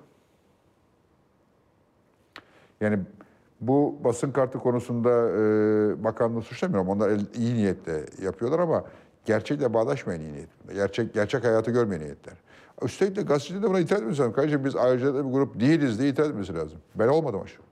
[2.81, 2.99] Yani
[3.61, 6.89] bu basın kartı konusunda e, bakanlığı suçlamıyorum.
[6.89, 8.85] Onlar el- iyi niyetle yapıyorlar ama
[9.25, 10.75] gerçekle bağdaşmayan iyi niyetler.
[10.75, 12.35] Gerçek, gerçek hayatı görmeyen niyetler.
[12.83, 14.33] Üstelik de gazeteci de buna itaat etmesi lazım.
[14.35, 16.79] Kardeşim biz ayrıcalıklı bir grup değiliz diye itaat etmesi lazım.
[16.95, 17.63] Ben olmadım aşağı.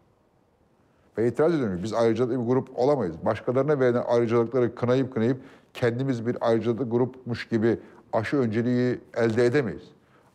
[1.16, 1.80] Ben itiraz ediyorum.
[1.82, 3.14] Biz ayrıcalıklı bir grup olamayız.
[3.24, 5.36] Başkalarına verilen ayrıcalıkları kınayıp kınayıp
[5.74, 7.78] kendimiz bir ayrıcalıklı grupmuş gibi
[8.12, 9.82] aşı önceliği elde edemeyiz.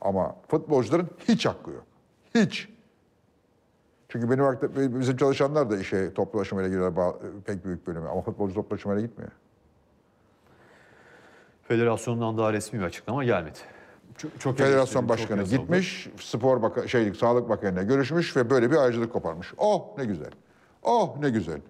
[0.02, 1.84] Ama futbolcuların hiç hakkı yok.
[2.36, 2.73] Hiç.
[4.14, 7.14] Çünkü benim vakti, bizim çalışanlar da işe toplu taşımayla giriyorlar
[7.46, 8.08] pek büyük bölümü.
[8.08, 9.32] Ama futbolcu toplu taşımayla gitmiyor.
[11.64, 13.58] Federasyondan daha resmi bir açıklama gelmedi.
[14.18, 15.62] Çok, çok Federasyon çok başkanı yazıldı.
[15.62, 19.54] gitmiş, spor baka, şeylik, sağlık bakanıyla görüşmüş ve böyle bir ayrıcalık koparmış.
[19.58, 20.32] Oh ne güzel.
[20.84, 21.62] Oh ne güzel.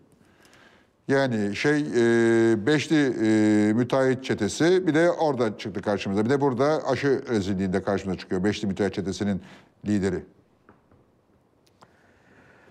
[1.08, 3.06] Yani şey e, beşli
[3.70, 6.26] e, müteahhit çetesi bir de orada çıktı karşımıza.
[6.26, 8.44] Bir de burada aşı rezilliğinde karşımıza çıkıyor.
[8.44, 9.42] Beşli müteahhit çetesinin
[9.86, 10.24] lideri.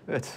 [0.09, 0.33] Evet.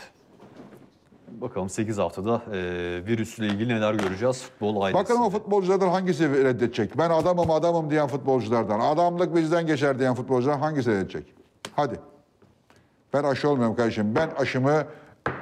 [1.29, 2.59] Bakalım 8 haftada e,
[3.07, 5.05] virüsle ilgili neler göreceğiz futbol ailesi.
[5.05, 6.99] Bakalım o futbolculardan hangisi reddedecek?
[6.99, 11.35] Ben adamım adamım diyen futbolculardan, adamlık bizden geçer diyen futbolculardan hangisi reddedecek?
[11.77, 12.01] Hadi.
[13.13, 14.15] Ben aşı olmuyorum kardeşim.
[14.15, 14.85] Ben aşımı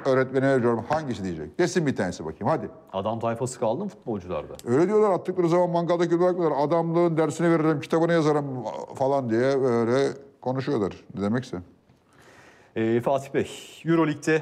[0.05, 0.85] öğretmene veriyorum.
[0.89, 1.59] Hangisi diyecek?
[1.59, 2.69] Desin bir tanesi bakayım hadi.
[2.93, 4.53] Adam tayfası kaldı mı futbolcularda?
[4.65, 6.57] Öyle diyorlar attıkları zaman mangalda gibi bakmıyorlar.
[6.67, 8.45] Adamlığın dersini veririm, kitabını yazarım
[8.95, 10.07] falan diye böyle
[10.41, 10.93] konuşuyorlar.
[11.15, 11.57] Ne demekse.
[12.75, 13.47] E, Fatih Bey,
[13.85, 14.41] Euroleague'de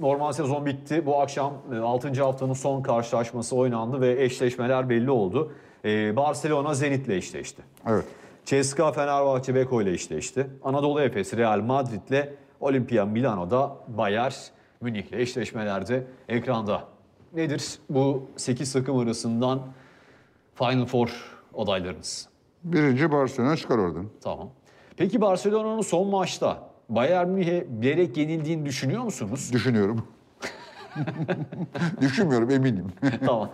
[0.00, 1.06] normal sezon bitti.
[1.06, 2.22] Bu akşam 6.
[2.22, 5.52] haftanın son karşılaşması oynandı ve eşleşmeler belli oldu.
[5.84, 7.62] E, Barcelona Zenit'le eşleşti.
[7.86, 8.04] Evet.
[8.44, 10.46] CSKA Fenerbahçe Beko ile eşleşti.
[10.64, 12.28] Anadolu Efes Real Madrid'le
[12.60, 14.32] Olimpia Milano'da Bayern
[14.80, 16.84] Münih'le eşleşmelerde ekranda.
[17.32, 19.60] Nedir bu 8 takım arasından
[20.54, 21.08] Final Four
[21.58, 22.28] adaylarınız?
[22.64, 24.06] Birinci Barcelona çıkar oradan.
[24.22, 24.50] Tamam.
[24.96, 29.50] Peki Barcelona'nın son maçta Bayern Münih'e bilerek yenildiğini düşünüyor musunuz?
[29.52, 30.06] Düşünüyorum.
[32.00, 32.86] Düşünmüyorum eminim.
[33.26, 33.50] tamam.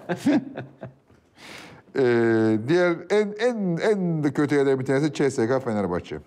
[1.99, 6.19] Ee, diğer en en en de kötü yerler bir tanesi CSKA Fenerbahçe.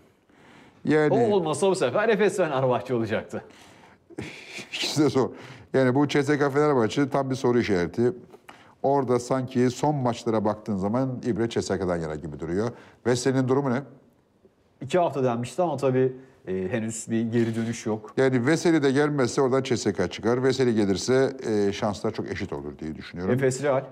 [0.86, 3.43] Yani O olmasa bu sefer Efes Fenerbahçe olacaktı.
[4.74, 5.30] ikisi de zor.
[5.74, 8.12] Yani bu CSKA Fenerbahçe tam bir soru işareti.
[8.84, 12.70] Orada sanki son maçlara baktığın zaman İbre CSKA'dan yana gibi duruyor.
[13.05, 13.82] Ve senin durumu ne?
[14.82, 16.14] İki hafta denmişti ama tabii
[16.48, 18.14] e, henüz bir geri dönüş yok.
[18.18, 20.44] Yani Veseli de gelmezse oradan CSKA çıkar.
[20.44, 23.34] Veseli gelirse e, şanslar çok eşit olur diye düşünüyorum.
[23.34, 23.84] Efes Real.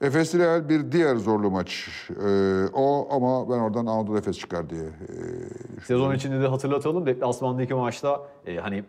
[0.00, 1.88] Efes Real bir diğer zorlu maç.
[2.10, 7.06] Ee, o ama ben oradan Anadolu Efes çıkar diye e, Sezon içinde de hatırlatalım.
[7.06, 8.84] Deplasmandaki maçta e, hani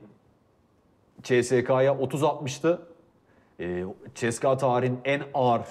[1.23, 2.81] CSK'ya 30 atmıştı.
[3.59, 3.83] E,
[4.15, 5.61] CSKA tarihin en ağır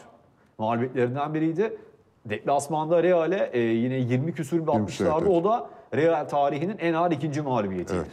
[0.59, 1.77] mağlubiyetlerinden biriydi.
[2.25, 5.25] Deplasmanda Real'e e, yine 20 küsür bir atmışlardı.
[5.25, 5.37] evet.
[5.37, 7.99] O da Real tarihinin en ağır ikinci mağlubiyetiydi.
[7.99, 8.11] Evet.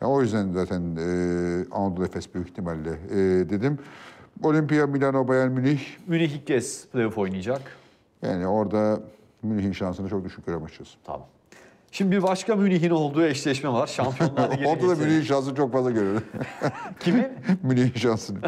[0.00, 1.04] Ya o yüzden zaten e,
[1.70, 3.16] Anadolu Efes büyük ihtimalle e,
[3.50, 3.78] dedim.
[4.42, 7.62] Olimpia Milano Bayern Münih Münih ilk kez playoff oynayacak.
[8.22, 9.00] yani orada
[9.42, 10.98] Münih'in şansını çok düşük görüyorum açıkçası.
[11.04, 11.26] Tamam.
[11.92, 13.86] Şimdi bir başka Münih'in olduğu eşleşme var.
[13.86, 14.94] Şampiyonlar Ligi'ne Orada da.
[14.94, 16.22] Münih'in şansını çok fazla görüyorum.
[17.00, 17.26] Kimin?
[17.62, 18.38] Münih'in şansını.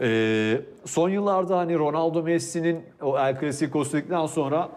[0.00, 4.68] Ee, son yıllarda hani Ronaldo Messi'nin o El Clasico dedikten sonra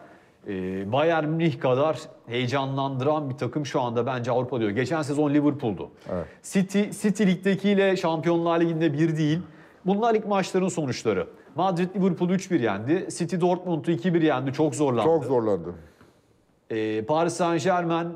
[0.48, 4.70] e, Bayern Münih kadar heyecanlandıran bir takım şu anda bence Avrupa diyor.
[4.70, 5.90] Geçen sezon Liverpool'du.
[6.12, 6.26] Evet.
[6.44, 9.40] City, City Lig'dekiyle Şampiyonlar Ligi'nde bir değil.
[9.86, 11.28] Bunlar ilk maçların sonuçları.
[11.56, 13.08] Madrid Liverpool'u 3-1 yendi.
[13.18, 14.54] City Dortmund'u 2-1 yendi.
[14.54, 15.04] Çok zorlandı.
[15.04, 15.74] çok zorlandı.
[16.72, 18.08] Ee, Paris Saint Germain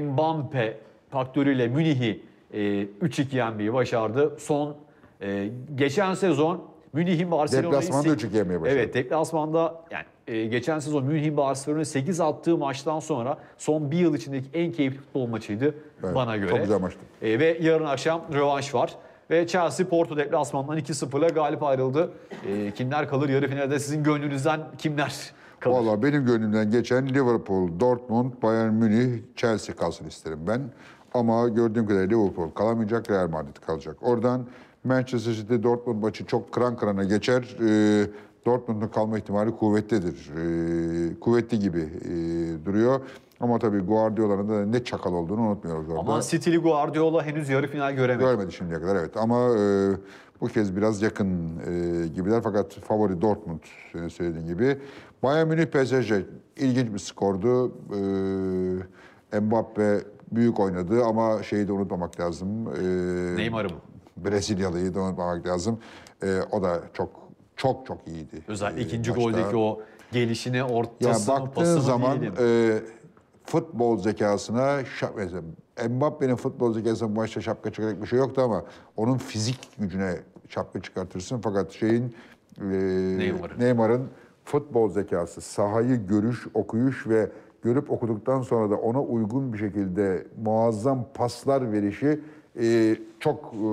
[0.00, 0.78] Mbappe
[1.10, 2.22] faktörüyle Münih'i
[2.52, 4.36] e, 3-2 yenmeyi başardı.
[4.38, 4.76] Son
[5.22, 7.72] e, geçen sezon Münih'in Barcelona'yı...
[7.72, 8.78] Deplasmanda se- 3-2 yenmeyi başardı.
[8.78, 14.14] Evet deplasmanda yani e, geçen sezon Münih'in Barcelona'yı 8 attığı maçtan sonra son bir yıl
[14.14, 16.48] içindeki en keyifli futbol maçıydı Evet, bana göre.
[16.50, 17.00] çok güzel maçtı.
[17.22, 18.94] E, ve yarın akşam rövanş var.
[19.30, 22.10] Ve Chelsea Porto deplasmandan 2-0'la galip ayrıldı.
[22.48, 25.74] E, kimler kalır yarı finalde sizin gönlünüzden kimler kalır?
[25.74, 30.60] Valla benim gönlümden geçen Liverpool, Dortmund, Bayern Münih, Chelsea kalsın isterim ben.
[31.14, 33.96] Ama gördüğüm kadarıyla Liverpool kalamayacak, Real Madrid kalacak.
[34.02, 34.46] Oradan
[34.84, 37.56] Manchester City Dortmund maçı çok kıran kırana geçer.
[37.60, 38.06] Ee,
[38.46, 40.30] Dortmund'un kalma ihtimali kuvvetlidir.
[40.36, 42.10] E, kuvvetli gibi e,
[42.66, 43.00] duruyor.
[43.40, 46.00] Ama tabii Guardiola'nın da ne çakal olduğunu unutmuyoruz orada.
[46.00, 48.24] Ama City'li Guardiola henüz yarı final göremedi.
[48.24, 49.90] Görmedi şimdiye kadar evet ama e,
[50.40, 51.28] bu kez biraz yakın
[51.66, 53.60] e, gibiler fakat favori Dortmund
[53.92, 54.78] senin söylediğin gibi.
[55.22, 56.12] Bayern Münih PSG
[56.56, 57.72] ilginç bir skordu.
[59.32, 60.00] E, Mbappe
[60.32, 62.48] büyük oynadı ama şeyi de unutmamak lazım.
[62.68, 63.74] E, Neymar'ı mı?
[64.16, 65.78] Brezilyalıyı da unutmamak lazım.
[66.22, 67.10] E, o da çok
[67.56, 68.42] çok çok iyiydi.
[68.48, 69.24] Özellikle e, ikinci maçta.
[69.24, 69.80] goldeki o
[70.12, 72.36] gelişine, Ya ortasını, baktığın pasını zaman diyelim.
[72.40, 72.78] e,
[73.44, 74.78] futbol zekasına
[75.88, 78.64] Mbappe'nin futbol zekasına bu maçta şapka çıkaracak bir şey yoktu ama
[78.96, 80.14] onun fizik gücüne
[80.48, 82.14] şapka çıkartırsın fakat şeyin
[82.60, 82.64] e,
[83.18, 83.60] Neymar'ın.
[83.60, 84.08] Neymar'ın
[84.44, 87.30] futbol zekası, sahayı görüş, okuyuş ve
[87.62, 92.20] görüp okuduktan sonra da ona uygun bir şekilde muazzam paslar verişi
[92.60, 93.66] e, çok e,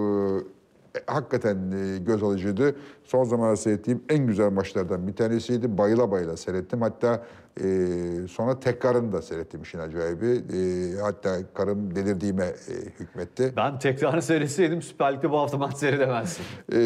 [1.07, 2.75] hakikaten e, göz alıcıydı.
[3.03, 5.77] Son zamanlarda seyrettiğim en güzel maçlardan bir tanesiydi.
[5.77, 6.81] Bayıla bayıla seyrettim.
[6.81, 7.23] Hatta
[7.63, 7.63] e,
[8.29, 10.25] sonra tekrarını da seyrettim işin acayibi.
[10.57, 13.53] E, hatta karım delirdiğime e, hükmetti.
[13.57, 16.43] Ben tekrarını seyretseydim Süper Lig'de bu hafta maç seyredemezsin.
[16.73, 16.79] E,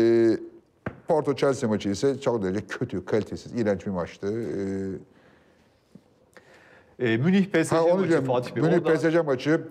[1.08, 4.28] Porto Chelsea maçı ise çok derece kötü, kalitesiz, iğrenç bir maçtı.
[4.42, 4.60] E,
[7.00, 8.22] E, Münih PSG maçı.
[8.26, 8.64] Fatih Bey.
[8.64, 9.62] Münih PSG maçı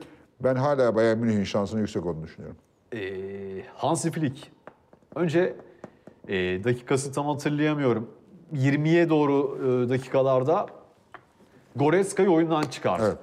[0.45, 2.57] ben hala Bayern Münih'in şansının yüksek olduğunu düşünüyorum.
[2.93, 3.01] e,
[3.77, 4.51] Hansi Flick.
[5.15, 5.57] Önce
[6.29, 8.11] e, dakikası tam hatırlayamıyorum.
[8.55, 10.67] 20'ye doğru e, dakikalarda
[11.77, 13.05] Goreska'yı oyundan çıkardı.
[13.07, 13.19] Evet.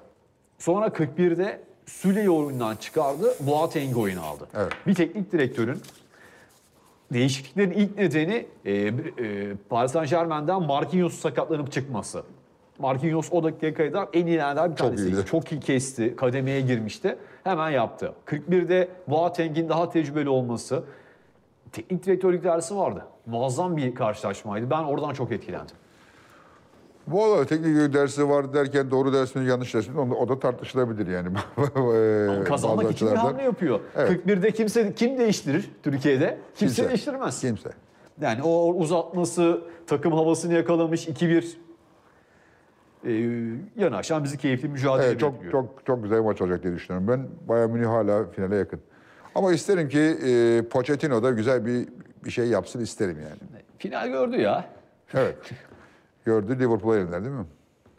[0.59, 3.35] Sonra 41'de Süle'yi oyundan çıkardı.
[3.39, 4.47] Boateng'i oyuna aldı.
[4.55, 4.71] Evet.
[4.87, 5.81] Bir teknik direktörün
[7.13, 8.91] değişikliklerin ilk nedeni e, e,
[9.69, 12.23] Paris Saint Germain'den Marquinhos sakatlanıp çıkması.
[12.81, 15.09] Marquinhos o dakikaya kadar en iyilerden bir Çok tanesiydi.
[15.15, 15.25] iyiydi.
[15.25, 17.17] Çok iyi kesti, kademeye girmişti.
[17.43, 18.13] Hemen yaptı.
[18.25, 20.83] 41'de Boateng'in daha tecrübeli olması.
[21.71, 23.05] Teknik direktörlük dersi vardı.
[23.25, 24.69] Muazzam bir karşılaşmaydı.
[24.69, 25.75] Ben oradan çok etkilendim.
[27.07, 30.29] Bu arada teknik dersi var derken doğru ders mi yanlış ders mi o da- o
[30.29, 31.27] da tartışılabilir yani.
[31.57, 33.79] Ee, Kazanmak için bir hamle yapıyor.
[33.95, 34.25] Evet.
[34.25, 36.37] 41'de kimse kim değiştirir Türkiye'de?
[36.55, 36.89] Kimse, Kimse.
[36.89, 37.41] değiştirmez.
[37.41, 37.69] Kimse.
[38.21, 41.45] Yani o uzatması, takım havasını yakalamış 2-1
[43.05, 43.11] ee,
[43.75, 45.51] yanaşan bizi keyifli mücadele Evet, çok bekliyor.
[45.51, 47.07] çok çok güzel bir maç olacak diye düşünüyorum.
[47.07, 48.79] Ben Bayern Münih hala finale yakın.
[49.35, 51.87] Ama isterim ki e, Pochettino da güzel bir
[52.25, 53.61] bir şey yapsın isterim yani.
[53.77, 54.65] Final gördü ya.
[55.13, 55.37] Evet.
[56.25, 57.45] Gördü Liverpool'a yenildiler değil mi?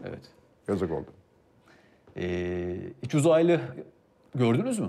[0.04, 0.20] Evet.
[0.68, 1.06] Yazık oldu.
[2.16, 3.60] Ee, iç uzaylı
[4.34, 4.88] gördünüz mü?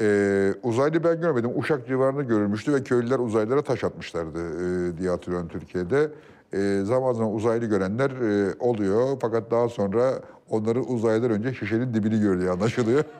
[0.00, 1.50] Ee, uzaylı ben görmedim.
[1.56, 6.10] Uşak civarında görülmüştü ve köylüler uzaylılara taş atmışlardı e, diye hatırlıyorum Türkiye'de.
[6.52, 10.12] E, zaman zaman uzaylı görenler e, oluyor fakat daha sonra
[10.50, 13.04] onları uzaylılar önce şişenin dibini gördüğü anlaşılıyor.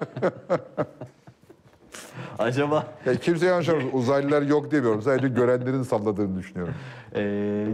[2.38, 3.98] Acaba yani kimse yanlış anlamasın.
[3.98, 5.02] Uzaylılar yok demiyorum.
[5.02, 6.74] Sadece görenlerin salladığını düşünüyorum.
[7.14, 7.20] e,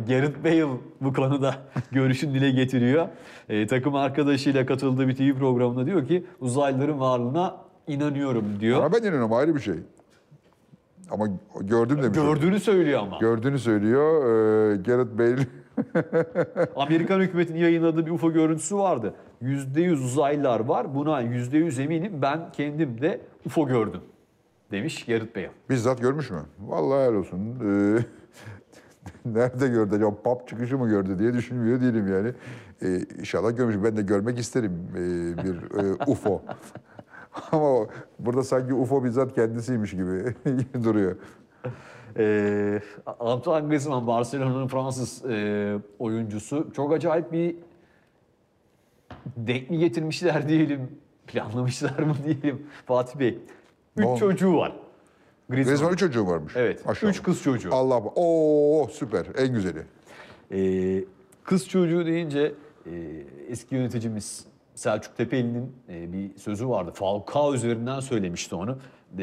[0.09, 0.67] Gareth Bale
[1.01, 1.55] bu konuda
[1.93, 3.09] görüşünü dile getiriyor.
[3.49, 7.57] E, takım arkadaşıyla katıldığı bir TV programında diyor ki uzaylıların varlığına
[7.87, 8.79] inanıyorum diyor.
[8.79, 9.75] Ama ben inanıyorum ayrı bir şey.
[11.13, 11.29] Ama
[11.61, 12.19] gördüm demiş.
[12.19, 13.19] Gördüğünü söylüyor ama.
[13.19, 14.25] Gördüğünü söylüyor.
[14.25, 15.47] Ee, Gareth Bale
[16.77, 19.15] Amerikan hükümetinin yayınladığı bir UFO görüntüsü vardı.
[19.43, 20.95] %100 uzaylılar var.
[20.95, 22.13] Buna %100 eminim.
[22.23, 24.01] Ben kendim de UFO gördüm.
[24.71, 25.51] Demiş Gareth Bale.
[25.71, 26.41] bizzat görmüş mü?
[26.59, 27.39] Vallahi helal olsun.
[27.39, 27.99] Ee,
[29.25, 30.23] nerede gördü acaba?
[30.23, 32.33] Pub çıkışı mı gördü diye düşünmüyor değilim yani.
[32.83, 33.77] Ee, inşallah görmüş.
[33.85, 36.43] Ben de görmek isterim ee, bir e, UFO.
[37.53, 37.89] Ama o-
[38.19, 40.35] burada sanki UFO bizzat kendisiymiş gibi
[40.85, 41.17] duruyor.
[42.19, 42.81] Ee,
[43.21, 46.69] Antoine Griezmann, Barcelona'nın Fransız e, oyuncusu.
[46.77, 47.57] Çok acayip bir
[49.37, 50.89] denk mi getirmişler diyelim,
[51.27, 53.39] planlamışlar mı diyelim Fatih Bey.
[53.97, 54.17] Üç Bom.
[54.17, 54.73] çocuğu var.
[55.49, 55.65] Griezmann.
[55.71, 56.53] Griezmann'ın çocuğu varmış.
[56.57, 57.13] Evet, Maşallah.
[57.13, 57.75] üç kız çocuğu.
[57.75, 57.97] Allah.
[58.15, 59.27] Oo süper.
[59.39, 59.83] En güzeli.
[60.53, 61.05] Ee,
[61.45, 62.55] kız çocuğu deyince
[62.87, 62.91] e,
[63.49, 66.91] eski yöneticimiz Selçuk Tepeli'nin e, bir sözü vardı.
[66.95, 68.79] Falcao üzerinden söylemişti onu.
[69.15, 69.19] E,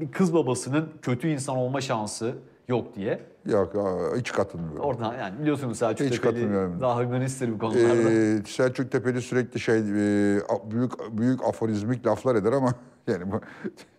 [0.00, 2.34] bir kız babasının kötü insan olma şansı
[2.68, 3.20] yok diye.
[3.46, 3.72] Yok
[4.16, 4.80] hiç katılmıyorum.
[4.80, 8.10] Oradan yani biliyorsunuz Selçuk Hiç Tepeli daha hümanisttir bu konularda.
[8.10, 12.74] Ee, Selçuk Tepeli sürekli şey e, büyük büyük aforizmik laflar eder ama
[13.06, 13.40] yani bu,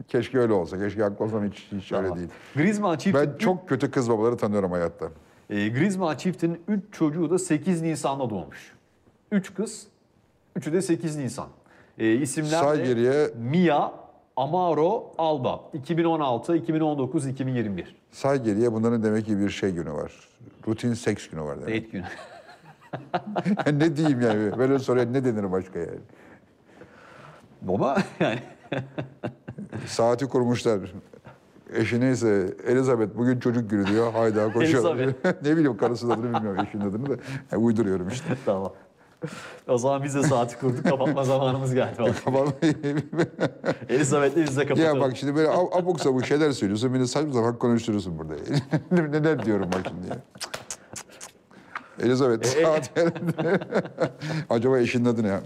[0.08, 0.78] keşke öyle olsa.
[0.80, 2.18] Keşke haklı olsam hiç, hiç öyle Tamam.
[2.18, 2.30] değil.
[2.56, 5.10] Griezmann çiftin, Ben çok kötü kız babaları tanıyorum hayatta.
[5.50, 8.74] e, Griezmann çiftinin 3 çocuğu da 8 Nisan'da doğmuş.
[9.32, 9.88] 3 kız,
[10.58, 11.48] 3'ü de 8 Nisan.
[11.98, 13.92] E, isimler Say de geriye Mia,
[14.36, 15.62] Amaro, Alba.
[15.74, 17.96] 2016, 2019, 2021.
[18.12, 20.14] say geriye bunların demek ki bir şey günü var.
[20.68, 21.84] Rutin seks günü var demek.
[21.84, 22.06] Date günü.
[23.80, 24.58] ne diyeyim yani?
[24.58, 26.00] Böyle soruya ne denir başka yani?
[27.62, 28.40] Baba yani
[29.88, 30.80] Saati kurmuşlar.
[31.74, 34.14] Eşi neyse Elizabeth bugün çocuk günü diyor.
[34.14, 34.98] Hayda koşuyor.
[34.98, 35.44] Elizabeth.
[35.44, 37.22] ne bileyim karısının adını bilmiyorum eşinin adını da.
[37.52, 38.38] Ya, uyduruyorum işte.
[38.46, 38.74] tamam.
[39.68, 40.84] O zaman biz de saati kurduk.
[40.84, 42.02] Kapatma zamanımız geldi.
[43.90, 44.96] Elizabeth'le biz de kapatalım.
[44.98, 46.94] ya bak şimdi böyle ab- abuk sabuk şeyler söylüyorsun.
[46.94, 48.34] Beni saçma sapan konuşturuyorsun burada.
[48.92, 50.18] Neler diyorum bak şimdi ya.
[52.02, 52.92] Elizabeth saat
[54.50, 55.40] Acaba eşinin adı ne?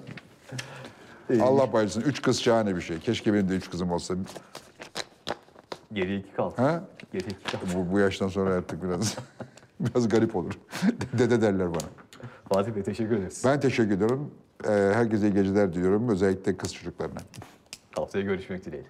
[1.42, 2.02] Allah paylaşsın.
[2.02, 3.00] Üç kız şahane bir şey.
[3.00, 4.14] Keşke benim de üç kızım olsa.
[5.94, 6.54] Geriye iki kaldı.
[6.58, 6.84] Ha?
[7.14, 7.66] Geriye iki kaldı.
[7.76, 9.16] Bu, bu yaştan sonra artık biraz
[9.80, 10.54] biraz garip olur.
[11.14, 12.03] Dede derler bana.
[12.54, 13.42] Fatih Bey teşekkür ederiz.
[13.46, 14.32] Ben teşekkür ediyorum.
[14.66, 16.10] Ee, herkese iyi geceler diliyorum.
[16.10, 17.20] Özellikle kız çocuklarına.
[17.96, 18.90] Haftaya görüşmek dileğiyle.